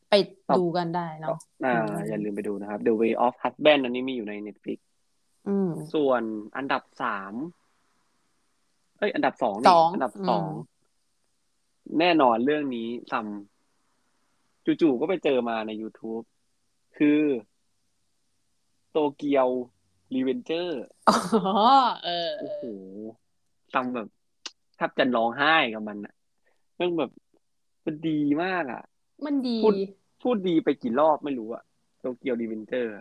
[0.10, 0.14] ไป
[0.58, 4.80] ดูกันได้เนาะอ่าอืมอย่าลืมไปดูนะครับ The Way of Husband อันนี้มีอยู่ใน Netflix
[5.48, 6.24] อืมส่วน
[6.58, 7.34] อันดับสาม
[8.98, 10.50] เอ้ย อันดับสองสนี่องอันดับอืมสอง
[12.00, 13.26] แน่นอนเรื่องนี้ซัม
[14.66, 16.24] จู่ๆก็ไปเจอมาใน YouTube
[16.98, 17.20] คือ
[18.92, 19.48] โตเกียว
[20.16, 21.16] Revengers อ๋อ
[22.04, 22.66] เออเอโอ้โหอ
[23.74, 24.08] ซัมแบบ
[24.76, 26.14] แทบจะร้องไห้กับมันอะ
[26.76, 27.12] เรื่องแบบ
[27.86, 28.82] มันดีมากอะ
[29.26, 29.74] มันดี พูด
[30.24, 31.64] พูดดีไปกี่รอบไม่รู้อะ
[32.00, 32.92] Tokyo Revengers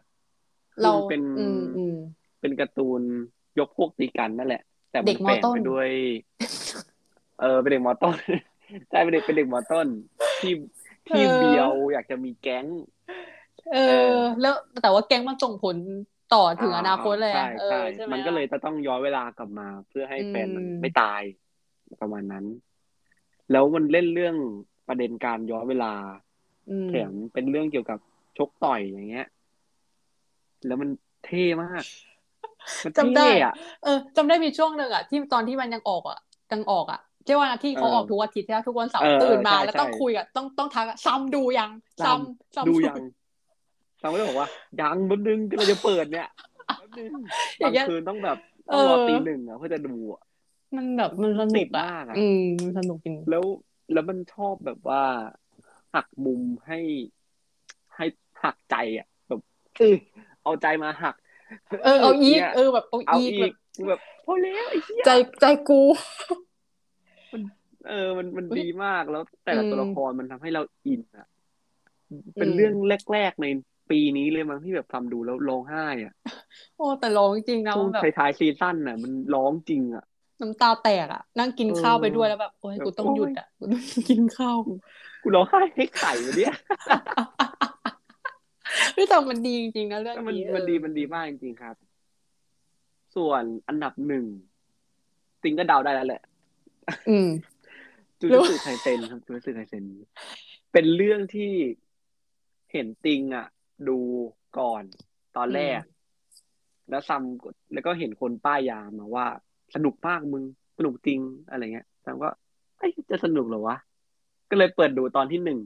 [0.83, 1.97] เราเป็นอืมอืม
[2.41, 3.03] เป็นการ์ตูน
[3.59, 5.89] ยกพวกตีกันนั่นแหละ แต่มัเด็นกมแฝงต้นไปด้วย
[7.41, 8.17] เออเป็นเด็กมอต้น
[8.91, 9.87] ใช่เป็นเด็กเป็นเด็กมอต้น
[10.41, 10.53] ที่
[11.09, 12.67] ที่เบียวอยากจะมีแก๊ง
[13.71, 13.81] เออ
[14.41, 15.77] แล้วแต่ว่าแก๊งมันส่งผล
[16.29, 21.23] ต่อถึงอนาคตเลยใช่อะเอใช่อใช่ไหมมันก็เลยจะต้องย้อนเวลากลับมา เพื่อให้แฟนมันอืมไม่ตาย
[22.01, 22.45] ประมาณนั้น
[23.51, 24.37] แล้วมันเล่นเรื่อง
[24.89, 25.93] ประเด็นการย้อนเวลา
[26.69, 27.99] อืมแถมเป็นเรื่องเกี่ยวกับ
[28.39, 29.27] ชกต่อยอย่างเงี้ย
[30.67, 30.91] แล้วมัน
[31.25, 31.85] เท่มาก
[32.85, 36.19] มันจำได้เท่อะเออจำได้มีช่วงหนึ่งอะที่ตอนที่มันยังออกอะ
[36.53, 42.97] ยังออกอะ ที่ว่าที่เขาเออออกทุกอาทิตย์ใช่ไหมทุกวันเสาร์เออตื่นมาใช่แล้วต้องใช่คุยอะต้องต้องทักอะซ้ำดูยังซ้ซ้ำซ้ำดูยัง
[44.03, 44.49] ซัมก็เลยบอกว่า
[44.81, 46.29] ยังแป๊บนึงกำลังจะเปิดเนี่ย
[46.67, 47.11] แป๊บนึง
[47.61, 48.39] อย่าบางงเงี้ยคืนต้องแบบ
[48.73, 50.23] ต้องรอเออตีหนึ่งอะเพื่อจะดูอะ
[50.77, 53.45] มันแบบมันสตินุกดอะมากอะอืมมันสนุกจริงแล้ว
[53.93, 55.03] แล้วมันชอบแบบว่า
[55.95, 56.79] หักมุมให้
[57.97, 58.05] ให้
[58.45, 59.41] หักใจอะแบบ
[59.79, 59.97] เออ
[60.45, 61.15] เอาใจมาหัก
[61.85, 65.11] เออเอาอีกนี่ยเออแบบเอาเอาอีกอีแบกบกูแบบพอแล้วไอ้เหี้ยใจ
[65.41, 65.81] ใจกู
[67.89, 71.27] เออ มันมันอุ๊ยดีมากแล้วแต่ละอืมตัวละครมันทำให้เราอินอะ
[72.39, 72.75] เป็นอืมเรื่อง
[73.13, 73.47] แรกๆใน
[73.91, 76.15] ปีนี้เลยมั้งที่แบบทำดูแล้วร้องไห้อะ
[76.77, 80.05] โอ้แต่ร้องจริงนะช่วงมันแบบท้ายๆซีซั่นน่ะ มันร้องจริงอะ
[80.41, 84.59] น้ำตาแตกอะนั่งกินเออข้าวไปด้วยแล้วแบบโอ้ยแบบกูต้องโอ้ยหยุดอะกูต้องกินข้าว
[85.23, 86.53] กูร้องไห้ให้ไข่วันเนี้ย
[88.97, 91.77] พี่แต่มันดีจริงๆนะเรื่องมันนี้มันเออดีมันดีมากจริงๆครับ
[93.15, 94.25] ส่วนอันดับหนึ่ง
[95.43, 96.23] ติงก็เดาได้แล้วแหละ
[97.11, 97.29] อืม
[98.21, 99.85] จูจูสึไคเซนครับจูจูสึไคเซน
[100.73, 101.53] เป็นเรื่องที่
[102.73, 103.47] เห็นติงอะ
[103.89, 103.99] ดู
[104.59, 104.83] ก่อน
[105.37, 105.81] ตอนแรก
[106.91, 107.23] แล้วซัม
[107.73, 109.27] แล้วก็เห็นคนป้ายยามาว่า
[109.75, 110.45] สนุกมากมึง
[110.79, 111.21] สนุกจริง
[111.51, 112.29] อะไรเงี้ยซัมก็
[112.79, 113.77] ไอ้ยจะสนุกเหรอวะ
[114.51, 115.61] ก็เลยเปิดดูตอนที่หนึ่ง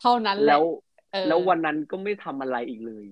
[0.00, 0.62] เท่านั้นแหละแล้ว
[1.12, 3.06] เออแล้ววันนั้นก็ไม่ทำอะไรอีกเลย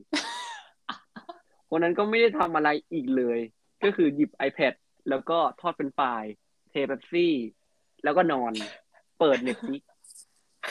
[1.73, 3.39] วันนั้นก็ไม่ได้ทำอะไรอีกเลย
[3.85, 4.75] ก็คือหยิบ iPad
[5.09, 6.25] แล้วก็ทอดเฟรนช์ฟรายส์
[6.79, 7.35] เทเป๊ปซี่
[8.05, 8.53] แล้วก็นอน
[9.19, 9.83] เปิด Netflix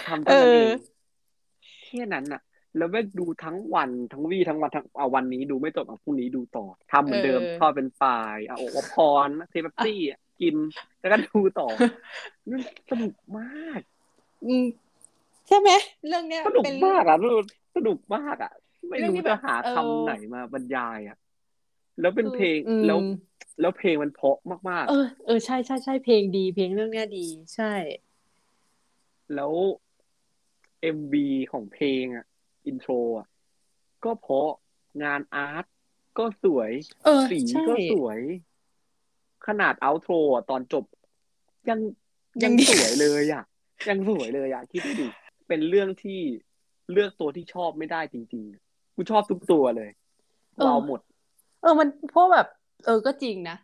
[0.08, 0.70] ทำเท่านั้นเอง
[1.84, 2.42] แค่นั้นน่ะ
[2.78, 8.96] แล้วแม่งดูทั้งวันทั้งวี่ทั้งวันทั้งเอาวันนี้ดูไม่จบเอาพรุ่งนี้ดูต่อทำเหมือนเดิมเออทอดเฟรนช์ฟรายส์เอาโอพ
[9.28, 10.56] รเทเป๊ปซี่อะกิน
[11.00, 11.68] แล้วก็ดูต่อ
[12.50, 13.82] มันสนุกมาก
[14.46, 14.66] อืม
[15.48, 15.70] ใช่ไหม
[16.08, 17.18] เรื่องเนี้ยสนุกเป็นมากอะ
[17.76, 18.52] สนุกมากอะ
[18.88, 21.18] ไม่เรื่องที่รู้จะหาแบบเออคำไหนมาบรรยายอะ
[22.00, 23.00] แล้วเป็นเพลงอืมแล้ว
[23.62, 24.38] แล้วเพลงมันเพราะ
[24.70, 27.26] มากเออเออใช่ใช่ใช่เพลงดี เพลงเรื่องเนี้ยดี
[27.56, 29.54] ใช่ๆแล้ว
[30.82, 32.26] เอ็มบีของเพลงอะ
[32.66, 33.28] อินโทรอะ
[34.04, 34.50] ก็เพราะ
[35.04, 35.66] งานอาร์ต
[36.18, 36.72] ก็สวย
[37.06, 38.20] เออสีใช่ก็สวย
[39.48, 40.86] ขนาดเอาโทรอะตอนจบ
[41.70, 41.80] ยัง
[42.44, 43.44] ยัยังงดีสวยเลยอะ
[43.90, 45.08] ยังสวยเลยอะคิดดูดิ
[45.48, 46.20] เป็นเรื่องที่
[46.92, 49.90] เลือกตัวที่ชอบไม่ได้จริง ๆ กูชอบทุกตัวเลย
[50.64, 51.00] เราหมด
[51.62, 52.46] เออมันเพราะแบบ
[52.86, 53.56] เออก็จริงนะ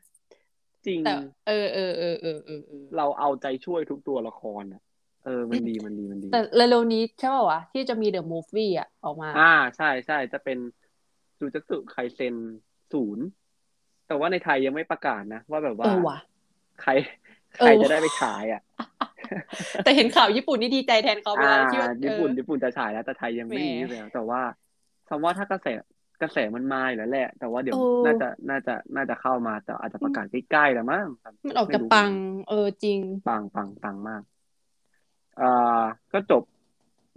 [0.86, 1.14] จริงแต่
[1.46, 4.82] เออเออเออเออเออเออเราเอาใจช่วยทุกตัวละครอะ
[5.24, 9.42] เออ มันดีมันดีมันดี แต่เร็วๆนี้ใช่ป่าวะที่จะมีเดอะมูฟวี่อะออกมา อ่า
[9.76, 10.58] ใช่ใช่จะเป็น
[11.40, 12.36] จูจัตสึไคเซน
[12.92, 13.26] ศูนย์
[14.06, 16.18] แต่ว่าในไทยยังไม่ประกาศนะ ว่าแบบว่าเออว่ะ
[16.78, 16.92] ใคร
[17.60, 18.60] เอใครอจะได้ไปฉายอะ
[19.84, 24.42] แต่เห็นข่าวญี่ปุ่นนี่ดีใจแทนเขาไปอ่าแล้วที่ว่าญี่ปุ่นเออญี่ปุ่นจะฉายแล้วแต่ไทยยังไม่มีแหมแล้วแต่ว่า
[25.06, 25.68] คำว่าถ้ากระแส
[26.24, 31.08] กระแสมันมาอยู่แล้วแหละ แต่ว่าเดี๋ยวเออน่าจะน่าจะน่าจะเข้ามาแต่อาจจะประกาศใกล้ๆแล้วมั้ง
[31.48, 32.12] มันออกจะไรู้ปัง
[32.50, 34.24] เออจริง ปังปังปังมาก
[35.42, 36.44] อ่าก็จบ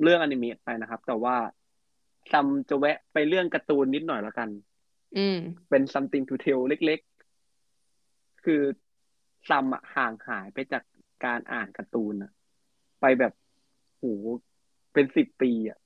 [0.03, 1.37] เรื่องอนิเมะไปนะครับ แต่ว่า
[2.33, 4.49] ซัมจะแวะไปเรื่องการ์ตูนนิดหน่อยละกัน
[5.17, 5.39] อืม
[5.71, 8.63] เป็น something to tell เล็กๆ คือ
[9.49, 10.83] ซัมอะห่างหายไปจาก
[11.25, 12.33] การอ่านการ์ตูนอะ
[13.01, 13.33] ไปแบบ
[13.97, 14.05] โห
[14.93, 15.79] เป็นสิบปีอะ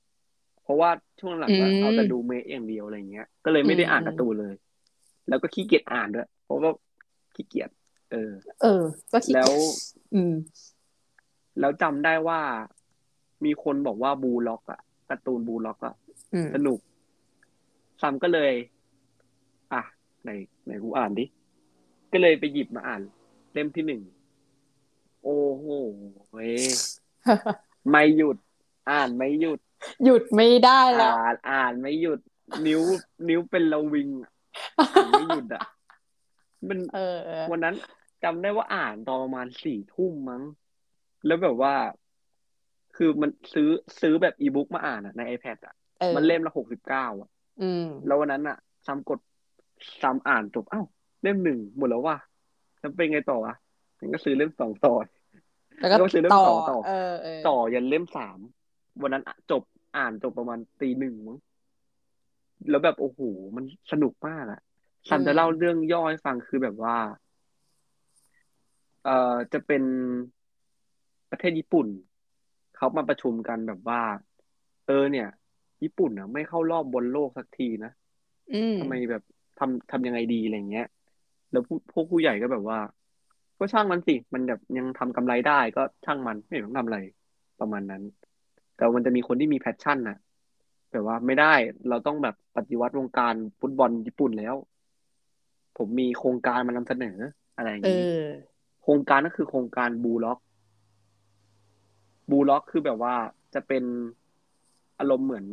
[0.71, 4.55] ราะว่าช่วงหลังก็อืมเอาแต่ดูเมะอย่างเดียวอะไรเงี้ย ก็เลยไม่ได้อ่านอืมการ์ตูนเลย
[5.27, 6.71] แล้วก็ขี้เกียจอ่านด้วย เพราะว่า
[7.35, 7.69] ขี้เกียจ
[8.11, 9.51] เออ เออ ก็คิดแล้ว
[10.15, 10.33] อืม
[11.59, 12.39] แล้วจำได้ว่า
[13.45, 15.95] มีคนบอกว่าบูล็อกอะการ์ตูนบูล็อกอะ
[16.33, 16.79] อืมสนุก
[18.01, 18.53] ซัมก็เลย
[19.73, 19.81] อะ
[20.23, 20.29] ไหน
[20.65, 21.25] ไหนกูอ่านดิ
[22.11, 23.01] ก็เลยไปหยิบมาอ่าน
[23.53, 24.01] เล่มที่หนึ่ง
[25.23, 25.65] โอ้โห
[26.31, 26.53] เว้ย
[27.89, 28.37] ไม่หยุด
[28.89, 29.59] อ่านไม่หยุด
[30.03, 32.19] หยุดไม่ได้แล้ว อ่านอ่านไม่หยุด
[32.67, 32.81] นิ้ว
[33.29, 34.31] นิ้วเป็นระวิงอะ
[34.95, 35.61] อ่านไม่หยุดอะ
[36.67, 37.75] มันเออเออวันนั้น
[38.23, 40.43] จำได้ว่าอ่านตอนประมาณสี่ทุ่มมั้ง
[41.25, 41.73] แล้วแบบว่า
[42.95, 43.69] คือมันซื้อ
[44.01, 47.29] ซื้อแบบอีบุ๊กมาอ่านอะใน iPad อะเออมันเล่มละหกสิบเก้าอะ
[47.61, 48.57] อืมแล้ววันนั้นอะ
[48.87, 49.19] ซ้ำกด
[50.01, 50.81] ซ้ำอ่านจบ เอ้า
[51.23, 52.17] เล่มหนึ่งหมดแล้วว่ะ
[52.79, 53.53] แล้วเป็นไงต่อวะ
[53.99, 54.93] มันก็ซื้อเล่มสองต่อ
[55.79, 58.39] แล้วก็แล้วก็ซื้อเล่มต่อสองต่อเออเออต่อยันเล่มสาม
[59.01, 59.63] วันนั้นอะจบ
[59.97, 61.37] อ่านจบประมาณตีหนึ่งมั้ง
[62.69, 63.19] แล้วแบบโอ้โห
[63.55, 64.61] มันสนุกมากอะ
[65.09, 66.97] ซันจะเล่าเรื่องย่อให้ฟังคือแบบว่า
[69.03, 69.83] เอ่อจะเป็น
[71.31, 71.87] ประเทศญี่ปุ่น
[72.75, 74.01] เขามาประชุมกันแบบว่า
[74.85, 75.27] เออเนี่ย
[75.83, 77.91] ญี่ปุ่นอะ ไม่เข้ารอบบอลโลกสักทีนะ
[78.53, 79.23] อืมทำไมแบบ
[79.59, 80.87] ทำทำยังไงดีอะไรเงี้ย
[81.51, 82.79] แล้วผู้พวกผู้ใหญ่ก็แบบว่า
[83.57, 86.99] ก็ช่างมันสิ มันแบบยังทำกำไรได้ก็ช่างมันไม่ต้องทำอะไร
[87.59, 88.01] ประมาณนั้น
[88.81, 90.17] แต่มันจะมีคนที่มี passion น่ะ
[90.91, 91.53] แบบว่าไม่ได้
[91.89, 94.55] เราต้องแบบปฏิวัติวงการฟุตบอลญี่ปุ่นแล้ว
[95.77, 97.17] ผมมีโครงการมานำเสนอ
[97.55, 98.27] อะไรอย่างนี้ เออ
[98.83, 100.39] โครงการก็คือโครงการ Blue Lock
[102.29, 103.15] Blue Lock คือแบบว่า
[103.53, 103.83] จะเป็น
[104.99, 105.47] อารมณ์เหมือน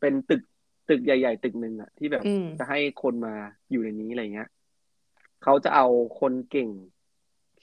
[0.00, 0.42] เป็นตึก
[0.88, 3.34] ตึกใหญ่ ๆ ตึกหนึ่งอะที่แบบอืมจะให้คนมา
[3.70, 4.48] อยู่ในนี้อะไรเงี้ย
[5.42, 5.86] เขาจะเอา
[6.20, 6.68] คนเก่ง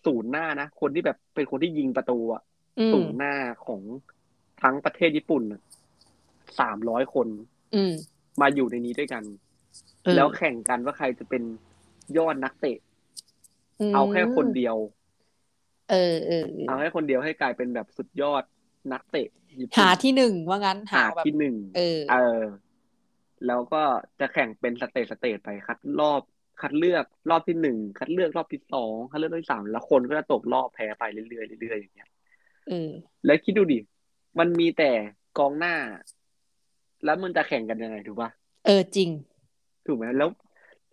[0.06, 2.42] ศูนย์หน้านะคนที่แบบเป็นคนที่ยิงประตูอะ
[2.80, 3.82] อืมศูนย์หน้าของ
[4.62, 5.44] ทั้งประเทศญี่ปุ่น
[6.60, 7.28] สามร้อยคน
[7.76, 7.94] อืม
[8.42, 9.24] มาอยู่ในนี้ด้วยกัน
[10.04, 11.44] เออแล้วแข่งกันว่าใครจะเป็น
[12.18, 12.78] ยอดนักเตะ
[13.94, 14.76] เอาแค่คนเดียว
[15.92, 18.44] เออเออเออเอาแค่คนเดียวให้กลายเป็นแบบสุดยอด
[18.94, 19.28] นักเตะ
[19.60, 22.42] ญี่ปุ่นหาที่หนึ่งว่างั้นหาหาแบบที่หนึ่งเออ เออ
[23.48, 23.82] แล้วก็
[24.20, 26.22] จะแข่งเป็น stage stage ไปคัดรอบ
[26.62, 32.10] คัดเลือกรอบที่หนึ่งคัดเลือกรอบที่สองคัดเลือกรอบที่สามแล้วคนก็จะตกรอบแพ้ไปเรื่อยๆเรื่อยๆอย่างเงี้ย
[32.68, 32.90] เออ
[33.26, 33.80] แล้วคิดดูดิ
[34.40, 34.92] มันมีแต่
[35.38, 35.76] กองหน้า
[37.06, 38.30] แล้วมันจะแข่งกันยังไงถูกปะ
[38.66, 39.10] เออจริง
[39.86, 40.30] ถูกไหมแล้ว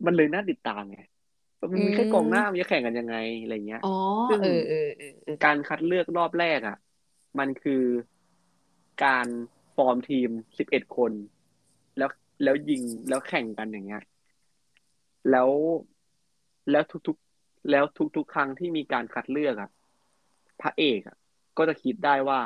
[0.06, 1.00] มันเลยน่าติดตามไง
[1.60, 3.96] มันมีแค่กองหน้ามันจะแข่งกันยังไงอะไรเงี้ยอ๋อ
[4.28, 6.76] ซึ่งเออเออเออเออการคัดเลือกรอบแรกอะ
[7.38, 7.82] มันคือ
[9.04, 9.26] การ
[9.76, 11.12] ฟอร์มทีมสิบเอ็ดคน
[11.98, 12.10] แล้ว
[12.42, 14.02] แล้วยิงแล้วแข่งกันอย่างเงี้ย
[15.30, 15.50] แล้ว
[16.70, 17.84] แล้วทุกๆ แล้ว
[18.16, 19.70] ทุกๆ ครั้งที่มีการคัดเลือกอะ
[20.60, 21.16] พระเอกอะ
[21.58, 22.38] ก็จะคิดได้ว่า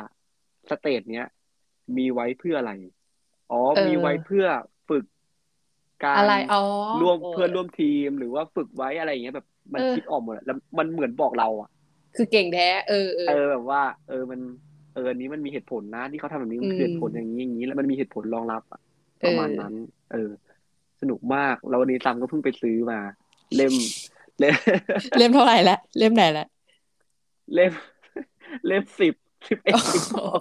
[0.70, 1.26] สเตจเนี้ย
[1.96, 2.72] มีไว้เพื่ออะไร
[3.50, 4.46] อ๋อเออมีไว้เพื่อ
[4.88, 5.04] ฝึก
[6.04, 6.62] การอะไรอ๋อ
[7.00, 11.68] ร่วมโอ้เพื่อนร่วมทีมหรือว่าฝึกไว้อะไรอย่างเงี้ยแบบ มันเออคิดออกหมดอะแล้วมันเหมือนบอกเราอะ
[12.16, 14.40] คือเก่งแท้เออเออเออแบบว่า เออมัน
[14.94, 18.80] เอออันนี้มันมีเหตุผลนะที่เขาทำแบบนี้มันคือเหตุผลอย่างนี้อย่างนี้แล้วมันมีเหตุผลรองรับอะ
[19.24, 19.72] ประมาณนั้น
[20.12, 20.30] เออ
[21.00, 22.98] สนุกมากแล้ววันนี้ซัมก็เพิ่งไปซื้อมา
[23.56, 23.74] เล่ม
[24.38, 24.54] เล่ม
[25.18, 26.46] เล่มเท่าไหร่ละเล่มไหนละ
[27.54, 27.72] เล่ม
[28.66, 29.14] เล่มสิบ
[29.48, 30.40] สิบเอ็ดสิบสอง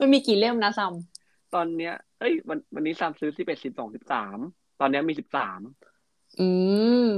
[0.00, 0.94] มันมีกี่เล่มนะซัม
[1.54, 4.38] ตอนเนี้ยเอ้ยวันวันนี้ซัมซื้อสิบเอ็ดสิบสองสิบสาม
[4.80, 5.60] ตอนเนี้ยมีสิบสาม
[6.40, 6.48] อื
[7.08, 7.12] ม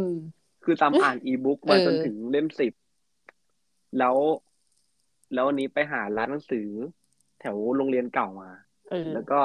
[0.64, 2.72] คือซัมอ่านอีบุ๊กมาเออจนถึงเล่มสิบ
[3.99, 4.16] แล้ว
[5.35, 6.68] แล้ววันนี้ไปหาร้านหนังสือ
[7.41, 8.51] แถวโรงเรียนเก่ามา
[8.91, 9.41] เออแล้วก็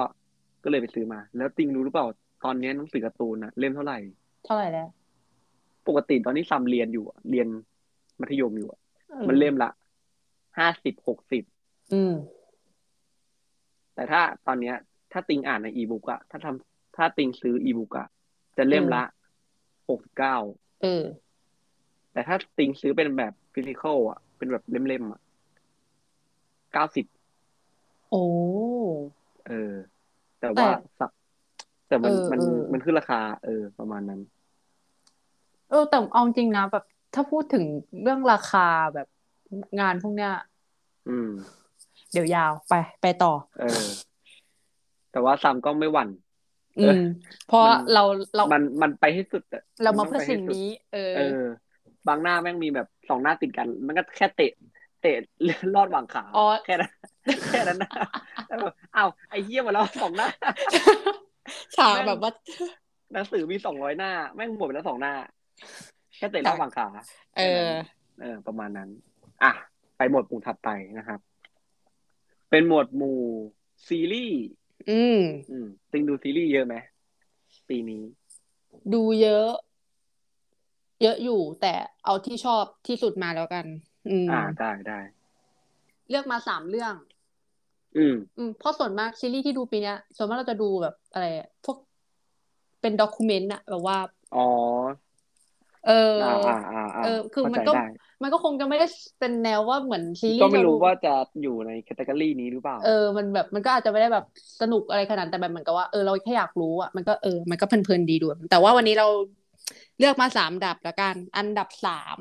[0.64, 2.06] ก็เลยไปซื้อมา แล้วติงรู้หรือเปล่า
[2.46, 4.00] ตอนนี้หนังสือการ์ตูนอะเล่มเท่าไหร่
[4.46, 4.88] เท่าไหร่แล้ว
[5.88, 7.48] ปกติตอนที่ซัมเรียนอยู่อะเรียน
[8.20, 8.79] มัธยมอยู่อะออ
[9.28, 9.70] มันเล่มละ
[10.58, 11.44] ห้าสิบหกสิบ
[11.94, 12.14] อืม
[13.94, 14.76] แต่ถ้าตอนเนี้ย
[15.12, 18.08] ถ้าติงอ่านในอีบุ๊กอะถ้าทำถ้าติงซื้ออีบุ๊กอะ
[18.58, 19.04] จะเล่มละ
[19.90, 20.38] หกเก้า
[20.82, 21.04] เออ
[22.12, 25.22] แต่ถ้าติงซื้อเป็นแบบฟิสิกอลอะเป็นแบบเล่มๆอะ
[26.74, 27.06] เก้าสิบ
[28.12, 28.24] โอ้
[29.48, 29.74] เออ
[30.40, 31.12] แต่ว่าสับ
[31.88, 34.22] แต่มันเออมันเออมันขึ้นราคา เออ ประมาณนั้น
[35.70, 36.84] เออแต่เอาจริงนะแบบ
[37.14, 37.64] ถ้าพูดถึง
[38.02, 39.08] เรื่องราคาแบบ
[39.80, 40.34] งานพวกเนี้ย
[41.10, 41.30] อืม
[42.12, 43.84] เดี๋ยวยาวไป ไปต่อ เออ
[45.12, 46.10] แต่ว่าซัมก็ไม่หวั่น
[46.80, 47.02] อืม
[47.48, 48.04] เพราะมันเรา
[48.36, 51.44] เรา มันมันไปให้สุดอะเรามาต้เพื่อไปให้สิ่งสุดนี้ เออ เออ
[52.08, 54.52] บางหน้าแม่งมีแบบสองหน้าติดกัน มันก็แค่เตะ
[55.02, 55.16] เตะ
[55.76, 56.92] ลอดหว่างขาอ๋อแค่นั้น
[57.52, 57.92] แค่นั้นนะ
[58.48, 60.28] แล้วแบบอ้าวไอ้เหี้ยมาแล้วสองหน้า
[61.76, 62.32] ฉากแม่งแบบว่า
[63.14, 65.14] หนังสือมีสองร้อยหน้า แม่งหมดไปแล้วสองหน้า
[66.20, 66.88] แค่เตะลอดหว่างขา
[67.38, 67.70] เออ
[68.22, 68.90] เออ ประมาณนั้น
[69.44, 69.52] อะ
[69.98, 71.20] ไปหมวดหมู่ถัดไปนะครับ
[72.50, 73.20] เป็นหมวดหมู่
[73.88, 74.42] ซีรีส์
[74.92, 76.76] อืม อืมติงดูซีรีส์เยอะไหม
[77.70, 78.04] ปีนี้
[78.94, 79.50] ดูเยอะ
[81.02, 81.74] เยอะอยู่ แต่
[82.06, 83.66] เอาที่ชอบที่สุดมาแล้วกัน
[84.10, 85.00] อืม อ่า ได้ได้
[86.10, 86.94] เลือกมาสามเรื่อง
[87.98, 91.78] อืม อืม เพราะส่วนมากซีรีส์ที่ดูปีเนี้ยส่วนมากเราจะดูแบบอะไรอะพวก
[92.82, 93.98] เป็น document อะแบบว่า
[94.36, 94.48] อ๋อ
[95.88, 97.86] เอออ่าอ่าอ่าอ่าเออ คือเข้าใจ มันก็ได้
[98.24, 98.88] มันก็คงจะไม่ได้
[99.20, 104.26] เป็นแนวว่าเหมือนซีรีส์ก็ไม่รู้ที่เว่าจะอยู่ใน category นี้หรือเปล่า เออ มันแบบมันก็อาจจะไม่ได้แบบ
[104.62, 109.08] สนุกอะไรขนาดนั้นแต่แบบเหมือนกับว่าเออเราแค่อยากรู้อะมันก็เออมันก็เพลินๆดีด้วยแต่ว่าวันนี้เรา
[110.00, 112.20] เลือกมาสามอันดับละกัน อันดับสาม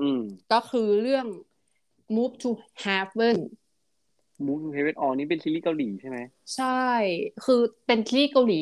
[0.00, 0.20] อืม
[0.52, 1.26] ก็คือเรื่อง
[2.16, 2.50] Move to
[2.84, 3.38] Heaven
[4.46, 6.18] Move Heaven อ๋อนี่เป็นซีรีส์เกาหลีใช่ไหม
[6.56, 6.84] ใช่
[7.44, 8.60] คือเป็นซีรีส์เกาหลี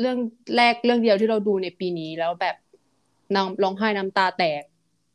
[0.00, 0.18] เรื่อง
[0.56, 2.56] แรกเรื่องเดียวที่เราดูในปีนี้แล้วแบบ
[3.34, 4.62] น้ำร้องไห้น้ำตาแตก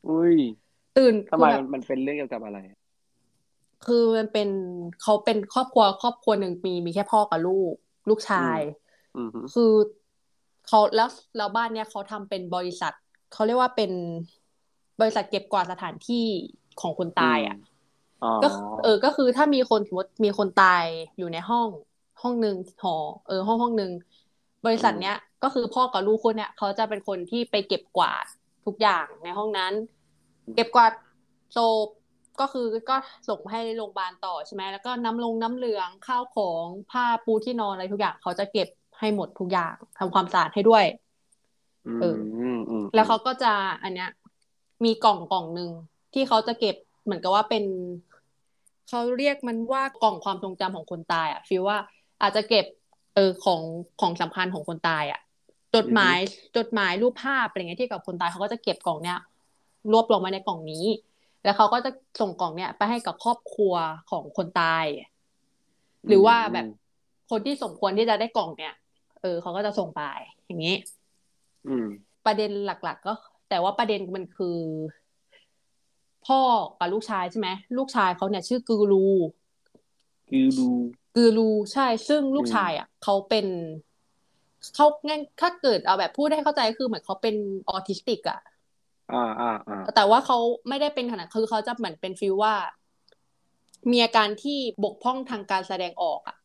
[0.09, 0.35] อุ้ย
[0.97, 2.59] ตื่นทำไมคือแบบมันเป็นเรื่องเกี่ยวกับอะไร
[3.85, 4.49] คือมันเป็น
[5.01, 7.73] เขาเป็นครอบครัวครอบครัวหนึ่งมีมีแค่พ่อกับลูก
[8.09, 8.59] ลูกชาย
[9.17, 9.73] อืมฮึคือ
[10.67, 12.93] เขาแล้วแล้วบ้านเนี้ยเขาทำเป็นบริษัท
[13.33, 13.91] เขาเรียกว่าเป็น
[15.01, 16.25] บริษัทเก็บกวาดสถานที่
[16.81, 17.57] ของคนตายอะ
[18.23, 18.47] อ๋อก็
[18.83, 20.85] เออ ก็คือถ้ามีคนสมมติมีคนตาย
[21.17, 21.67] อยู่ในห้อง
[22.21, 22.95] ห้องหนึ่งหอ
[23.27, 23.91] เออ ห้องห้องหนึ่ง
[24.65, 28.25] บริษัทเนี้ยก็คือพ่อกับลูกคนเนี้ยเขาจะเป็นคนที่ไปเก็บกวาด
[28.65, 29.73] ทุกอย่างในห้องนั้น
[30.55, 30.91] เก็บกวาด
[31.57, 31.87] ศพ
[32.39, 32.97] ก็คือก็
[33.29, 38.67] ส่งให้โรงพยาบาลต่อใช่ไหมแล้วก็น้ำลงน้ำเหลืองข้าวของผ้าปูที่นอนอะไรทุกอย่างเขาจะเก็บ
[38.99, 40.85] ให้หมดทุกอย่างทำความสะอาดให้ด้วย
[41.87, 43.53] อืมเอออืมอืมแล้วเขาก็จะ
[43.83, 44.09] อันเนี้ย
[44.85, 45.71] มีกล่องกล่องหนึ่ง
[46.13, 47.63] ที่เขาจะเก็บเหมือนกับว่าเป็น
[48.89, 51.77] เขาเรียกมันว่ากล่องความทรงจำของคนตายอะฟีลว่า
[52.21, 52.65] อาจจะเก็บ
[53.15, 53.61] เออของ
[54.01, 55.19] ของสำคัญของคนตายอะ
[55.75, 56.17] จดหมาย
[56.57, 59.19] จดหมายรูปภาพอะไรเงี้ยที่กับคนตายเขาก็จะเก็บกล่องเนี้ย
[59.91, 60.85] รวบรวมไว้ในกล่องนี้
[61.43, 61.91] แล้วเขาก็จะ
[62.21, 63.73] ส่งกล่องเนี้ยไปให้กับครอบครัว
[64.11, 64.85] ของคนตาย
[66.07, 66.65] หรือว่าแบบ
[67.31, 68.73] คนที่สมควรที่จะได้กล่องเนี้ย
[69.21, 70.01] เออเขาก็จะส่งไป
[70.45, 70.75] อย่างนี้
[71.67, 71.87] อืม
[72.25, 73.13] ประเด็นหลัก ๆ ก็
[73.49, 74.57] แต่ว่าประเด็นมันคือ
[76.27, 76.39] พ่อ
[76.79, 79.07] กับลูกชายใช่ไหมลูกชายเขาเนี่ย ชื่อกูรู
[80.27, 80.67] คือดู
[81.15, 83.45] กูรูใช่ ซึ่งลูกอืมชายอะเขาเป็น
[84.75, 87.35] เขาง่ายถ้าเกิดเอาแบบพูดให้เข้าใจคือเหมือนเขาเป็น
[87.69, 88.39] ออทิสติกอะ
[89.11, 90.37] อ่าอ่าอ่าแต่ว่าเขา
[90.69, 92.53] ไม่ได้เป็นขนาดคือเขาจะเหมือนเป็นฟีลว่า
[93.91, 96.37] มีอาการที่บกพร่องทางการแสดงออกอะ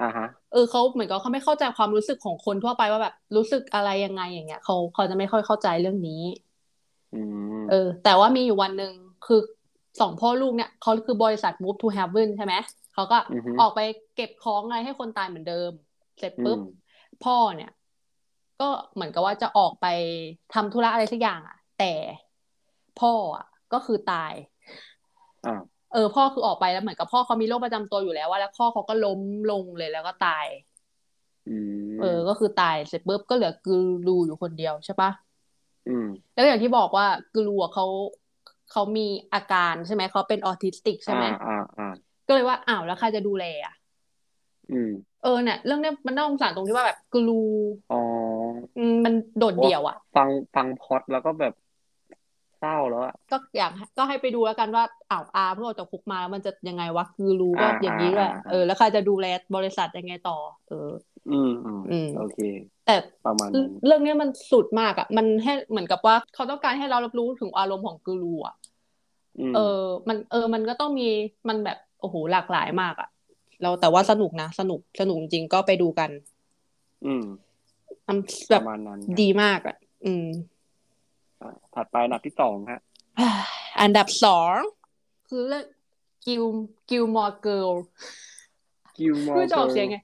[0.00, 6.22] อ่าฮะเออเขาเหมือนกับเขาไม่เข้าใจความรู้สึกของคนทั่วไปว่าแบบรู้สึกอะไรยังไงอย่างเงี้ยเขาเขาจะไม่ค่อยเข้าใจเรื่องนี้
[7.12, 7.16] อื
[7.62, 8.92] มเออ แต่ว่ามีอยู่วันหนึ่ง
[9.26, 9.40] คือ
[10.00, 12.54] สองพ่อลูกเนี่ยเขาคือบริษัท Move to Heaven ใช่ไหม
[12.94, 13.80] เขาก็อือฮึออกไป
[14.14, 15.70] เก็บของอะไรให้คนตายเหมือนเดิม
[16.18, 16.64] เสร็จปุ๊บอืม
[17.24, 17.70] พ่อเนี่ย
[18.60, 19.86] ก็เหมือนกับว่าจะออกไป
[20.54, 21.92] ทำธุระอะไรสักอย่างอะ แต่
[23.00, 24.32] พ่ออะ ก็คือตาย
[25.44, 25.52] อ่า
[25.92, 29.20] เออ พ่อคือออกไปแล้วเหมือนกับพ่อเขามีโรคประจำตัวอยู่แล้วว่าแล้วพ่อเขาก็ล้ม
[29.50, 30.46] ลงเลยแล้วก็ตาย
[31.46, 31.56] อื
[31.90, 33.74] มเออ ก็คือตายเสร็จปุ๊บก็เหลือกู
[34.06, 35.10] รูอยู่คนเดียวใช่ปะ
[35.86, 37.86] อืมแล้วอย่างที่บอกว่ากูรูอะเขา
[38.70, 41.84] เขามีอาการใช่ไหมเขาเป็นออทิสติกใช่ไหมอ่าอ่าอ่า
[42.32, 43.74] ก็เลยว่าอ้าวแล้วใครจะดูแลอะ
[44.72, 44.90] อืม
[45.22, 47.42] เออเนี่ยเรื่องเนี้ยมันน่าสงสารตรงที่ว่าแบบกูรู
[47.92, 48.00] อ๋อ
[48.78, 51.54] อืมมันโดดเดี่ยวอะ ฟังฟังพล็อดแล้วก็แบบ
[52.58, 59.26] เศร้าแล้วอะก็อยากก็ให้ไปดูแล้วกันว่าอ้าวอาเพิ่งออกจากคุกมาแล้วมันจะยังไงวะคือรู้ก็อ่าอย่างนี้ด้วยอ่าอ่าเออแล้วใครจะดูแล
[59.56, 60.88] บริษัทยังไงต่อ เออ
[61.30, 62.38] อืมอืมอืมโอเค
[62.86, 68.54] แต่ประมาณนั้นเรื่องเนี้ยมันสุดมากอะ มันให้เหมือนกับว่าเขาต้องการให้เรารับรู้ถึงอารมณ์ของกูรูอะ
[69.38, 71.08] อืมเออ มันเออมันก็ต้องมี
[71.48, 73.08] มันแบบ โอ้โหหลากหลายมากอะ
[73.62, 76.10] เราแต่ว่าสนุกนะ สนุกสนุกจริงๆก็ไปดูกัน
[77.06, 77.24] อืม
[78.08, 79.76] มันแบบประมาณนั้นครับดีมากอะ
[80.06, 80.26] อืม
[81.40, 82.80] อ่าถัดไปอันดับที่สองฮะ
[83.80, 84.56] อันดับสอง
[85.28, 85.64] คือเรื่อง
[86.26, 86.42] กิล
[86.90, 87.68] Gilmore Girls
[88.98, 89.96] Gilmore ไม่รู้จะออกเสียงไง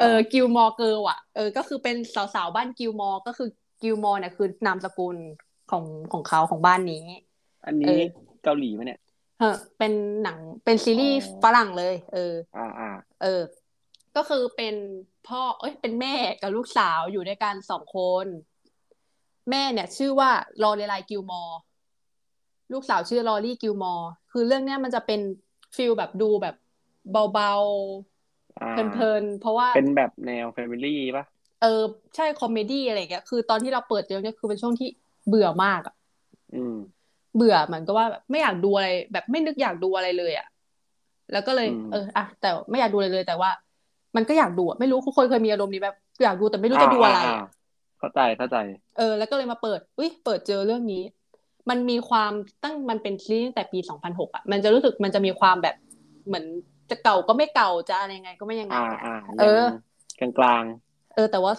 [0.00, 1.96] เออ Gilmore Girls อะเออก็คือเป็น
[2.34, 3.48] สาวๆบ้าน Gilmore ก็คือ
[3.82, 5.16] Gilmore เนี่ยคือนามสกุล
[5.70, 7.04] ของของเขาของบ้านนี้
[7.66, 8.02] อันนี้เออ
[8.44, 9.00] เกาหลีไหมเนี่ย
[9.40, 12.90] เออเป็นหนังเป็นซีรีส์อ๋อฝรั่งเลย เออ อ่าอ่า
[13.22, 13.42] เออ
[14.16, 14.74] ก็คือเป็น
[15.28, 18.26] พ่อ เอ้ย เป็นแม่กับลูกสาวอยู่ด้วยกันสองคน
[19.50, 20.30] แม่เนี่ย ชื่อว่า
[20.62, 21.58] Lorelai Gilmore
[22.72, 25.20] ลูกสาวชื่อ Rory Gilmore คือเรื่องเนี้ยมันจะเป็น
[25.76, 26.56] feel แบบดูแบบ
[27.34, 27.54] เบา
[28.60, 31.24] อ่าๆเพลินๆเพราะว่าเป็นแบบแนว family ป่ะ
[31.62, 31.82] เออ
[32.16, 34.88] ใช่ comedy อะไรอย่างเงี้ยคือตอนที่เราเปิดเจอเนี่ยคือเป็นช่วงที่
[35.28, 35.94] เบื่อมากอะ
[36.54, 36.74] อืม
[37.36, 40.46] เบื่อเหมือนกับว่าแบบไม่อยากดูอะไร แบบไม่นึกอยากดูอะไรเลยอะ
[41.32, 43.50] แล้วก็เลยอืมเอออะแต่ไม่อยากดูอะไรเลย แต่ว่า
[44.16, 47.38] มันก็อยากดูอะไม่รู้ทุกคนเคยมีอารมณ์นี้แบบอยากดูแต่ไม่รู้จะดูอะไราา
[47.98, 48.56] เข้าใจเข้าใจ
[48.98, 51.02] เออ แล้วก็เลยมาเปิดอุ้ยเปิดเจอเรื่องนี้
[51.70, 52.32] มันมีความ
[52.64, 55.76] ตั้งมันเป็นซีรีส์ตั้งแต่ปีสองพันหกอะมันจะรู้สึกมันจะมีความแบบ
[56.26, 56.44] เหมือน
[56.90, 59.64] จะเก่าก็ไม่เก่าจะอะไรยังไงก็ไม่ยังไงอ่าอะอ่าเออ
[60.20, 60.64] ยังกลาง
[61.14, 61.52] เออ แต่ว่า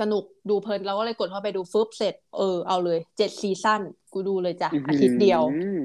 [0.00, 3.80] สนุกดูเพลินเราก็เลยกดเข้าไปดูฟึบเสร็จเออเอาเลยเจ็ดซีซั่น
[4.12, 5.78] กูดูเลยจ้ะๆอาทิตย์เดียวอืม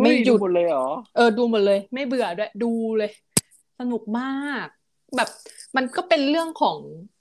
[0.00, 3.10] ไม่เฮ้หยุดหมดเลยเหรอเออดูหมดเลย ไม่เบื่อด้วยดูเลย
[3.80, 4.66] สนุกมาก
[5.16, 5.28] แบบ
[5.76, 6.76] มันก็เป็นเรื่องของ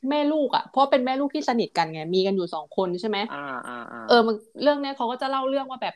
[0.09, 5.95] แม่ลูกอะเพราะเป็นแม่ลูกที่สนิทกันไงมีกันอยู่สองคนใช่ไหมอ่าอ่าอ่าเออมันเรื่องเนี้ยเขาก็จะเล่าเรื่องว่าแบบ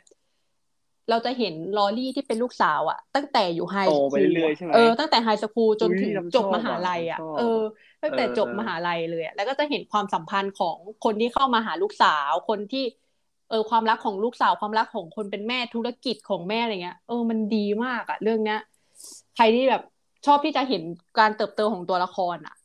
[1.10, 7.60] เราจะเห็นลอรี่ที่เป็นลูกสาวอะตั้งแต่อยู่ไฮโตสไปคูลเรื่อยๆใช่ไหมเออตั้งแต่ไฮสคูลจนอุ๊ยถึงน้ำชอบจบมหาลัยอะอะน้ำชอบเออ
[8.04, 12.84] ตั้งแต่เออจบเออมหาลัยเลยอะแล้วก็จะเห็นความสัมพันธ์ของคนที่เข้ามาหาลูกสาวคนที่
[13.50, 18.60] เออความรักของลูกสาวความรักของคนเป็นแม่ธุรกิจของแม่อะไรเงี้ยเออมันดีมากอะเรื่องเนี้ย
[19.36, 19.82] ใครที่แบบ
[20.26, 20.84] ชอบที่จะเห็น
[21.20, 22.56] การเติบโตของตัวละครอะ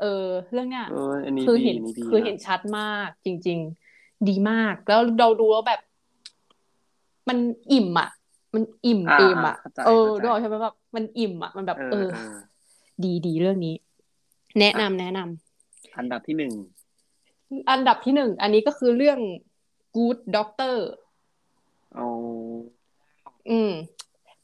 [0.00, 3.58] เออ เรื่องเนี้ยเอออันนี้คือดีเห็นนี่ดีคือเห็นชัดมากจริง
[3.94, 5.80] ๆ ดีมาก แล้วเราดูแล้วแบบ
[7.28, 7.38] มัน
[7.72, 8.08] อิ่มอะ
[8.54, 12.34] มันอิ่มอ่าเอมอะเข้าใจเออเข้าใจด้วยใช่ไหมแบบมันอิ่มอะ มันแบบ เออเออเออ
[13.04, 13.74] ดีดีเรื่องนี้
[14.60, 16.52] แนะนำแนะนำอันดับที่หนึ่ง
[17.70, 19.18] อันดับที่หนึ่งอันนี้ก็คือเรื่อง
[19.96, 20.76] Good Doctor
[21.94, 22.06] เอา
[23.50, 23.70] อืม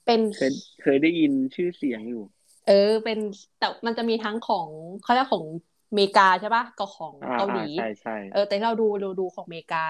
[0.05, 0.53] เป็นเคย
[0.83, 2.23] เคยได้ยินชื่อเสียงอยู่
[2.67, 3.19] เออ เป็น
[3.59, 4.69] แต่มันจะมีทั้งของ
[5.03, 5.47] เขาเรียกของ
[5.91, 9.85] อเมริกาใช่ปะกับของอ่าเกาหลีอ่าใช่ใช่เออ แต่เราดูเราดูของอเมริกา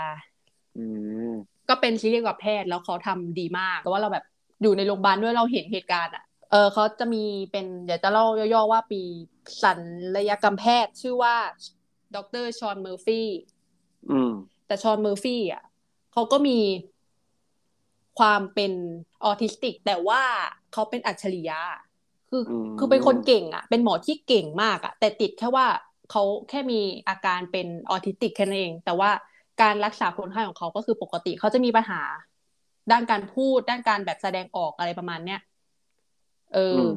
[0.76, 0.84] อื
[1.32, 1.32] ม
[1.68, 4.24] ก็เป็นซีรีส์เกี่ยวกับแพทย์แล้วเขาทำดีมากแต่ว่าเราแบบ
[4.62, 9.02] อยู่ในโรงพยาบาลด้วยเราเห็นเหตุการณ์อะเออเขาจะมีเป็นเดี๋ยวจะเล่าย่อๆว่ามี
[9.62, 9.72] ศั
[10.16, 11.34] ลยกรรมแพทย์ชื่อว่า
[12.14, 13.28] ดร Shaun Murphy
[14.10, 14.32] อืม
[14.66, 15.62] แต่ Shaun Murphy อะ
[16.12, 16.58] เขาก็มี
[18.18, 18.72] ความเป็น
[19.24, 20.22] ออทิสติก แต่ว่า
[20.72, 21.60] เขาเป็นอัจฉริยะ
[22.30, 25.66] คืออืมคือเป็นคนเก่งอะ เป็นหมอที่เก่งมากอะ แต่ติดแค่ว่า
[26.10, 29.10] เขาแค่มีอาการเป็นออทิสติกแค่นั้นเอง แต่ว่า
[29.62, 32.02] การรักษาคนไข้ของเขาก็คือปกติเขาจะมีปัญหา
[32.90, 35.40] ด้านการพูด ด้านการแบบแสดงออกอะไรประมาณเนี้ย
[36.54, 36.90] เอออม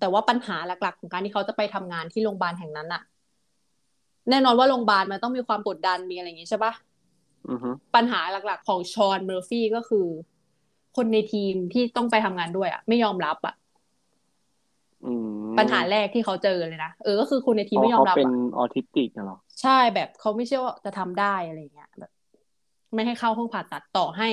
[0.00, 3.02] แต่ว่าปัญหาหลัก ๆ ของการที่เขาจะไปทำงานที่โรงพยาบาลแห่งนั้นอะ
[4.30, 6.72] แน่นอนว่าโรงพยาบาลมันต้องมีความกดดันมีอะไรอย่างงี้ใช่ปะ
[7.50, 10.06] อือฮึปัญหาหลัก ๆ ของชอนเมอร์ฟี่ก็คือ
[10.96, 13.59] คนในทีมที่ต้องไปทำงานด้วยอะไม่ยอมรับอะอืม
[15.58, 22.10] ปัญหาแรกที่เขาเจอเลยนะเออก็คือคนในทีมอ๋อไม่ยอมเขารับเป็นอะออทิสติกเหรอใช่แบบเขาไม่เชื่อว่าจะทำได้อะไรอย่างเงี้ยแบบ
[22.94, 24.28] ไม่ให้เข้าห้องผ่าตัดต่อให้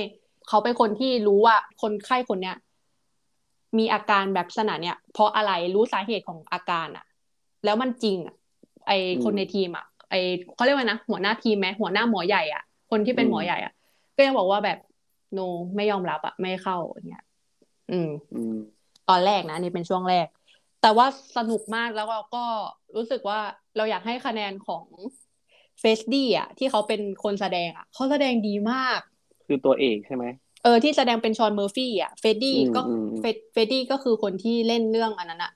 [0.48, 2.56] เขาเป็นคนที่รู้ว่าคนไข้คนเนี้ย
[3.78, 7.06] มีอาการแบบลักษณะเนี้ยเพราะอะไรรู้สาเหตุของอาการอะ
[7.66, 8.36] แล้วมันจริงอะ
[8.88, 8.92] ไอ
[9.24, 10.16] คนในทีมอะไอ
[10.56, 13.74] เขาเรียกว่านะหัวหน้าทีมไหมหัวหน้าหมอใหญ่อะคนที่เป็นหมอใหญ่อะ
[14.16, 14.78] ก็ยังบอกว่าแบบ
[15.34, 15.40] โน
[15.76, 17.24] ไม่ยอมรับอะไม่เข้าอย่างเงี้ย
[17.92, 18.56] อืมอืม
[19.10, 20.28] ตอนแรกนะอันนี้เป็นช่วงแรก
[20.88, 21.08] แต่ว่า
[21.38, 22.44] สนุกมากแล้วเราก็
[22.96, 23.40] รู้สึกว่า
[23.78, 24.86] เราอยากให้คะแนนของ
[25.80, 29.00] Freddie อะ ที่เขาเป็นคนแสดงอะเขาแสดงดีมาก
[29.46, 30.26] คือตัวเอกใช่ไหม
[30.64, 35.52] เออที่แสดงเป็น Shaun Murphy อะ Freddie อืมก็อืมเฟด Freddie ก็คือคนที่เล่นเรื่องอันนั้นอะ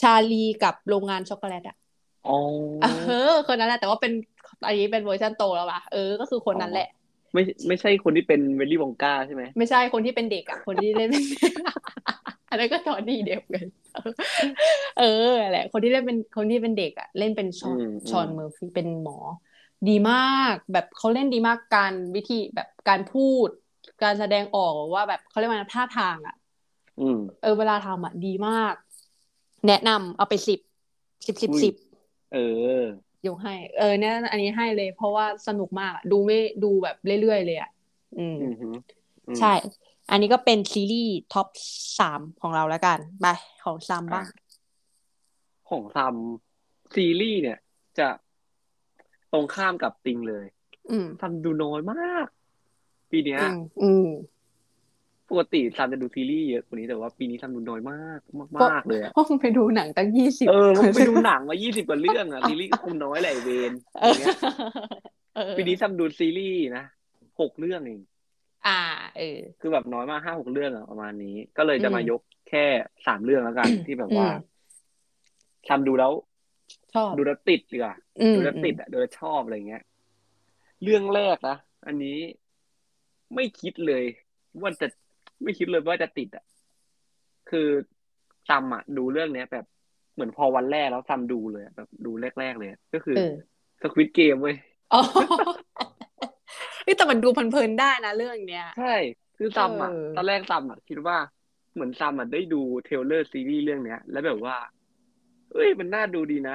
[0.00, 1.76] ชาลีกับโรงงานช็อกโกแลตอะ
[2.28, 2.36] อ๋อ
[2.82, 2.86] เอ
[3.32, 4.12] อคนนั้นแหละแต่ว่าเป็น
[4.66, 6.88] อันนี้เป็นเวอร์ชันโตแล้วล่ะเออก็คือคนนั้นแหละ
[7.34, 11.24] ไม่ไม่ใช่คนที่เป็น Willy Wonka ใช่ไหมไม่ใช่คนที่เป็นเด็กอะคนที่เล่นเป็น
[12.50, 13.64] อันนั้นก็ Johnny Depp เลย
[14.98, 15.04] เออ
[15.50, 19.16] แหละ คนที่เล่นเป็นคนที่เป็นเด็กอะ เล่นเป็น Shaun อืม Shaun Murphy เป็นหมอ
[19.88, 23.48] ดีมากแบบเขาเล่นดีมากการวิธีแบบการพูด
[24.02, 26.36] การแสดงออกว่าแบบเขาเรียกว่าท่าทางอะ
[27.00, 28.74] อืมเออเวลาทำอะดีมาก
[29.66, 30.58] แนะนำเอาไปสิบ
[31.26, 31.74] สิบสิบอุ้ยสิบ
[32.32, 32.36] เอ
[32.82, 32.84] อ
[33.26, 37.70] ยกให้ เออเนี่ยอันนี้ให้เลย เพราะว่าสนุกมากอะดูไม่ดูแบบเรื่อยๆเลยอะ
[38.18, 38.66] อืมอืมฮึ
[39.28, 39.52] อืมใช่
[40.10, 41.48] อันนี้ก็เป็นซีรีส์ท็อป
[42.00, 43.26] สามของเราแล้วกัน ไป
[43.64, 44.26] ของซัมบ้าง
[45.70, 46.14] ของซัม
[46.94, 47.58] ซีรีส์เนี่ย
[47.98, 48.08] จะ
[49.32, 50.46] ตรงข้ามกับติงเลย
[50.90, 52.26] อืมซัมดูน้อยมาก
[53.10, 54.08] ปีเนี้ยอืมอืม
[55.30, 58.20] ปกติซัมจะดูซีรีส์เยอะกว่านี้แต่ว่าปีนี้ซัมดูน้อยมาก
[58.56, 64.36] มากๆเลยอะห้องไปดูหนังตั้งยี่สิบเออผมไปดูหนังมายี่สิบกว่าเรื่องอะซีรีส์ก็คงน้อยแหละไอ้เวนเอออย่างเงี้ย
[65.36, 66.84] เออปีนี้ซัมดูซีรีส์นะ
[67.40, 68.00] หกเรื่องเอง
[68.68, 68.78] อ่า
[69.16, 72.64] เออ คือแบบน้อยมากห้าหกเรื่องอะประมาณนี้ ก็เลยจะอืมมายกแค่
[73.06, 74.42] สามเรื่องแล้วกัน ที่แบบว่าอืม
[75.68, 76.12] ทำดูแล้ว
[76.94, 79.82] ชอบดูแล้วติดดีกว่าอืมดูแล้วติดอะดูแล้วชอบอะไรเงี้ย
[80.82, 81.56] เรื่องแรกนะ
[81.86, 82.18] อันนี้
[83.34, 84.04] ไม่คิดเลย
[84.60, 84.86] ว่าจะ
[85.42, 86.44] ไม่คิดเลยว่าจะติดอะ
[87.50, 87.68] คือ
[88.48, 89.64] ซัมอะดูเรื่องเนี้ย แบบ
[90.14, 93.32] เหมือนพอวันแรกแล้วซัมดูเลยอะแบบดูแรกๆเลยอะก็คือเออ
[93.82, 94.56] Squid Game เว้ย
[94.92, 95.28] อ๋อเฮ้ย
[96.96, 98.84] แต่มันดูเพลินๆได้นะเรื่องเนี้ย ใช่
[99.36, 101.16] คือซัมอะเออตอนแรกซัมอะคิดว่า
[101.72, 104.56] เหมือนซัมอะได้ดู trailer ซีรีส์เรื่องเนี้ย แล้วแบบว่า
[105.52, 106.54] เอ้ยมันน่าดูดีนะ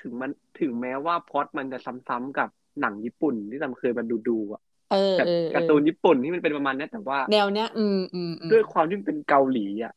[0.00, 0.30] ถึงมัน
[0.60, 2.48] ถึงแม้ว่าพล็อตมันจะซ้ำๆกับ
[2.80, 9.92] หนังญี่ปุ่นที่ซัมเคยมาดูดูๆอะเออแบบเออเอการ์อตูนญี่ปุ่นที่มันเป็นประมาณเนี้ยแต่ว่าแนวเนี้ยอืมอืมอืมด้วยความที่มันเป็นเกาหลีอะ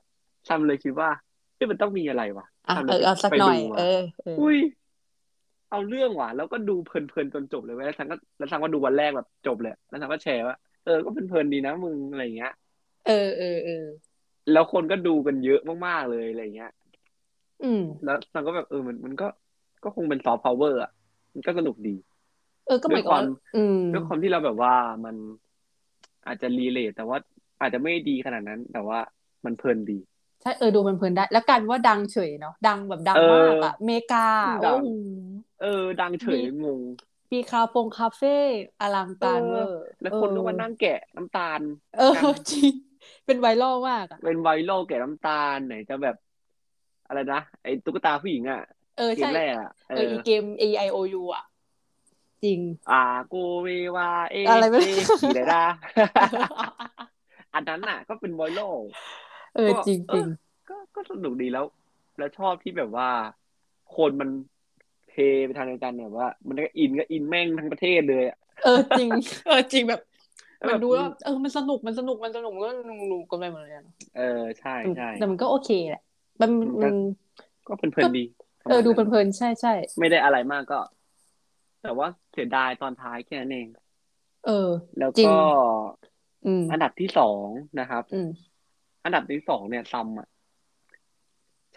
[0.47, 1.09] ซัมเลยคิดว่า
[1.55, 3.83] เอ้ยมันต้องมีอะไรวะอะซัมเอเลยอเอาสักไปหน่ดูอยมาเออ
[4.23, 4.57] เออ อุ้ย
[5.69, 12.51] เอาเรื่องว่ะแล้วก็ดูเพลินๆจนจบเลยเว้ยแล้วซัมก็แล้วซัมก็ดูวันแรกแบบจบเลยแล้วซัมก็แชร์ว่าเออก็เพลินๆดีนะมึงอะไรอย่างเงี้ย
[13.05, 13.85] เออเออเออ
[14.51, 16.71] แล้วคนก็ดูกันเยอะมากๆเลยอะไรเงี้ย
[17.63, 19.27] อืม แล้วมันก็แบบเออมันมันก็
[19.83, 20.91] ก็คงเป็นซอฟต์พาวเวอร์อะ
[21.33, 21.95] มันก็สนุกดี
[22.65, 24.73] เออก็เหมือนกับว่าด้วยความอืมด้วยความที่เราแบบว่า
[25.05, 25.15] มัน
[26.27, 27.17] อาจจะ relate แต่ว่า
[27.59, 28.99] อาจจะไม่ดีขนาดนั้น แต่ว่า
[29.45, 34.17] มันเพลินดีใช่เออดูเพลินๆได้ แล้วกลายเป็นว่าดังเฉยเนาะดังแบบดังเออมากอะ mega
[34.63, 34.89] ดัง โอ้โห
[35.61, 35.67] เออ
[35.99, 36.81] ดังเฉยงง
[37.31, 38.37] มีคาฟงคาเฟ่
[38.81, 41.61] อลังการเวอร์แล้วคนก็มานั่งแกะน้ำตาล
[41.97, 42.73] เออกันจริง
[43.25, 46.15] เป็นไวรัลมากอะเป็นไวรัลแกะน้ำตาลไหนจะแบบ
[47.05, 48.59] อะไรนะไอ้ตุ๊กตาผู้หญิงอะ
[48.95, 51.43] เออเกมใช่แรกอะเอเออออีเกม A I O U อะ
[52.43, 52.93] จริง อ่า
[53.27, 53.33] โก
[53.63, 55.57] เววาเออะไรไม่เอรู้ขี่ไรด้า
[57.53, 58.75] อันนั้นน่ะ ก็เป็นไวรัล
[59.55, 60.27] เออก็จริงเอจริอง
[60.69, 61.65] ก็ก็สนุกดีแล้ว
[62.17, 63.09] แล้วชอบที่แบบว่า
[63.95, 64.29] คนมัน
[65.09, 69.09] เทไปทางเดียวกันเนี่ยว่า มันก็อินก็อินแม่งทั้งประเทศเลยอะเออจริง
[69.47, 70.01] เออจริงแบบ
[70.57, 73.85] แล้วมันแบบดูแล้วเออมันสนุกมันสนุกมันสนุกก็หนุกๆกันไปหมดเลยอะ
[74.17, 76.01] เออใช่ใช่แต่มันก็โอเคแหละ
[76.41, 76.95] มันมันก็มัน
[77.67, 78.23] ก็เพลินๆดี
[78.63, 80.79] เออดูประมาณเพลินๆใช่ใช่ไม่ได้อะไรมากก็
[81.81, 83.67] แต่ว่าเสียดายตอนท้ายแค่นั้นเอง
[84.45, 85.37] เออ แล้วจริงก็
[86.45, 87.45] อืมอันดับที่สอง
[87.79, 88.03] นะครับ
[89.05, 90.27] อืมอันดับที่สองเนี่ยซัมอะ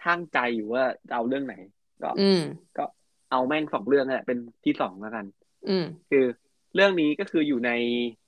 [0.01, 1.55] ช่างใจอยู่ว่าจะเอาเรื่องไหน
[2.03, 2.41] ก็อืม
[2.77, 2.85] ก็
[3.31, 5.25] เอาแม่งสองเรื่องนั่นแหละเป็นที่สองแล้วกัน
[5.69, 6.25] อืมคือ
[6.75, 7.71] เรื่องนี้ก็คืออยู่ใน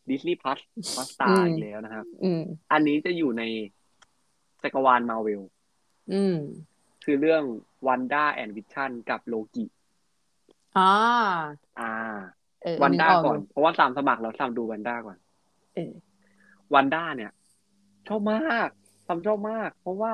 [0.09, 0.59] Disney Plus
[0.95, 2.41] Hotstar อืมอีกแล้วนะครับอืม
[2.71, 3.43] อันนี้จะอยู่ใน
[4.63, 5.41] จักรวาลมาเวล
[6.13, 6.37] อืม
[7.03, 7.43] คือเรื่อง
[7.87, 9.65] Wanda and Vision กับโลกิ
[10.77, 10.91] อ่า
[11.79, 11.91] อ่า
[12.63, 15.17] เออวันนึด้าออกก่อนยู่เพราะว่าสามสมัครแล้วสามดูวันด้าก่อน
[15.75, 15.91] เออ
[16.73, 17.31] วันด้าเนี่ย
[18.07, 18.69] ชอบมาก
[19.11, 20.13] ทำชอบมาก เพราะว่า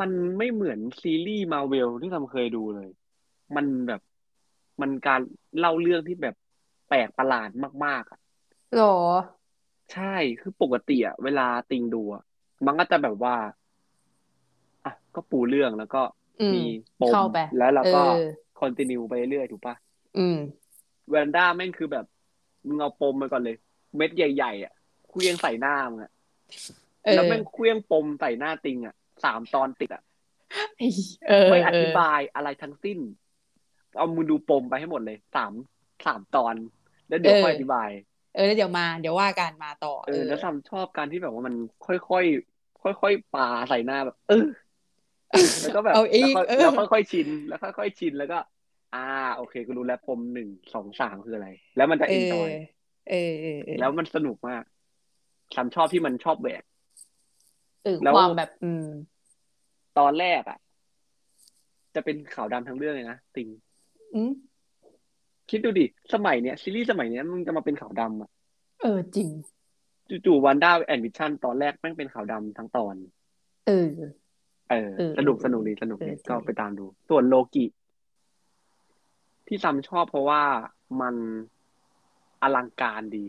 [0.00, 2.90] มันไม่เหมือนซีรีส์มาเวลที่ทำเคยดูเลย
[3.56, 4.00] มันแบบ
[4.80, 5.20] มันการ
[5.58, 6.34] เล่าเรื่องที่แบบ
[6.88, 7.50] แปลกประหลาด
[7.84, 8.20] มาก ๆอะ
[8.76, 8.96] หรอ
[9.92, 12.22] ใช่คือปกติอะเวลาติงดูอะ
[12.66, 13.36] มันก็จะแบบว่า
[14.84, 16.02] อะก็ปูเรื่องแล้วก็
[16.54, 16.62] มี
[17.00, 18.02] ปมเข้าไปแล้วเราก็
[18.58, 19.74] คอนติเนียไปเรื่อยถูกปะ
[20.18, 20.38] อืม
[21.08, 22.06] แวนด้าแม่งคือแบบ
[22.66, 23.56] มึงเอาปมมาก่อนเลย
[23.96, 24.72] เม็ดใหญ่ ๆ อะ
[25.10, 26.12] คุยยังใส่หน้ามึงอะ
[27.14, 28.94] แล้วแม่งเคลี้ยงปมใส่หน้าติงอะ
[29.24, 30.02] สามตอนติดอะ
[31.28, 32.98] เออไม่อเอธิอบายอะไรทั้งสิ้น
[33.96, 35.52] เอามือดูปมไปให้หมดเลยสาม
[36.06, 36.54] สามตอน
[37.08, 37.88] แล้วเดี๋ยวค่อยอธิบาย
[38.34, 41.54] เออแล้วเดี๋ยวมาเดี๋ยวว่ากันมาต่อ เออ แล้วซัมชอบการที่แบบว่ามัน
[41.86, 44.46] ค่อยๆค่อยๆปาใส่หน้าแบบ เออ
[45.62, 48.38] แล้วก็แบบเอาอีกแล้วค่อยเออแล้วค่อยๆชินแล้วค่อยๆชินแล้วก็
[48.94, 52.50] อ่า โอเคกูรู้แล้วปมหนึ่งสองสามคืออะไร แล้วมันจะเออินอจอย
[53.10, 54.62] เออเออเออแล้วมันสนุกมาก
[55.54, 56.62] ซัมชอบที่มันชอบแหวก
[57.86, 58.86] เออแล้วความแบบ อืม
[59.98, 60.58] ตอนแรกอะ
[61.94, 63.48] จะเป็นขาวดำทั้งเรื่องเลยนะติง
[64.14, 64.32] อืม
[65.50, 68.30] คิดดูดิสมัยเนี้ยซีรีส์สมัยเนี้ยมึงจะมาเป็นขาวดำอะ
[68.82, 69.28] เออจริง
[70.26, 72.94] จู่ๆ Wanda and Vision ตอนแรกแม่งเป็นขาวดำทั้งตอน
[73.66, 77.66] เออ เออเออสนุกสนุกดีสนุกดีเออจริงก็ไปตามดู ส่วนโลกิ
[79.46, 80.42] ที่ซัมชอบเพราะว่า
[81.00, 81.14] มัน
[82.42, 83.26] อลังการดี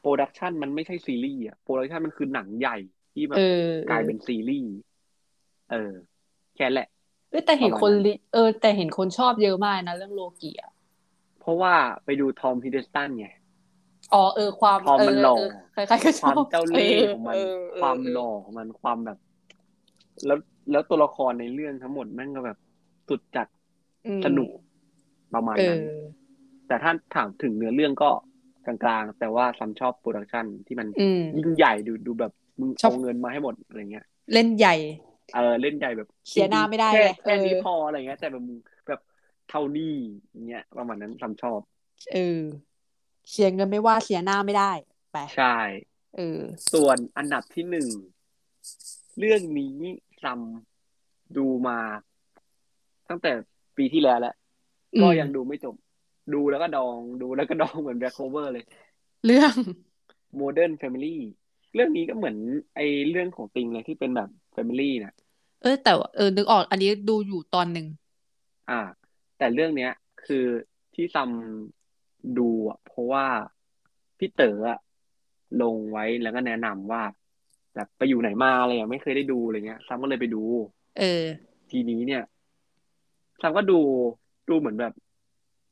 [0.00, 2.76] production มันไม่ใช่ซีรีส์อะ production มันคือหนังใหญ่
[3.12, 3.40] ที่แบบเออ
[3.90, 4.70] กลายเป็นซีรีส์
[5.70, 5.92] เออ
[6.56, 6.88] แค่แหละ
[7.30, 10.70] เออแต่เห็นประมาณคนนั้นลิเออ แต่เห็นคนชอบเยอะมากนะเรื่องโลกิอะ
[11.40, 13.26] เพราะว่าไปดู Tom Hiddleston ไง
[14.12, 15.38] อ๋อเออความความมันหล่อ
[15.72, 19.18] ใครๆก็ชความเจ้าเล่ห์ของมันเออเออความเออหล่อของมันความแบบ
[20.26, 20.38] แล้ว
[20.70, 22.58] แล้วตัวละครในเรื่องทั้งหมดแม่งก็แบบ
[23.08, 23.46] สุดจัด
[24.06, 24.48] อืมสนุก
[25.34, 25.86] ประมาณเอนั้นอ
[26.66, 28.10] แต่ถ้าถามถึงเนื้อเรื่องก็
[28.66, 34.74] กลางๆ แต่ว่าซัมชอบ production ที่มันอืมยิ่งใหญ่ดูดูแบบ มึงชอบเอาเงินมาให้หมดอะไรเงี้ย เล่นใหญ่
[35.34, 38.58] เออเล่นใหญ่แบบเสียหน้าไม่ได้แค่ไงแค่นี้เออพออะไรเงี้ย แต่แบบมึง
[38.88, 39.00] แบบ
[39.50, 39.94] เท่านี้
[40.30, 41.60] อย่างเงี้ยประมาณนั้นซัมชอบ
[42.12, 42.40] เออ
[43.30, 44.72] เสียเงินไม่ว่าเสียหน้าไม่ได้
[45.12, 45.56] ไปใช่
[46.16, 46.40] เออ
[46.72, 47.88] ส่วนอันดับที่หนึ่ง
[49.18, 49.74] เรื่องนี้
[50.22, 50.40] ซัม
[51.36, 51.78] ดูมา
[53.08, 53.32] ตั้งแต่
[53.76, 54.34] ปีที่แล้วแหละ
[54.94, 55.74] อืมก็ยังดูไม่จบ
[56.34, 58.64] ดูแล้วก็ดอง ดูแล้วก็ดองเหมือนแบ็คโคเวอร์เลย
[59.26, 59.54] เรื่อง
[60.40, 61.16] Modern Family
[61.74, 62.36] เรื่องนี้ก็เหมือน
[62.74, 65.12] ไอเรื่องของติงเลยที่เป็นแบบ Family นะ
[65.62, 67.86] เออ แต่ว่าเออนึกออก อันนี้ดูอยู่ตอนหนึ่ง
[68.68, 68.80] อ่า
[69.38, 69.92] แต่เรื่องเนี้ย
[70.24, 70.44] คือ
[70.94, 71.30] ที่ซัม
[72.38, 73.26] ดูอะเพราะว่า
[74.18, 74.78] พี่เต๋ออะ
[75.62, 77.02] ลงไว้แล้วก็แนะนำว่า
[77.74, 80.38] แบบไปอยู่ไหนมาอะไรอะไม่เคยได้ดูอะไรเงี้ยซัมก็เลยไปดู
[80.96, 81.24] เออ
[81.70, 82.22] ทีนี้เนี่ย
[83.40, 83.74] ซัมก็ดู
[84.48, 84.92] ดูเหมือนแบบ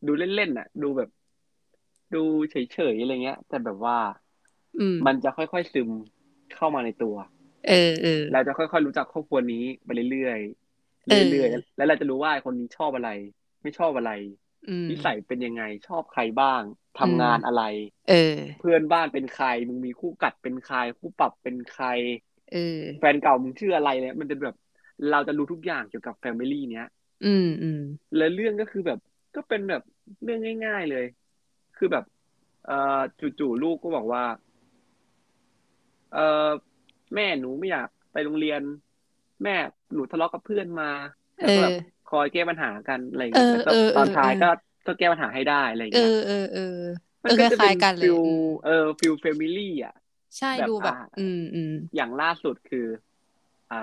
[0.07, 1.09] ดูเล่นๆอะ ดูแบบ
[2.15, 2.19] ดู
[2.51, 3.97] เฉยๆอะไรเงี้ย แต่แบบว่า
[4.28, 4.28] อื
[4.95, 5.91] มมันจะค่อยๆซึม
[6.57, 7.17] เข้ามาในตัว
[7.69, 10.39] เออเออเราจะค่อยๆรู้จักครอบครัวนี้ไปเรื่อย
[11.09, 13.11] เออๆเรื่อยๆแล้วเราจะรู้ว่าคนนี้ชอบอะไร
[13.63, 14.13] ไม่ชอบอะไร
[14.69, 16.63] อืมนิสัยเป็นยังไงชอบใครบ้าง
[17.01, 17.63] ทำงานอะไร
[18.09, 21.87] เออ เพื่อนบ้านเป็นใครมึงมีคู่กัดเป็นใคร คู่ปรับเป็นใคร
[22.53, 24.57] เออแฟนเก่ามึงชื่ออะไรเนี่ยมันจะแบบ
[25.11, 26.89] เราจะรู้ทุกอย่างเกี่ยวกับแฟมิลี่เนี้ย
[27.27, 27.83] อืมอืม
[28.17, 28.99] แล้วเรื่องก็คือแบบ
[29.37, 29.83] ก็เป็นแบบ
[30.25, 31.05] เรื่องง่าย ๆเลย
[31.77, 32.05] คือแบบ
[32.67, 33.01] เอ่อ
[33.39, 34.25] จู่ๆลูกก็บอกว่า
[36.13, 36.49] เอ่อ
[37.15, 38.63] แม่หนูไม่อยากไปโรงเรียน
[39.45, 39.53] แม่
[39.95, 40.91] หนูทะเลาะกับเพื่อนมา
[41.41, 41.75] แล้วเอก็อแบบ
[42.07, 44.47] คอยแก้ปัญหากันอะไรอย่างเงี้ยเออแล้วก็เออตอนเออท้ายเออก็
[44.87, 46.61] ก็แก้ปัญหาให้ได้อะไรอย่างเอเงี้ยอเออเออ
[47.25, 49.95] มันก็จะเออคเป็ล้านยๆกันเลยฟิลอืมเออ feel family อะ
[50.39, 52.87] ใช่แบบดูแบบอ่าอืมอืมอย่างล่าสุดคือ
[53.71, 53.77] อ่า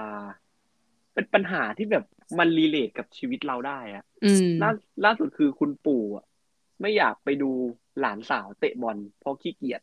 [1.13, 2.03] เป็นปัญหาที่แบบ
[2.39, 4.69] มัน relate กับชีวิตเราได้อะอืมล่า
[5.05, 6.25] ล่าสุดคือคุณปู่อะ
[6.81, 7.51] ไม่อยากไปดู
[7.99, 9.81] หลานสาวเตะบอลเพราะขี้เกียจ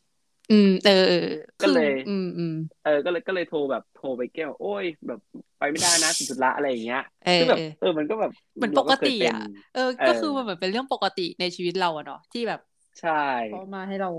[0.49, 1.17] อืมเออเออ
[1.61, 5.19] ก็เลยคืออืมอืมเออก็เลยก็เลยโทรแบบโทรไปแก้ว โอ้ย แบบ
[5.57, 9.39] ไปไม่ได้นะติดธุระอะไรอย่างเงี้ยเออคือแบบเออเออมันก็แบบเหมือนปเรากก็เคยติเป็นอะ
[9.73, 12.59] เออเออ ก็คือมันเหมือนเป็นเรื่องปกติในชีวิตเราอะเนาะที่แบบ
[12.99, 13.11] ใช่
[13.49, 14.09] เขามาให้เรา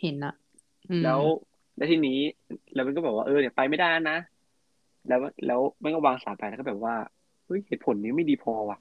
[0.00, 0.34] เห็นอะ
[0.90, 1.22] อืมแล้ว
[1.76, 2.18] แล้วทีนี้
[2.74, 4.16] แล้วมันก็บอกว่าเออเนี่ยไปไม่ได้นะ
[5.08, 6.94] แล้วแล้วมันก็วางสายไปแล้วก็แบบว่า
[7.46, 8.78] เฮ้ยเหตุผลนี้ไม่ดีพอว่ะ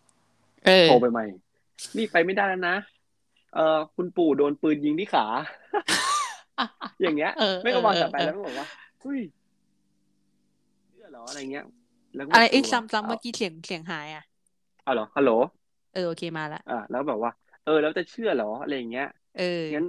[0.66, 1.26] เออโทรไปใหม่
[1.98, 2.76] นี่ไปไม่ได้แล้วนะ
[3.56, 5.26] เออคุณปู่โดนปืนยิงที่ขา
[7.02, 8.68] อย่างเงี้ยเออไม่ก็วางสายไปเออแล้วก็บอกว่า
[9.02, 9.20] เฮ้ย
[10.90, 11.66] เชื่อเหรออะไรเงี้ย
[12.16, 14.24] แล้วก็อะไรเออีกอว่ะซ้ำซ้ำเอาเมื่อกี้เสียงเสียงหายอะ
[14.84, 15.32] เอาเหรอฮัลโหล
[15.94, 17.32] เออโอเคมาละอ่าแล้วแบบว่า
[17.66, 19.86] เออ แล้วจะเชื่อเหรออะไรอย่างเงี้ยเอองั้น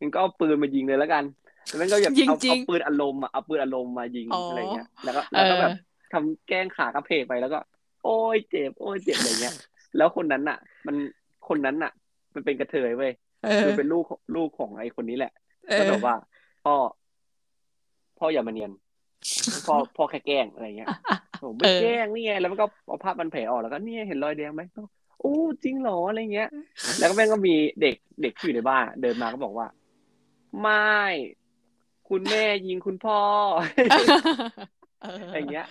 [0.00, 1.24] งั้นก็เอาปืนมายิงเลยแล้วกัน
[1.66, 5.70] แล้วมันก็แบบยิงเอาจริงเอาปืนอารมณ์อะเอาปืนอารมณ์มายิงอ๋อออะไรเงี้ยแล้วก็แล้วก็เออแบบ
[6.12, 7.58] ทำแกล้งขากระเพกไปแล้วก็
[8.04, 9.54] โอ้ยเจ็บโอ้ยเจ็บอะไรเงี้ย
[9.96, 10.96] แล้วคนนั้นน่ะ มัน
[11.48, 11.92] คนนั้นน่ะ
[12.34, 13.12] มันเป็นกระเทยเว้ย
[13.42, 15.41] เออคือเป็นลูกของลูกของไอ้คนนี้แหละเอ
[15.78, 16.16] ก็อแบบว่า
[16.64, 16.74] พ่อ
[18.18, 18.70] พ่ออย่ามาเนียน
[19.66, 20.88] พ่อพ่อแค่แกล้งอะไรเงี้ย
[21.42, 24.82] ผมไม่เออแกล้งนี่ไงแล้วมันก็เอาภาพมันแผลออกแล้วก็เนี่ยเห็นรอยแดงไหมก็
[25.20, 26.48] โอ้จริงเหรออะไรเงี้ย
[26.98, 29.66] แล้วก็แม่งก็มีเด็กเด็กที่อยู่ในบ้านเดินมาก็บอกว่า
[30.60, 31.00] ไม่
[32.08, 33.18] คุณแม่ยิงคุณพ่อ
[35.02, 35.66] เอออะไรเงี้ย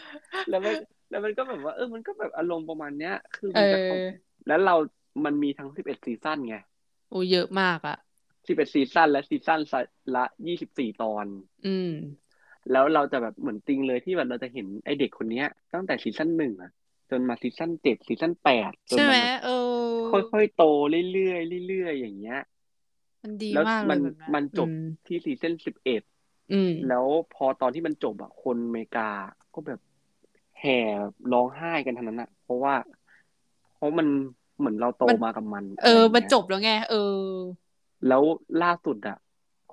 [0.50, 0.74] แล้วมัน
[1.10, 3.92] แล้วมันก็แบบว่าเออมันก็แบบอารมณ์ประมาณเนี้ย คือเอมันจะอ
[4.48, 4.76] แล้วเรา
[5.26, 6.58] มันมีทั้งสิบเอ็ดซีซั่นไง
[7.10, 7.98] โอ้เยอะมากอะ
[8.48, 9.60] สิบเอ็ดซีซั่นและซีซั่น
[10.16, 11.26] ละยี่สิบสี่ตอน
[11.64, 11.88] อืม
[12.72, 16.72] แล้วเราจะแบบเหมือนติงเลยที่แบบเราจะเห็นไอเด็กคนเนี้ย ตั้งแต่ซีซั่นหนึ่งอะ
[17.10, 19.52] จนมาซีซั่นเจ็ดซีซั่นแปดจนใช่ไหมมันแบบเออ
[20.10, 22.38] ค่อยๆโตเรื่อยๆเรื่อยๆอย่างเงี้ย
[23.22, 26.02] มันดีแล้วมากเลมัยนแบบนั้นมันจบอืมที่ซีซั่นสิบเอ็ด
[26.52, 29.10] อืมแล้วพอตอนที่มันจบอะคนอเมริกา
[29.54, 29.80] ก็แบบ
[30.60, 30.78] แห่
[31.32, 32.74] ร้องไห้กันทั้งนั้นอะเพราะว่า
[33.76, 34.08] เพราะมัน
[34.58, 36.96] เหมือนเราโตมันมากับมัน เอออะไรมันเงี้ยจบแล้วไง เออ
[38.08, 38.24] แล้ว
[38.64, 39.18] ล่าสุดอะ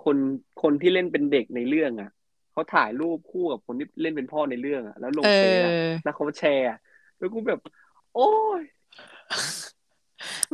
[0.05, 0.17] คน
[0.63, 2.11] คนที่เล่นเป็นเด็กในเรื่องอะ
[2.53, 6.79] เขาถ่ายรูปคู่กับคนที่เล่นเป็นพ่อในเรื่องอะแล้วลงเอเฟซอะอแล้วเขาแชร์อะ
[7.19, 7.61] แล้วกูแบบ
[8.15, 8.63] โอ้ย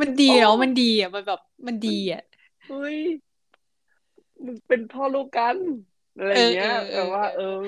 [0.00, 2.22] มันดีโอ้แล้วมันดีอะมันแบบมันดีอะ
[2.68, 2.98] เฮ้ย
[4.44, 5.56] มึงเป็นพ่อลูกกัน
[6.18, 7.64] อะไรเออเงี้ยเออเอแต่อว่าเอเอออ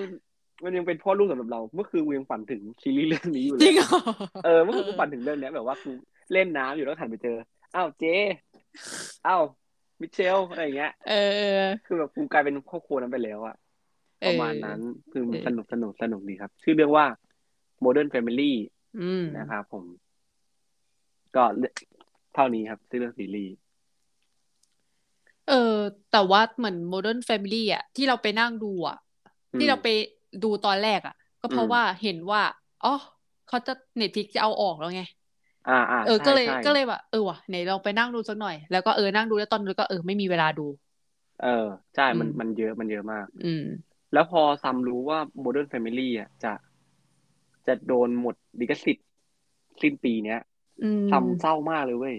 [0.65, 3.89] มันยังเป็นพ่อลูกสำหรับเรา เมื่อคืนกูยังฝันถึงซีรีส์เรื่องนี้อยู่จเลริงยเหรอ
[4.45, 5.91] เออเมื่อคืนกูฝันถึงเรื่องเนี้ยแบบว่ากู
[6.33, 7.37] เล่นน้ำอยู่แล้วหันไปเจอ
[7.75, 8.05] อ้าวเจ
[9.27, 9.43] อ้าว
[10.01, 11.47] มิเชลอะไรเงี้ยเออเออ
[11.85, 13.57] คือแบบกูกลายเป็นครอบครัวนั้นไปแล้วอะ
[14.21, 14.81] เอประอมาณนั้น
[15.13, 17.07] คือมันเออสนุกสนุกสนุกดีครับ ชื่อเรื่องว่า
[17.85, 18.53] Modern Family
[18.97, 19.85] อืมนะครับผม
[21.37, 21.45] ก็
[22.35, 23.55] เท่านี้ครับ ชื่อเรื่องซีรีส์
[25.45, 25.55] เออ
[26.09, 28.97] แต่ว่าเหมือน Modern Family อะ ที่เราไปนั่งดูอะ
[29.53, 29.87] อืที่มเราไป
[30.43, 32.41] ดูตอนแรกอะ ก็เพราะอืมว่าเห็นว่า
[32.83, 32.89] อ๋อ
[33.47, 35.01] เขาจะ Netflix จะเอาออกแล้วไง
[35.69, 40.67] อ่าอ่าเออใช่ก็เลยใช่ก็เลยแบบเออว่ะไหนลองไปนั่งดูสักหน่อย แล้วก็เออนั่งดูแล้วตอนนู้นก็เออไม่มีเวลาดู
[41.43, 43.65] เออใช่มันอืมมันเยอะมันเยอะมาก อืม
[44.13, 46.53] แล้วพอซัมรู้ว่า Modern Family อะจะ
[47.67, 49.07] จะโดนหมดลิขสิทธิ์
[49.83, 50.41] สิ้นปีเนี้ย
[50.85, 52.17] อืมซัมเศร้ามากเลยเว้ย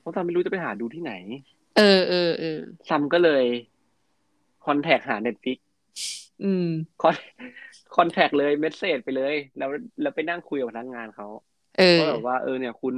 [0.00, 1.12] เพราะซัมไม่รู้จะไปหาดูที่ไหน
[1.76, 2.58] เออเออเออ
[2.88, 3.44] ซัมก็เลย
[4.64, 5.58] contact หา Netflix
[6.44, 6.68] อืม
[7.02, 7.16] con-
[7.96, 11.53] contact เลย message ไปเลย แล้วแล้วไปนั่งคุยกับพนักงานเขาเออ
[11.98, 12.94] ก็แบบว่าเออเนี่ยคุณ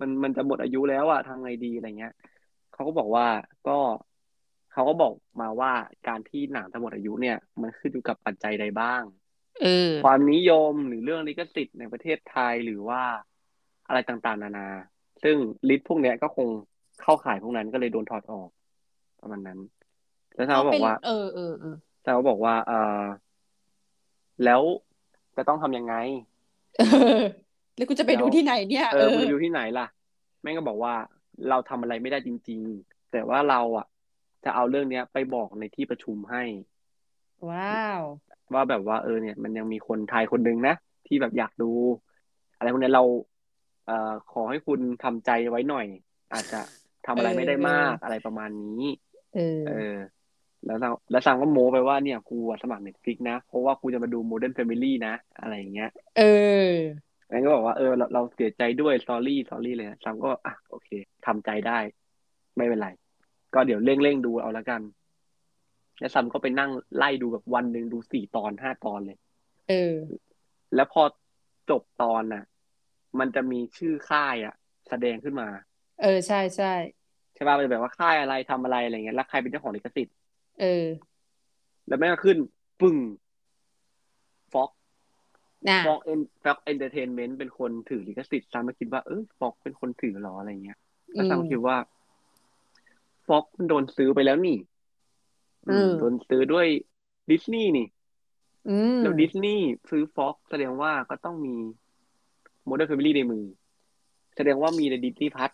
[0.00, 2.14] มันมันจะหมดอายุแล้วอะทำไงดีอะไรเงี้ย
[2.72, 3.26] เขาก็บอกว่า
[3.68, 3.78] ก็
[4.72, 5.72] เขาก็บอกมาว่า
[6.08, 9.02] การที่หนังจะหมดอายุเนี่ย มันขึ้นอยู่กับปัจจัยใดบ้าง
[9.62, 13.02] เออความนิยมหรือเรื่องลิขสิทธิ์ในประเทศไทยหรือว่า
[13.88, 14.68] อะไรต่างๆ นานา
[15.22, 15.36] ซึ่ง
[15.68, 16.48] ลิสต์พวกเนี้ยก็คง
[17.02, 18.48] เข้าข่ายพวกนั้นก็เลยโดนถอดออก
[19.20, 19.58] ประมาณนั้น
[20.34, 23.02] แล้วเขาเขาบอเป็นกว่า เออเออเออเขาบอกว่าเออ
[24.44, 24.62] แล้ว
[25.36, 25.94] จะต้องทำยังไง
[26.78, 26.82] เอ
[27.18, 27.20] อ
[27.76, 29.86] แล้วกูจะไปแล้วดูที่ไหนเนี่ยเอเอออมึงอยู่ที่ไหนล่ะ
[30.42, 30.94] แม่งก็บอกว่า
[31.48, 33.86] เราทำอะไรไม่ได้จริง ๆ แต่ว่าเราอะ
[34.44, 36.42] จะเอาเรื่องเนี้ย ไปบอกในที่ประชุมให้
[37.48, 38.02] ว้าว
[38.54, 40.74] ว่าแบบว่าเออเนี่ย มันยังมีคนไทยคนหนึ่งนะ
[41.06, 41.70] ที่แบบอยากดู
[42.56, 43.04] อะไรพวกเนี้ยเรา
[43.86, 45.86] เอ่อขอให้คุณทำใจไว้หน่อย
[46.32, 46.60] อาจจะ
[47.06, 48.84] ทำอะไรไม่ได้มากอะไรประมาณนี้
[49.34, 49.96] เออ เออ
[50.66, 56.22] แล้วเราแล้วซังก็โม้ไปว่าเนี่ยกูอะสมัครเน็ตฟิกนะ เพราะว่ากูจะมาดู Modern Family นะ อะไรอย่างเงี้ย เอ
[56.70, 56.72] อ
[57.32, 60.88] แม่งก็บอกว่าเออเราเราเสียใจด้วย sorry sorry เลยนะซังก็อะโอเค
[61.26, 61.78] ทำใจได้
[62.56, 62.88] ไม่เป็นไร
[63.54, 64.82] ก็เดี๋ยวเร่งเร่งดูเอาละกัน
[66.00, 69.18] แล้วซัมก็ไปนั่งไล่ดูแบบวันหนึ่งดูสี่ตอนห้าตอนเลย
[69.68, 69.96] เออ
[70.74, 71.02] แล้วพอ
[71.70, 72.44] จบตอนน่ะ
[73.18, 74.54] มันจะมีชื่อค่ายอะ
[74.88, 75.48] แสดงขึ้นมา
[76.02, 76.72] เออใช่ใช่
[77.34, 80.14] ใช่ป่ะมันจะแบบว่าค่ายอะไรทำอะไรอะไรเงี้ยแล้วใครเป็นเจ้าของลิขสิทธิ์
[80.60, 80.86] เออ
[81.86, 82.36] แล้วแม่งก็ขึ้น
[82.80, 83.21] ปึ้ง Fox น่ะ
[85.86, 90.78] Fox En- Fox Entertainment เป็นคนถือลิขสิทธิ์ซัมก็คิดว่าเออ Fox เป็นคนถือเหรออะไรเงี้ย
[91.16, 91.76] อืแล้วซัมมก็คิดว่า
[93.26, 94.56] Fox มันโดนซื้อไปแล้วนี่
[95.68, 96.66] อืมโดนซื้อด้วย
[97.30, 97.86] ดิสนีย์นี่
[98.68, 101.56] อืมแล้วดิสนีย์ซื้อ Fox แสดงว่าก็ต้องมี
[102.66, 103.44] Modern Family ในมือ
[104.36, 105.50] แสดงว่ามีใน Disney Plus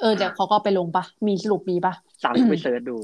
[0.00, 2.96] เออเดี๋ยวเขาก็ไปลงปะมีสรุปมีปะสั่งไป search ดู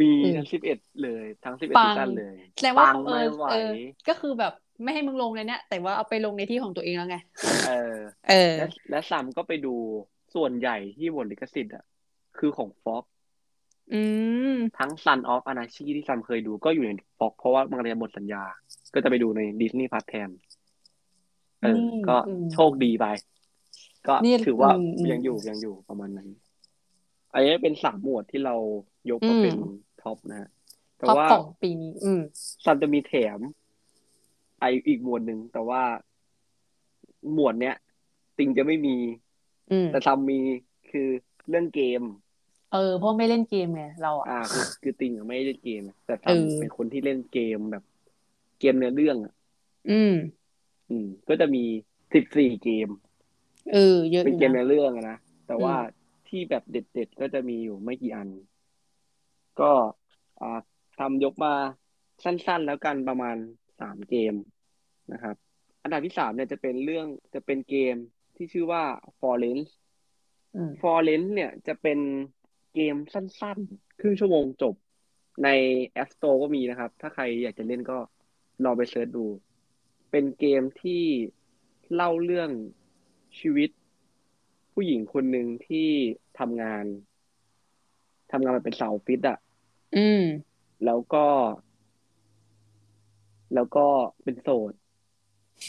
[0.00, 3.70] มีอืมทั้งสิบเอ็ดเลย ทั้งสิบเอ็ดปัซีงซั่นเลยแสดงว่าปังเอไม่อไหวเออ
[4.08, 4.52] ก็คือแบบ
[4.82, 7.16] ไม่ให้มึงลงเลยเนี่ยแต่ว่าเอาไปลงในที่ของตัวเองแล้วไง
[7.66, 7.96] เออ
[8.28, 9.74] เออ และและซัมก็ไปดู
[10.34, 11.84] ส่วนใหญ่ที่บนลิขสิทธิ์อะ
[12.38, 13.04] คือของ Fox
[13.92, 14.02] อื
[14.54, 18.44] มทั้ง Sons of Anarchy ที่ซัมเคยดูก็อยู่ใน Fox เพราะว่ามันกำลังจะหมดสัญญา
[18.94, 20.30] ก็จะไปดูใน Disney Plus แทน
[21.60, 23.06] เอออืมก็อืมโชคดีไป
[24.06, 26.28] ก็นี่ถือว่าอืมอืมยังอยู่ยังอยู่ประมาณนั้น
[27.32, 28.56] อันนี้เป็นสามหมวดที่เรา
[29.10, 29.56] ยกมาอืมเป็น
[30.02, 30.48] top นะฮะ
[30.98, 32.20] แต่ top ว่าของปีนี้ อืม
[32.64, 35.82] ซัมจะมีแถมไออีกหมวดหนึ่งแต่ว่า
[37.32, 37.74] หมวดเนี้ย
[38.36, 38.90] ติงจะไม่มี
[39.70, 40.34] อืมแต่ซัมมี
[40.90, 41.08] คือ
[41.48, 42.02] เรื่องเกม
[42.70, 47.82] เออเพราะไม่เล่นเกมไงเราอะอ่าคือคือติงอะไม่ได้เล่นเกม แต่ซัเอมอเป็นคนที่เล่นเกมแบบ
[48.58, 49.32] เกมเนื้อเรื่องอะ
[49.88, 50.10] อืม
[50.88, 51.64] อืม ก็จะมี
[52.12, 52.88] สิบสี่เกม
[53.70, 53.78] เออ
[54.10, 55.16] เยอะอเป็นยู่เกมนะในเรื่องอะนะ
[55.46, 55.76] แต่ว่าอืม
[56.28, 58.28] ที่แบบเด็ดๆก็จะมีอยู่ไม่กี่อัน
[59.60, 59.64] ก็
[60.40, 60.46] อ่า
[60.98, 61.50] ทำยกมา
[62.24, 63.36] สั้นๆแล้วกันประมาณ
[63.78, 64.34] สามเกม
[65.12, 65.36] นะครับ
[65.82, 67.96] อันดับที่สามเนี่ยจะเป็นเรื่องจะเป็นเกม
[68.36, 68.82] ที่ชื่อว่า
[69.20, 69.64] Forest
[70.56, 71.98] อืม Forest เนี่ยจะเป็น
[72.74, 74.74] เกมสั้นๆ ครึ่งชั่วโมงจบ
[75.44, 75.48] ใน
[76.02, 77.98] App Store ก็มีนะครับ ถ้าใครอยากจะเล่นก็
[78.64, 79.26] ลองไปเสิร์ชดู
[80.10, 81.02] เป็นเกมที่
[81.94, 82.50] เล่าเรื่อง
[83.38, 83.70] ชีวิต
[84.72, 85.88] ผู้หญิงคนหนึ่งที่
[86.38, 86.84] ทำงาน
[88.32, 89.38] ทำงานมาเป็นสาวออฟฟิศอะ
[89.96, 90.22] อืม
[90.84, 91.26] แล้วก็
[93.54, 93.86] แล้วก็
[94.24, 94.72] เป็นโสด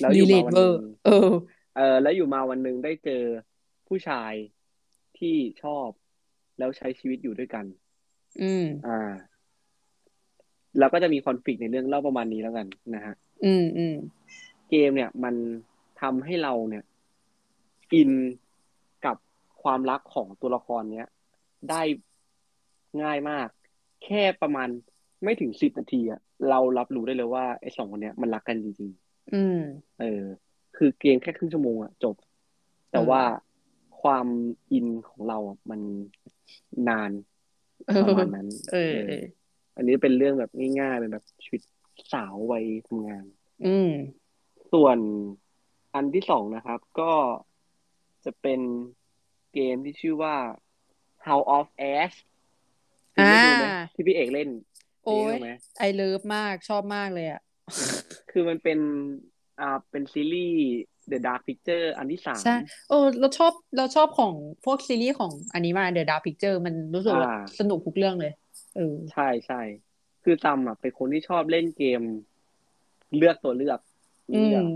[0.01, 1.31] แล้วอรียู่เลมาทวันเวหอนึ่ร์งเออ
[1.77, 3.23] เออ แล้วอยู่มาวันหนึ่งได้เจอ
[3.87, 4.33] ผู้ชาย
[5.19, 5.87] ที่ชอบ
[6.57, 7.65] แล้วใช้ชีวิตอยู่ด้วยกัน
[8.41, 9.13] อืม อ่า
[10.79, 13.95] แล้วก็จะมีคอน FLICT ในเรื่องเล่าประมาณนี้แล้วกันนะฮะ อืมอืม
[14.69, 15.35] เกมเนี่ย มัน
[16.01, 16.83] ทำให้เราเนี่ย
[17.93, 18.11] อิน
[19.05, 19.17] กับ
[19.63, 21.07] ความรักของตัวละครเนี้ย
[21.69, 21.81] ได้
[23.03, 23.47] ง่ายมาก
[24.05, 24.67] แค่ประมาณ
[25.23, 28.91] ไม่ถึงสิบนาทีอะเรารับรู้ได้เลยว่าไอ้สองคนเนี้ยมันรักกันจริง
[29.33, 30.23] อืมๆเออ
[30.75, 32.15] คือเกมแค่ครึ่งชั่วโมงอะจบ
[32.91, 33.21] แต่ว่า
[34.01, 34.27] ความ
[34.71, 35.81] อินของเราอะมัน
[36.89, 37.11] นาน
[37.87, 39.23] เออประมาณนั้นเออเออ
[39.75, 41.61] อันนี้เป็นเรื่องแบบง่ายๆเป็นแบบชีวิต
[42.13, 43.25] สาววัยทำงาน
[43.65, 43.91] อืม
[44.71, 44.97] ส่วน
[45.93, 47.13] อันที่สองนะครับ ก็
[48.25, 48.59] จะเป็น
[49.53, 50.35] เกมที่ชื่อว่า
[51.27, 52.15] House of Ashes
[53.13, 54.49] คุณได้ดูไหมอ่าที่พี่เอกเล่น
[55.03, 57.41] โอ้ยได้ดูไหม I love มากชอบมากเลยอะ
[58.31, 58.79] คือมันเป็น
[59.61, 60.59] อ่าเป็นซีรีส์
[61.11, 62.55] The Dark Pictures อันที่สามใช่
[62.89, 64.33] โอ้เราชอบเราชอบของ
[64.65, 68.33] พวกซีรีส์ของอันนี้มาเดอะดาร์ p พิกเจอร์มันรู้สึกว่าอ่าสนุกทุกเรื่องเลย
[68.75, 69.61] เออใช่ใช่
[70.23, 72.01] คือซัมอะเป็นคนที่ชอบเล่นเกม
[73.17, 73.79] เลือกตัวเลือก
[74.31, 74.69] อืเลือกม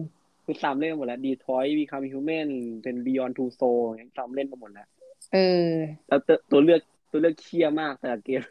[0.44, 2.50] คือซัมเล่นมาหมดแล้ว Detroit Become Human
[2.84, 4.88] เป็น Beyond Two Soul อย่างเงี้ยซัมเล่นมาหมดแล้ว
[5.34, 5.38] เอ
[5.70, 5.72] อ
[6.08, 8.42] แล้วตัวตัวเลือกตัวเลือกเคี้ยมากแต่ละเกม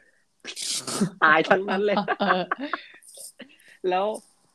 [1.25, 2.45] ตายทั้งนั้นเลยเออ
[3.87, 4.07] แล้ว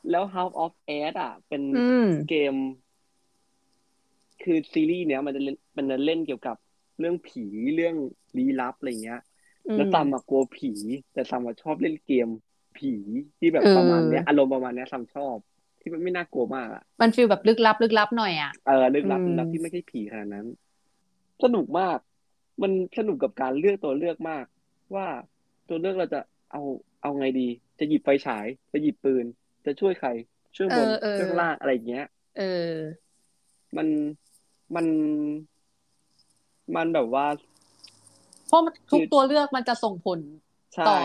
[0.09, 2.53] แล้ว House of Ash อะ เป็นอืมเกม
[4.41, 6.55] คือซีรีส์เนี้ยมันจะเล่นมันจะเล่นเกี่ยวกับ
[6.99, 7.45] เรื่องผี
[7.75, 7.95] เรื่อง
[8.37, 9.19] ลี้ลับอะไรเงี้ย
[9.75, 10.73] แล้วซัมอะกลัวผี
[11.13, 12.27] แต่ซัมอะชอบเล่นเกม
[12.77, 12.93] ผี
[13.39, 15.37] ที่แบบเออประมาณเนี้ยอารมณ์ประมาณเนี้ยซัมชอบ
[15.81, 20.47] ที่มันไม่น่ากลัวมากอะมันฟีลแบบลึกลับ ลึกลับหน่อยอะเออลึกลับอืมลึกลับที่ไม่ใช่ผีขนาดนั้น
[21.43, 21.97] สนุกมาก
[22.61, 24.45] มันสนุกกับการเลือกตัวเลือกมาก
[24.95, 25.07] ว่า
[25.67, 26.19] ตัวเลือกเราจะ
[26.51, 26.61] เอา
[27.03, 27.47] เอาไงดี
[27.79, 29.25] จะหยิบไฟฉาย จะหยิบปืน
[29.65, 30.09] จะช่วยใคร
[30.55, 32.05] ช่วยบนเออเออช่วยข้างล่างอะไรอย่างเงี้ย
[32.35, 32.43] เออ
[33.75, 33.87] มัน
[34.75, 34.85] มัน
[36.75, 37.25] มันแบบว่า
[38.47, 40.19] เพราะมันทุกคือตัวเลือกมันจะส่งผล
[40.73, 40.97] ใช่ต่อ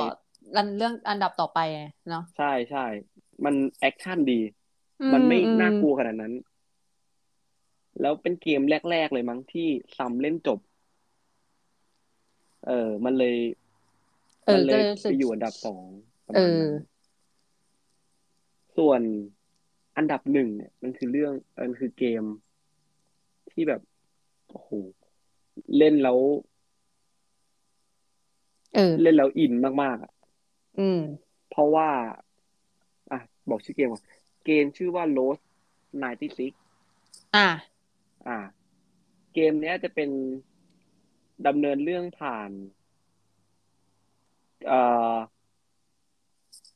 [0.57, 2.87] รันเรื่องอันดับต่อไปไงเนาะใช่ใช่
[3.45, 4.41] มัน action ดี
[5.03, 6.35] อืมันไม่อืน่ากลัวขนาดนั้น
[8.01, 10.59] แล้วเป็นเกมแรก ๆ เลยมั้งที่ซัมเล่นจบ
[12.67, 13.37] เออ มันเลย
[14.49, 15.87] เอมัอนเลก็ยเลยรู้สึไปกอยู่อันดับสอง
[16.27, 16.73] ประเอมาณอนั้น
[18.77, 19.03] ส่วน
[19.97, 22.25] อันดับหนึ่งเนี่ย มันคือเรื่องมันคือเกม
[23.51, 23.81] ที่แบบ
[24.49, 24.71] โอ้โห
[25.77, 26.19] เล่นแล้ว
[28.75, 29.53] เออ เล่นแล้วอิน
[29.83, 30.13] มากๆอะ
[30.79, 31.01] อืม
[31.49, 31.89] เพราะว่า
[33.11, 33.19] อะ
[33.51, 34.03] บอกชื่อเกมก่อน
[34.45, 35.41] เกมชื่อว่า Lost
[36.03, 36.53] 96
[37.35, 37.49] อะ
[38.27, 38.37] อ่า
[39.35, 40.11] เกมเนี้ยจะเป็น
[41.47, 42.78] ดำเนินเรื่องผ่านเอ่อ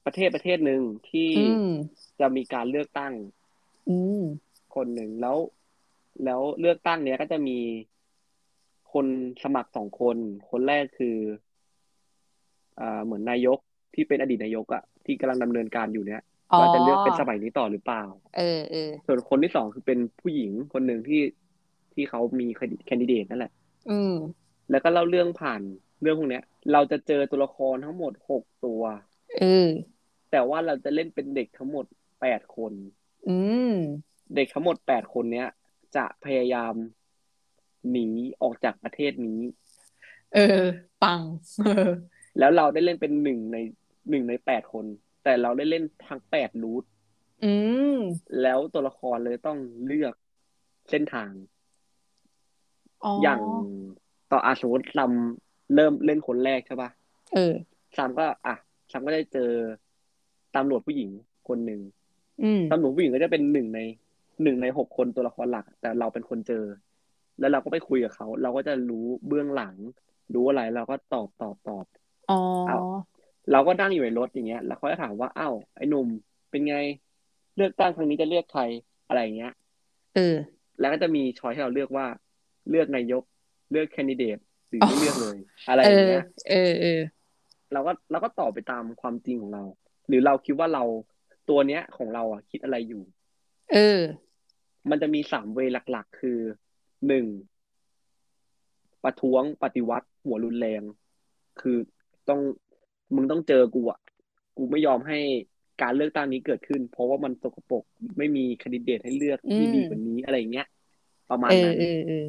[0.04, 1.72] ประเทศประเทศหนึ่งที่อืม
[2.20, 3.12] จะมีการเลือกตั้ง
[3.90, 4.22] อืม
[4.74, 5.36] คนหนึ่งแล้ว
[6.24, 7.58] แล้วเลือกตั้งเนี้ยก็จะมี
[8.92, 9.06] คน
[9.42, 10.16] สมัครสองคน
[10.50, 11.16] คนแรกคือ
[12.80, 13.58] อ่าเหมือนนายก
[13.94, 16.22] ที่เป็นอดีตนายกอะที่กำลังดำเนินการอยู่เนี้ย
[16.52, 18.02] อ๋อว่าจะเลือกเป็นสมัยนี้ต่อหรือเปล่า
[18.36, 21.22] เออเออส่วนคนที่สองคือเป็นผู้หญิงคนหนึ่งที่
[21.94, 22.46] ที่เขามี
[22.86, 23.52] แคนดิเดตนั่นแหละ
[23.90, 24.14] อืม
[24.70, 25.60] แล้วก็เล่าเรื่องผ่าน
[26.02, 28.82] เรื่องพวกเนี้ย เราจะเจอตัวละครทั้งหมดหกตัว
[29.38, 29.68] เออ
[30.30, 31.86] แต่ว่าเราจะเล่นเป็นเด็กทั้งหมด
[32.20, 32.72] แปดคน
[33.28, 33.38] อื
[33.72, 33.74] ม
[34.34, 35.48] เด็กทั้งหมดแปดคนเนี้ย
[35.96, 36.74] จะพยายาม
[37.90, 38.06] หนี
[38.42, 39.40] ออกจากประเทศนี้
[40.34, 40.62] เออ
[41.02, 41.20] ปัง
[41.64, 41.90] เออ
[42.38, 43.56] แล้วเราได้เล่นเป็นหนึ่งใน
[44.10, 44.84] หนึ่งในแปดคน
[45.24, 46.84] แต่เราได้เล่นทั้งแปดรูท
[47.44, 47.52] อื
[47.96, 47.98] ม
[48.42, 50.14] แล้วตัวละครเลยต้องเลือก
[50.90, 51.30] เส้นทาง
[53.04, 53.40] อ๋ออย่าง
[54.30, 55.12] ต่ออาสมมติซัม
[55.74, 56.90] เริ่มเล่นคนแรกใช่ปะ
[57.34, 57.52] เออ
[57.96, 58.54] ซัมก็ อะ
[58.92, 59.50] ซัมก็ได้เจอ
[60.54, 61.10] ตำรวจผู้หญิง
[61.48, 61.80] คนหนึ่ง
[62.42, 63.80] อืมตำรวจผู้หญิงก็จะเป็นหนึ่งใน
[64.42, 66.64] หนึ่งในหกคนตัวละครหลัก แต่เราเป็นคนเจอ
[67.40, 69.74] แล้วเราก็ไปคุยกับเขา เราก็จะรู้เบื้องหลัง
[70.34, 71.84] รู้อะไรเราก็ตอบตอบตอบ
[72.30, 72.78] อ๋อเอา
[73.52, 76.06] เราก็นั่งอยู่ในรถอย่างเงี้ย แล้วเขาจะถามว่าอ้าวไอ้หนุ่ม
[76.50, 76.76] เป็นไง
[77.56, 78.62] เลือกตั้งครั้งนี้จะเลือกใคร
[79.08, 79.52] อะไรอย่างเงี้ย
[80.14, 80.36] เออ
[80.80, 82.06] แล้วก็จะมีช้อยให้เราเลือกว่า
[82.70, 83.22] เลือกนายก
[83.70, 84.38] เลือกแคนดิเดต
[84.72, 85.36] หรืออ๋อไม่เลือกเลย
[85.68, 87.00] อะไรอเอย่างอเงี้ยเออเออ
[87.72, 89.62] เราก็เราก็ตอบไปตามความจริงของเรา
[90.08, 90.84] หรือเราคิดว่าเรา
[91.48, 93.02] ตัวเนี้ยของเราอะคิดอะไรอยู่
[93.72, 94.00] เออ
[94.90, 96.38] มันจะมีสามเวย์หลัก ๆ คือ
[97.08, 97.26] หนึ่ง
[99.04, 100.82] ประท้วงปฏิวัติ หัวรุนแรง
[101.60, 101.76] คือ
[102.28, 102.40] ต้อง
[103.14, 104.00] มึงต้องเจอกูอะ
[104.56, 105.18] กูไม่ยอมให้
[105.82, 107.84] การเลือกตั้งนี้เกิดขึ้น เพราะว่ามันสกปรก
[108.18, 110.68] ไม่มีคนดิเดตให้เลือกที่ดีกว่านี้อะไรเงี้ย
[111.30, 112.26] ประมาณเออนั้นเออเออ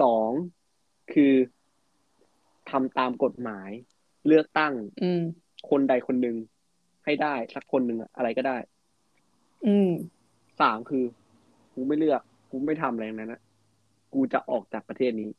[0.00, 0.30] สอง
[1.12, 1.34] คือ
[2.70, 3.70] ทำตามกฎหมาย
[4.26, 5.22] เลือกตั้ง อืม
[5.70, 6.36] คนใดคนหนึ่ง
[7.04, 8.56] ให้ได้สักคนหนึ่งอะอะไรก็ได้
[9.66, 9.90] อืม
[10.60, 11.04] สามคือ
[11.74, 13.40] กูไม่เลือกกูไม่ทำอะไรทั้งนั้นนะ
[14.14, 15.30] กูจะออกจากประเทศนี้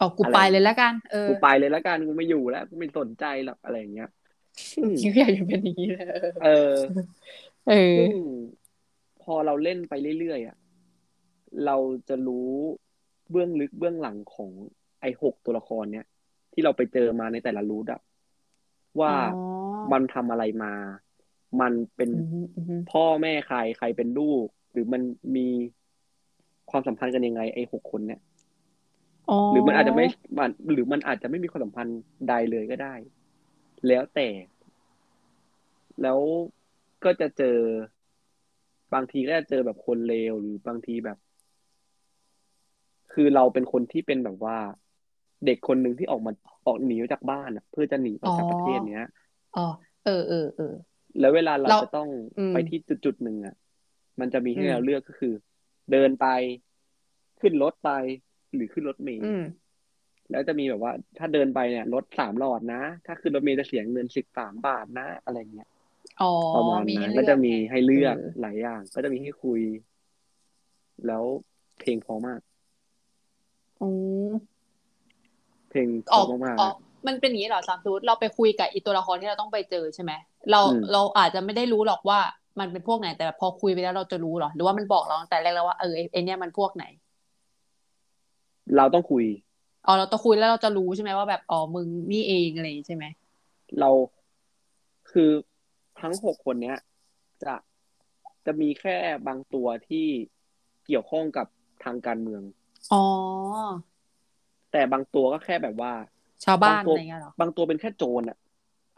[0.00, 4.10] ออกกูอะไรไปเลยแล้วกันเออกูไปเลยแล้วกันกูไม่อยู่แล้วกูไม่สนใจหรอกอะไรอย่างเงี้ย
[4.82, 6.08] อืมคิดอยากจะเป็นอย่างนี้เลย
[6.44, 6.74] เออ
[7.68, 8.14] เออซึ่ง
[9.22, 10.56] พอเราเล่นไปเรื่อยๆอะ
[11.66, 11.76] เรา
[12.08, 12.50] จะรู้
[13.30, 14.50] เบื้องลึกเบื้องหลังของ
[15.00, 16.06] ไอ้หกตัวละครเนี้ย
[16.60, 18.00] ที่เราไปเจอมาในแต่ละรูทอะ
[19.00, 19.16] ว่าอ๋อ
[19.92, 20.72] มันทำอะไรมา
[21.60, 25.02] มันเป็นอืมอืมอืมพ่อแม่ใครใครเป็นลูก หรือมัน
[25.36, 25.48] มี
[26.70, 28.20] ความสัมพันธ์กันยังไง ไอ้หกคนเนี้ย
[29.30, 30.06] อ๋อหรือมันอาจจะไม่
[30.38, 32.94] มันหรือมันอาจจะไม่มีความสัมพันธ์ใดเลยก็ได้
[33.86, 34.28] แล้วแต่
[36.02, 36.18] แล้ว
[37.04, 37.58] ก็จะเจอ
[38.94, 41.18] บางทีก็จะเจอแบบคนเลวหรือบางทีแบบ
[43.12, 44.58] คือเราเป็นคนที่เป็นแบบว่า
[45.44, 46.32] เด็กคนหนึ่งที่ออกมา
[46.66, 49.02] ออกหนีจากบ้านอะเพื่อจะหนีออกจากประเทศเนี้ย
[49.54, 49.60] อ๋อ
[50.02, 50.64] เออเออเออ
[51.18, 53.54] แล้วเวลาเราเราจะต้องอืมไปที่จุดจุดๆหนึ่งอะ
[54.20, 55.34] มันจะมีให้อืมเราเลือกก็คือ
[55.90, 56.26] เดินไป
[57.40, 57.88] ขึ้นรถไป
[58.54, 59.40] หรือขึ้นรถเมล์อืม
[60.30, 65.68] แล้วจะมีแบบว่า ถ้าเดินไปเนี่ยรถสามหลอดนะ ถ้าขึ้นรถเมล์จะเสียเงินสิบสามบาทนะ อะไรเงี้ย
[66.18, 69.60] อ๋อประมาณมีนั้ให้นเลืก็อกจะมีไงให้เลือกเออหลายอย่าง ก็จะมีให้คุย
[71.06, 71.24] แล้ว
[71.78, 72.40] เพลงเพอมาก
[73.80, 73.84] อื
[74.32, 74.49] ม
[75.70, 76.74] เพลงเพอออกมากออก
[77.06, 80.12] มันเป็นอย่างนี้เหรอสามทูตเราไปคุยกับอีตัวละครที่เราต้องไปเจอใช่ไหม
[80.50, 82.18] เราอืมเราอาจจะไม่ได้รู้หรอกว่า
[82.60, 89.24] มันเป็นพวกไหน แต่พอคุยไปแล้วเราจะรู้หรอหรือว่ามันบอกเราตั้งแต่แรกแล้วว่าเออไอ้ไอเนี้ยมันพวกไหนๆเราต้องคุย
[89.86, 93.04] อ๋อเราต้องคุยแล้วเราจะรู้ใช่ไหมว่าแบบอ๋อมึงนี่เองอะไรอย่างงี้ใช่ไหม
[93.80, 93.90] เรา
[95.10, 95.30] คือ
[96.00, 96.78] ทั้งหกคนเนี้ย
[97.42, 97.54] จะ
[98.46, 100.06] จะมีแค่บางตัวที่
[100.86, 101.46] เกี่ยวข้องกับ
[101.84, 102.42] ทางการเมือง
[102.92, 103.02] อ๋อ
[104.72, 105.92] แต่บางตัวก็แค่แบบว่า
[106.44, 108.36] ชาวบ้านบางตัวอะไรเงี้ยเหรอบางตัวเป็นแค่โจรอะ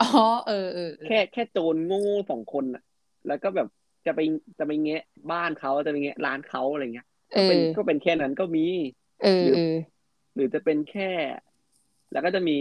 [0.01, 0.09] อ๋อ
[0.47, 2.82] เออเออเออแค่แค่โจรโง่ๆสองคนอะ
[3.27, 3.69] แล้วก็แบบ
[4.07, 4.20] จะไป
[4.59, 8.65] จะไปแงะบ้านเขาจะไปแงะร้านเขาอะไรเงี้ยเอก็เป็นอก็เป็นแค่นั้นก็มี
[9.23, 9.77] เออเออ
[10.35, 11.11] หรือจะเป็นแค่
[12.12, 12.59] แล้วก็จะมี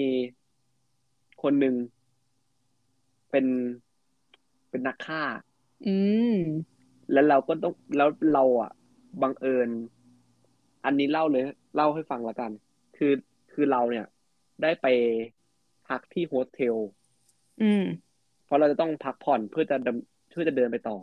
[1.43, 1.75] คนหนึ่ง
[3.31, 3.45] เป็น
[4.69, 5.21] เป็นนักฆ่า
[5.87, 5.95] อื
[6.35, 6.37] ม
[7.11, 8.71] แล้วเราก็ต้องแล้วเราอะ
[9.21, 9.69] บังเอิญ
[10.85, 11.43] อันนี้เล่าเลย
[11.75, 12.51] เล่าให้ฟังละกัน
[13.03, 13.15] คือ
[13.53, 14.05] คือเราเนี่ย
[14.63, 14.87] ได้ไป
[15.87, 16.75] พักที่โฮสเทล
[17.63, 17.85] อืม
[18.45, 20.97] เพราะเราจะต้องพักผ่อนเพื่อจะดำเพื่อจะเดินไปต่อ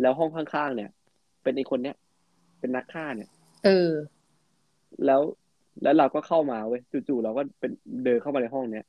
[0.00, 0.90] แล้วห้องข้างๆเนี่ย
[1.42, 1.96] เป็นไอ้คนเนี้ย
[2.60, 3.30] เป็นนักฆ่าเนี่ย
[3.64, 3.90] เออ
[5.04, 5.20] แล้ว
[5.82, 7.72] แล้วเราก็เข้ามาเว้ยจู่ๆเราก็เป็น
[8.04, 8.84] เดินเข้ามาในห้องเนี้ย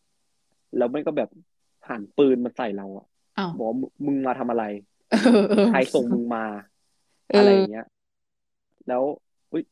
[0.77, 1.29] แล้วมันก็แบบ
[1.89, 3.05] หันปืนมาใส่เราอะ
[3.37, 4.63] อ้าวบอกว่ามึงมึงมาทำอะไร
[5.11, 6.45] เออเออใครส่งมึงมา
[7.29, 7.87] เออออะไรอย่างเงี้ย
[8.87, 9.01] แล้ว
[9.51, 9.63] อุ้ย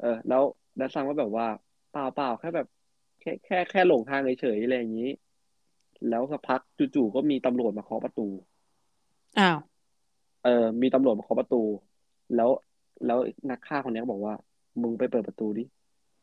[0.00, 0.42] เออ แล้ว
[0.78, 1.46] ดัซซังก็แบบว่า
[1.92, 2.66] เปล่าเปล่าแค่แบบ
[3.20, 5.10] แค่แค่แค่หลงทางเฉยๆอะไรอย่างนี้
[6.08, 6.60] แล้วสักพัก
[6.94, 8.28] จู่ๆก็มีตำรวจมาเคาะประตู
[9.38, 9.58] อ้าว
[10.44, 11.62] เออ มีตำรวจมาเคาะประตู
[12.36, 12.50] แล้ว
[13.06, 13.18] แล้ว
[13.50, 14.34] นักฆ่าคนเนี้ยก็บอกว่า
[14.82, 15.64] มึงไปเปิดประตูดิ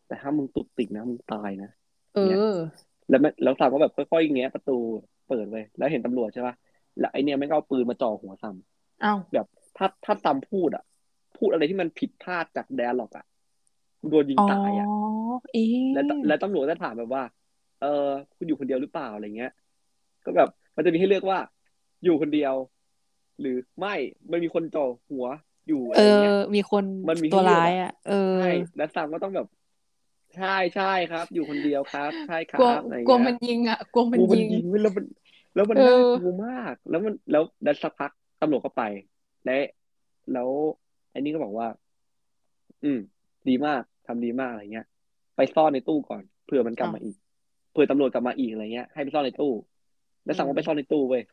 [0.08, 1.70] แต่ถ้ามึงตุกติกนะมึงตายนะ
[2.16, 2.20] เอ
[2.58, 2.60] อ
[3.10, 4.78] แล้วแม่แล้วซัมก็แบบค่อยๆแงะประตู
[5.28, 6.56] เปิดไปแล้วเห็นตำรวจใช่ป่ะ
[7.00, 8.56] แล้วไอเนี่ยแม่งก็เอาปืนมาจ่อหัวซัม
[9.04, 9.48] อ้าว แบบ
[9.78, 10.84] ถ้าถ้าซัมพูดอะ
[11.38, 13.26] พูดอะไรที่มันผิดพลาดจาก dialogue อะ
[14.02, 14.88] กูโดนยิงอ๋อตายอะ
[15.52, 17.24] เอ๊ะแล้วตแล้วตำรวจก็ถามแบบว่า
[17.80, 17.88] เออ
[18.36, 19.50] คุณอยู่คนเดียวหรือเปล่าอะไรเงี้ย
[20.24, 21.40] ก็แบบมันจะมีให้เลือกว่า
[22.04, 22.56] อยู่คนเดียว
[23.40, 23.90] หรือไม่
[24.30, 25.26] ไม่มีคนจ่อหัว
[25.68, 28.42] อยู่อะเอไรอเงี้ยมีคนมันมีให้ตัวเลือกร้ายอะอะเออใช่
[28.76, 29.48] แล้วซัมก็ต้องแบบ
[30.36, 35.06] ใช่ใช่ครับ อยู่คนเดียวครับ ใช่ครักลัวบอะไรกลัวเงี้มัยนยิงอะกลัวมันกูมันยิงยิงเว้ยแล้วมัน
[35.54, 38.82] แล้วมันเอน่าอกลัวมาก แล้วมันแล้วแล้วสักพักตำรวจก็ไป
[39.44, 39.52] และ
[40.32, 40.50] แล้ว
[41.12, 41.68] ไอ้นี่ก็บอกว่า
[42.84, 42.98] อืม
[43.50, 44.86] ดีมากทำดีมากอะไรเงี้ย
[45.36, 47.16] ไปซ่อนในตู้ก่อนเผื่อมันกลับอ้าวมาอีก
[47.72, 49.52] เผื่อตำรวจกลับมาอีกอะไรเงี้ยให้ไปซ่อนในตู้
[50.26, 51.24] แล้วสั่งอืมว่าไปซ่อนในตู้เว้ย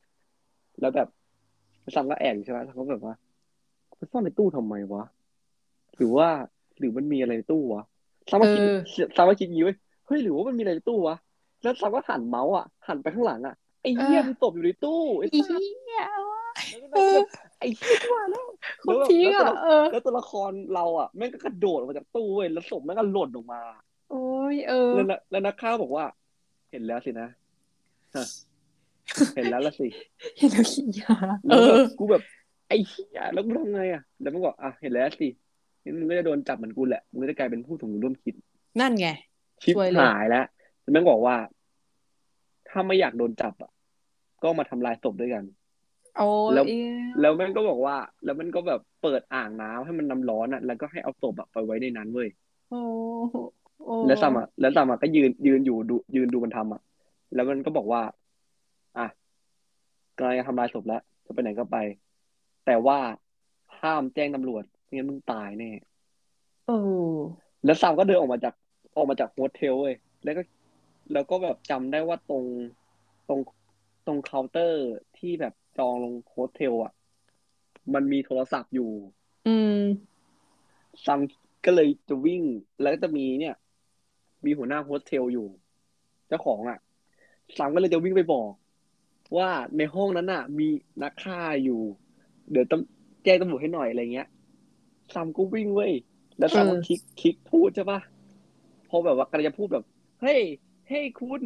[0.81, 1.09] แล้วแบบ
[1.97, 3.15] สั่งก็แอบอยู่ใช่ไหมสั่งก็แบบว่า
[3.97, 5.05] ไปซ่อนในตู้ทำไมวะ
[5.97, 6.29] หรือว่า
[6.79, 7.83] หรือมันมีอะไรในตู้วะ
[8.31, 8.79] สั่งว่าคิดเออ
[9.17, 9.77] สั่งว่าคิดอย่างงี้เว้ย
[10.07, 11.17] เฮ้ยหรือว่ามันมีอะไรในตู้วะ
[11.63, 16.03] แล้วสั่งก็หันเมาส์อะหันไปข้างหลังอะไอ้เหี้ยเออมีศพอยู่ในตู้ไอ้อีสัสเหี้ย
[16.71, 17.27] แล้วก็แบบ
[17.59, 18.48] ไอ้เหี้ยว่าแล้วโค
[18.85, 23.61] แล้วตรแบบพีคแล้วตัวอะละเออแล้วตัวละครเราอะแม่งก็กระโดดออกมาจากตู้เว้ยแล้วศพแม่งก็หล่นออกมา
[24.11, 24.25] โอ้
[24.55, 26.05] ยเออ แล้วนะแล้วนักข่าวบอกว่า
[26.71, 27.29] เห็นแล้วสินะ
[28.15, 28.25] ฮะ
[29.37, 29.89] เห็นแล้วละสิ
[30.39, 31.17] เห็นแล้วขี้ยา
[31.49, 32.23] เอแล้วแบอบกูแบบ
[32.69, 35.29] ไอ้เหี้ยแล้วกูทำไงอะแล้วมันบอกอะเห็นแล้วสิ
[35.83, 38.35] งั้นมึงก็จะโดนจับเหมือนกูแหละมึงก็จะกลายเป็นผู้ถูกร่วมคิด
[38.81, 39.09] นั่นไง
[39.63, 40.45] ชิบช่วยเลยหายแล้ว
[40.81, 41.37] แล้วแม่งบอกว่า
[42.69, 43.71] ถ้าไม่อยากโดนจับอะ
[44.43, 45.58] ก็มาทำลายศพด้วยกันโอ้
[46.55, 46.89] แล้วเอี๊ย
[47.21, 52.29] แล้วแม่งก็บอกว่า แล้วมันก็แบบเปิดอ่างน้ำให้มันน้ำร้อนอะ แล้วก็ให้เอาศพอะไปไว้ในนั้นเว้ย
[52.71, 52.81] โอ้
[53.85, 56.81] โอ้แล้วซัมอะแล้วซัมอะก็ยืนยืนอยู่ดูยืนดูมันทำอะ
[57.35, 58.03] แล้วมันก็บอกว่า
[58.99, 59.07] อะ
[60.17, 61.77] กำลังจะทำลายศพแล้วจะไปไหนก็ไป
[62.67, 62.99] แต่ว่า
[63.81, 65.71] ห้ามแจ้งตำรวจไม่งั้นมึงตายแน่
[66.67, 66.79] โอ้
[67.65, 68.55] แล้วซัมก็เดินออกมาจาก
[68.97, 70.43] ออกมาจากโฮสเทลเว้ยแล้วก็
[71.13, 72.45] แล้วก็แบบจำได้ว่าตรง
[73.29, 73.41] ตรง
[74.07, 74.87] ตรงเคาน์เตอร์
[75.19, 76.93] ที่แบบ จองลงโฮสเทลอะ
[77.95, 78.91] มันมีโทรศัพท์อยู่
[79.49, 79.83] อืม
[81.05, 81.21] ซัม
[81.65, 82.43] ก็เลยจะวิ่ง
[82.81, 83.55] แล้วก็จะมีเนี่ย
[84.45, 85.47] มีหัวหน้าโฮสเทลอยู่
[86.29, 86.79] เจ้าของอะ
[87.57, 88.51] ซัมก็เลยจะวิ่งไปบอก
[89.37, 90.69] ว่าในห้องนั้นน่ะ มี
[91.03, 91.81] นักฆ่าอยู่
[92.51, 92.83] เดี๋ยวต้อง
[93.25, 94.29] แจ้งตำรวจให้หน่อยอะไรเงี้ย
[95.15, 95.93] ซัมก็วิ่งเว้ย
[96.39, 98.01] แล้วซัมก็เออคลิกคลิกพูดใช่ปะ
[98.89, 99.85] พอแบบว่ากำลังจะพูดแบบ
[100.23, 100.41] เฮ้ย
[100.89, 101.43] เฮ้ยคุณ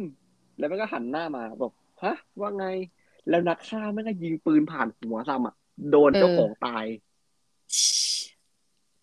[0.57, 1.71] แล้วมันก็หันหน้ามาบอก
[2.03, 2.65] ฮะว่าไง
[3.29, 5.55] แล้วนักฆ่ามันก็ยิงปืนผ่านหัวซัมอะ
[5.89, 6.85] โดนเจ้าของตาย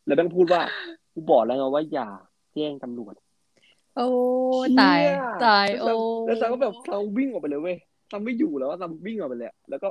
[0.06, 0.62] แล้วมันก็พูดว่า
[1.12, 2.08] กูบอกแล้วไงว่าอย่า
[2.52, 3.14] แจ้งตำรวจ
[3.96, 4.08] โอ้
[4.80, 5.14] ตายเชี่
[5.46, 7.76] ตายแล้วโอ้ซัมแล้วซัมก็แบบซัมวิ่งออกไปเลยเว้ย
[8.10, 9.88] ซัมไม่อยู่แล้วซัมวิ่งออกไปเลยอะแล้วก็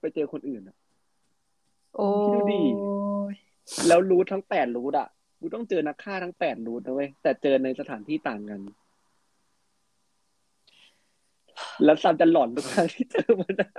[0.00, 0.76] ไปเจอคนอื่นอะ
[1.96, 2.60] โอ้คิดดูดิ
[3.88, 5.08] แล้วรูททั้งแปดรูทอะ
[5.40, 8.60] กูต้องเจอนักฆ่าทั้งแปดรูทนะเว้ยแต่เจอในสถานที่ต่างกัน
[11.84, 13.70] แล้วซัมจะหลอนทุกครั้งที่เจอมันอะ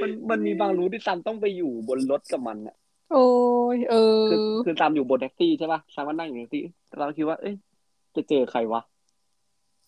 [0.00, 2.76] มันมันมีบาง route ที่ซัมต้องไปอยู่บนรถกับมันอะ
[3.12, 3.26] โอ้
[3.76, 7.54] ยเออ คือคือซัมอยู่บนแท็กซี่ใช่ป่ะซัมก็นั่งอยู่ในแท็กซี่แต่เราคิดว่า เอ้ย
[8.16, 8.80] จะเจอใครวะ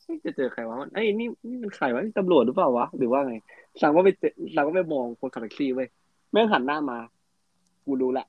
[0.05, 3.35] เอ้ยจะเจอใครวะเอ้ยนี่นี่มันใครวะนี่ตำรวจหรือเปล่าวะหรือว่าไง
[3.81, 5.89] ซัมก็ไปเจอซัมก็ไปมองคนขับแท็กซี่เว้ย
[6.33, 6.99] แม่งหันหน้ามา
[7.85, 8.27] กูรู้ละ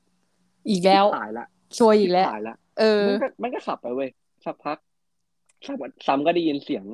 [0.69, 1.45] อีกแล้วตายละ
[1.79, 4.09] ช่วยอีกแล้วตายละเออมันก็มันก็ขับไปเว้ย
[4.45, 4.77] สักพัก
[5.65, 6.85] ซัมก็ซัมก็ได้ยินเสียง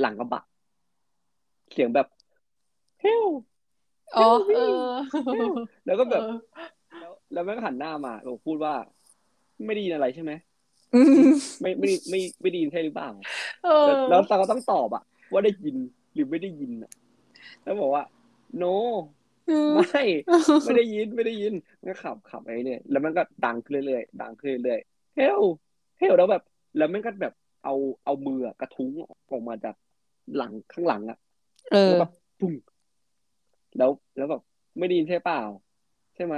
[0.00, 0.42] หลังกระบะ
[1.72, 2.06] เสียงแบบ
[3.00, 3.26] เฮล
[4.16, 4.76] อ๋อเออ
[5.86, 6.38] แล้วก็แบบเออ
[7.00, 8.74] แล้วแล้วแม่งก็หันหน้ามาบอกพูดว่า
[9.66, 10.32] ไม่ได้ยินอะไรใช่ไหม
[10.94, 11.26] อืม
[11.60, 13.10] ไม่ไม่ไม่ไม่ได้ยินใช่หรือเปล่า
[13.64, 15.02] เออแล้วแล้วซังก็ต้องตอบอะ
[15.32, 15.76] ว่าได้ยิน
[16.14, 16.90] หรือไม่ได้ยินอะ
[17.62, 18.04] แล้วบอกว่า
[18.62, 18.74] no
[19.74, 20.02] ไม่
[20.64, 25.42] ไม่ได้ยินไม่ได้ยินมันก็ขับขับไปเรื่อยแล้วมันก็ดังขึ้นเรื่อยๆดังขึ้นเรื่อยๆเฮล
[25.98, 26.42] เฮลแล้วแบบ
[26.76, 27.74] แล้วมันก็แบบเอา
[28.04, 28.90] เอามืออะกระทุ้ง
[29.30, 29.74] ออกมาจาก
[30.34, 31.18] หลังข้างหลังอะ
[31.70, 32.54] เออแล้วแบบปุ้ง
[33.76, 34.42] แล้วแล้วแบบ
[34.78, 35.40] ไม่ได้ยินใช่เปล่า
[36.14, 36.36] ใช่ไหม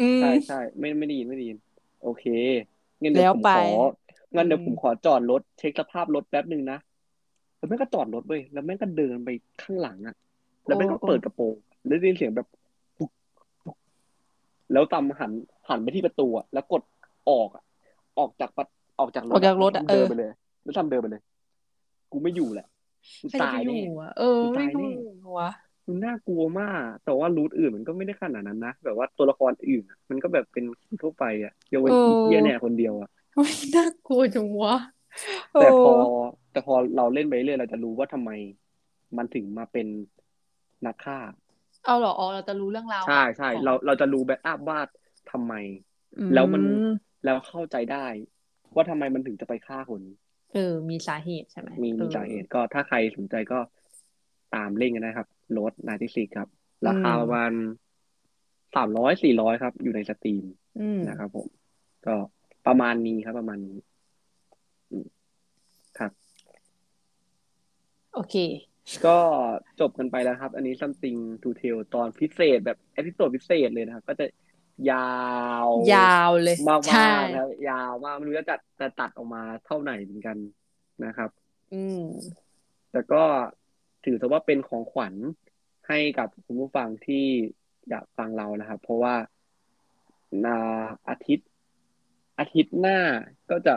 [0.00, 1.58] ืมใช่ใช่ไม่ไม่ได้ยินไม่ได้ยิน
[2.02, 2.24] โอเค
[3.02, 3.64] งั้นเดี๋ยวแล้วผมไปขอ
[4.34, 6.78] งั้นเดี๋ยวอืมผมขอจอดรถเช็คสภาพรถแป๊บหนึ่งนะ
[7.56, 9.28] แล้วแม่งก็จอดรถเว้ยแล้วแม่งก็เดินไป
[9.62, 10.14] ข้างหลังอะ
[10.66, 11.54] แล้วแม่งก็เปิดกระโปรง
[11.86, 12.46] แล้วได้ยินเสียงแบบ
[12.98, 13.10] ปุ๊ก
[13.64, 13.76] ปุ๊ก
[14.72, 15.32] แล้วตำหัน
[15.68, 16.82] หันไปที่ประตูอะแล้วกด
[17.30, 17.64] ออกอะ
[18.18, 18.66] ออกจากประ
[18.98, 20.30] ออกจากรถออกจากรถอะแล้วทำเดินเออไปเลย
[20.62, 21.22] แล้วทำเดินไปเลย
[22.12, 22.75] กูไม่อยู่แหละกู
[23.28, 24.92] ใครจะตายไปอแน่ยู่อะเออกูตาไม่ยแน่รู้
[25.38, 25.48] วะ
[25.88, 30.64] มันน่ากลัวมาก แต่ว่ารูทอื่นมันก็ไม่ได้ขนาดนั้นนะ แบบว่าตัวละครอื่นอะมันก็แบบเป็น
[31.02, 34.74] ทั่วไปอะยกเว้นอีเหี้ยเนี่ยคนเดียวอะไม่น่ากลัวจังวะ
[35.56, 38.30] แต่พอเออแต่พอเราเล่นไปเรื่อยเราจะรู้ว่าทำไม
[39.16, 39.86] มันถึงมาเป็น
[40.86, 41.18] นักฆ่า
[41.84, 44.78] เอาเหรออ๋อเราจะรู้เรื่องราวใช่ใช่ของเราเราจะรู้แบ็กอัพว่า
[45.30, 45.52] ทำไม
[46.16, 46.62] อืแล้วมัน
[47.24, 48.06] แล้วเข้าใจได้
[48.74, 50.02] ว่าทำไมมันถึงจะไปฆ่าคน
[50.52, 53.58] เออ มีสาเหตุใช่ไหมมีเอมีอสาเหตุก็ถ้าใครสนใจก็
[54.54, 56.48] ตามเล่นกันนะครับโรดนาทิสิกครับ
[56.86, 57.52] ราคาอืมประมาณ
[58.76, 60.44] สามร้อยสี่ร้อยครับ อยู่ในสตรีม
[60.80, 61.46] อืมนะครับผม
[62.06, 62.14] ก็
[62.66, 63.78] ประมาณนี้ครับ ประมาณนี้
[64.90, 65.06] อืม
[65.98, 66.12] ครับ
[68.14, 68.36] โอเค
[69.06, 69.18] ก็
[69.80, 74.24] จบกันไปแล้วครับ อันนี้ something to tell ตอนพิเศษแบบ episode พิเศษเลยนะครับ ก็จะ
[74.92, 75.10] ยา
[75.64, 80.36] ว ยาวเลยมากใช่ๆนะครับยาวมากไม่รู้จะจัดจะตัดออกมาเท่าไหร่เหมือนกัน
[81.04, 81.30] นะครับ
[81.74, 82.02] อืม
[82.92, 83.22] แต่ก็
[84.04, 85.14] ถือซะว่าเป็นของขวัญ
[85.88, 87.26] ให้กับคุณผู้ฟังที่
[87.88, 89.14] อยากฟังเรานะครับ เพราะว่า
[90.44, 90.58] นา
[91.08, 91.48] อาทิตย์
[92.38, 92.98] อาทิตย์หน้า
[93.50, 93.74] ก็จะ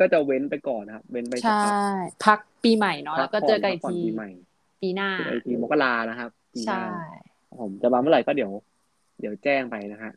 [0.00, 1.88] ก็จะเว้นไปก่อนนะครับ เว้นไปสักใช่
[2.24, 4.30] พักพักปีใหม่เนาะพัแล้วก็เจอกันอีกพัผ่ทีปีใหม่
[4.82, 8.52] ปีหน้าเจอกันอีกทีมกรานะครับปีหใช่น้าผมจะมาเมื่อไหร่ก็เดี๋ยว
[9.20, 10.12] เดี๋ยวแจ้งไปนะฮะ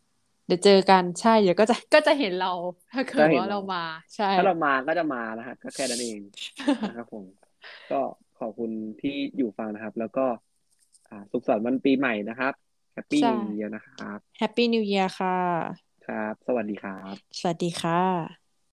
[0.48, 2.52] เดี๋ยวเจอกันใช่เดี๋ยวก็จะก็จะเห็นเรา
[2.94, 3.84] ถ้าเกิดก็เห็นว่าเราเรามา
[4.16, 6.20] ใช่ ถ้าเรามาก็จะมานะฮะก็แค่นั้นเอง
[6.90, 7.24] นะครับผม
[7.92, 8.00] ก็
[8.40, 8.72] ขอบคุณ
[9.02, 10.26] ที่อยู่ฟังนะครับ แล้วก็
[11.10, 12.54] อ่าสุขสันต์วันปีใหม่นะครับ
[12.94, 15.38] Happy ใช่ New Year นะครับ Happy New Year ค่ะ
[16.08, 18.49] ครับ สวัสดีครับ สวัสดีค่ะ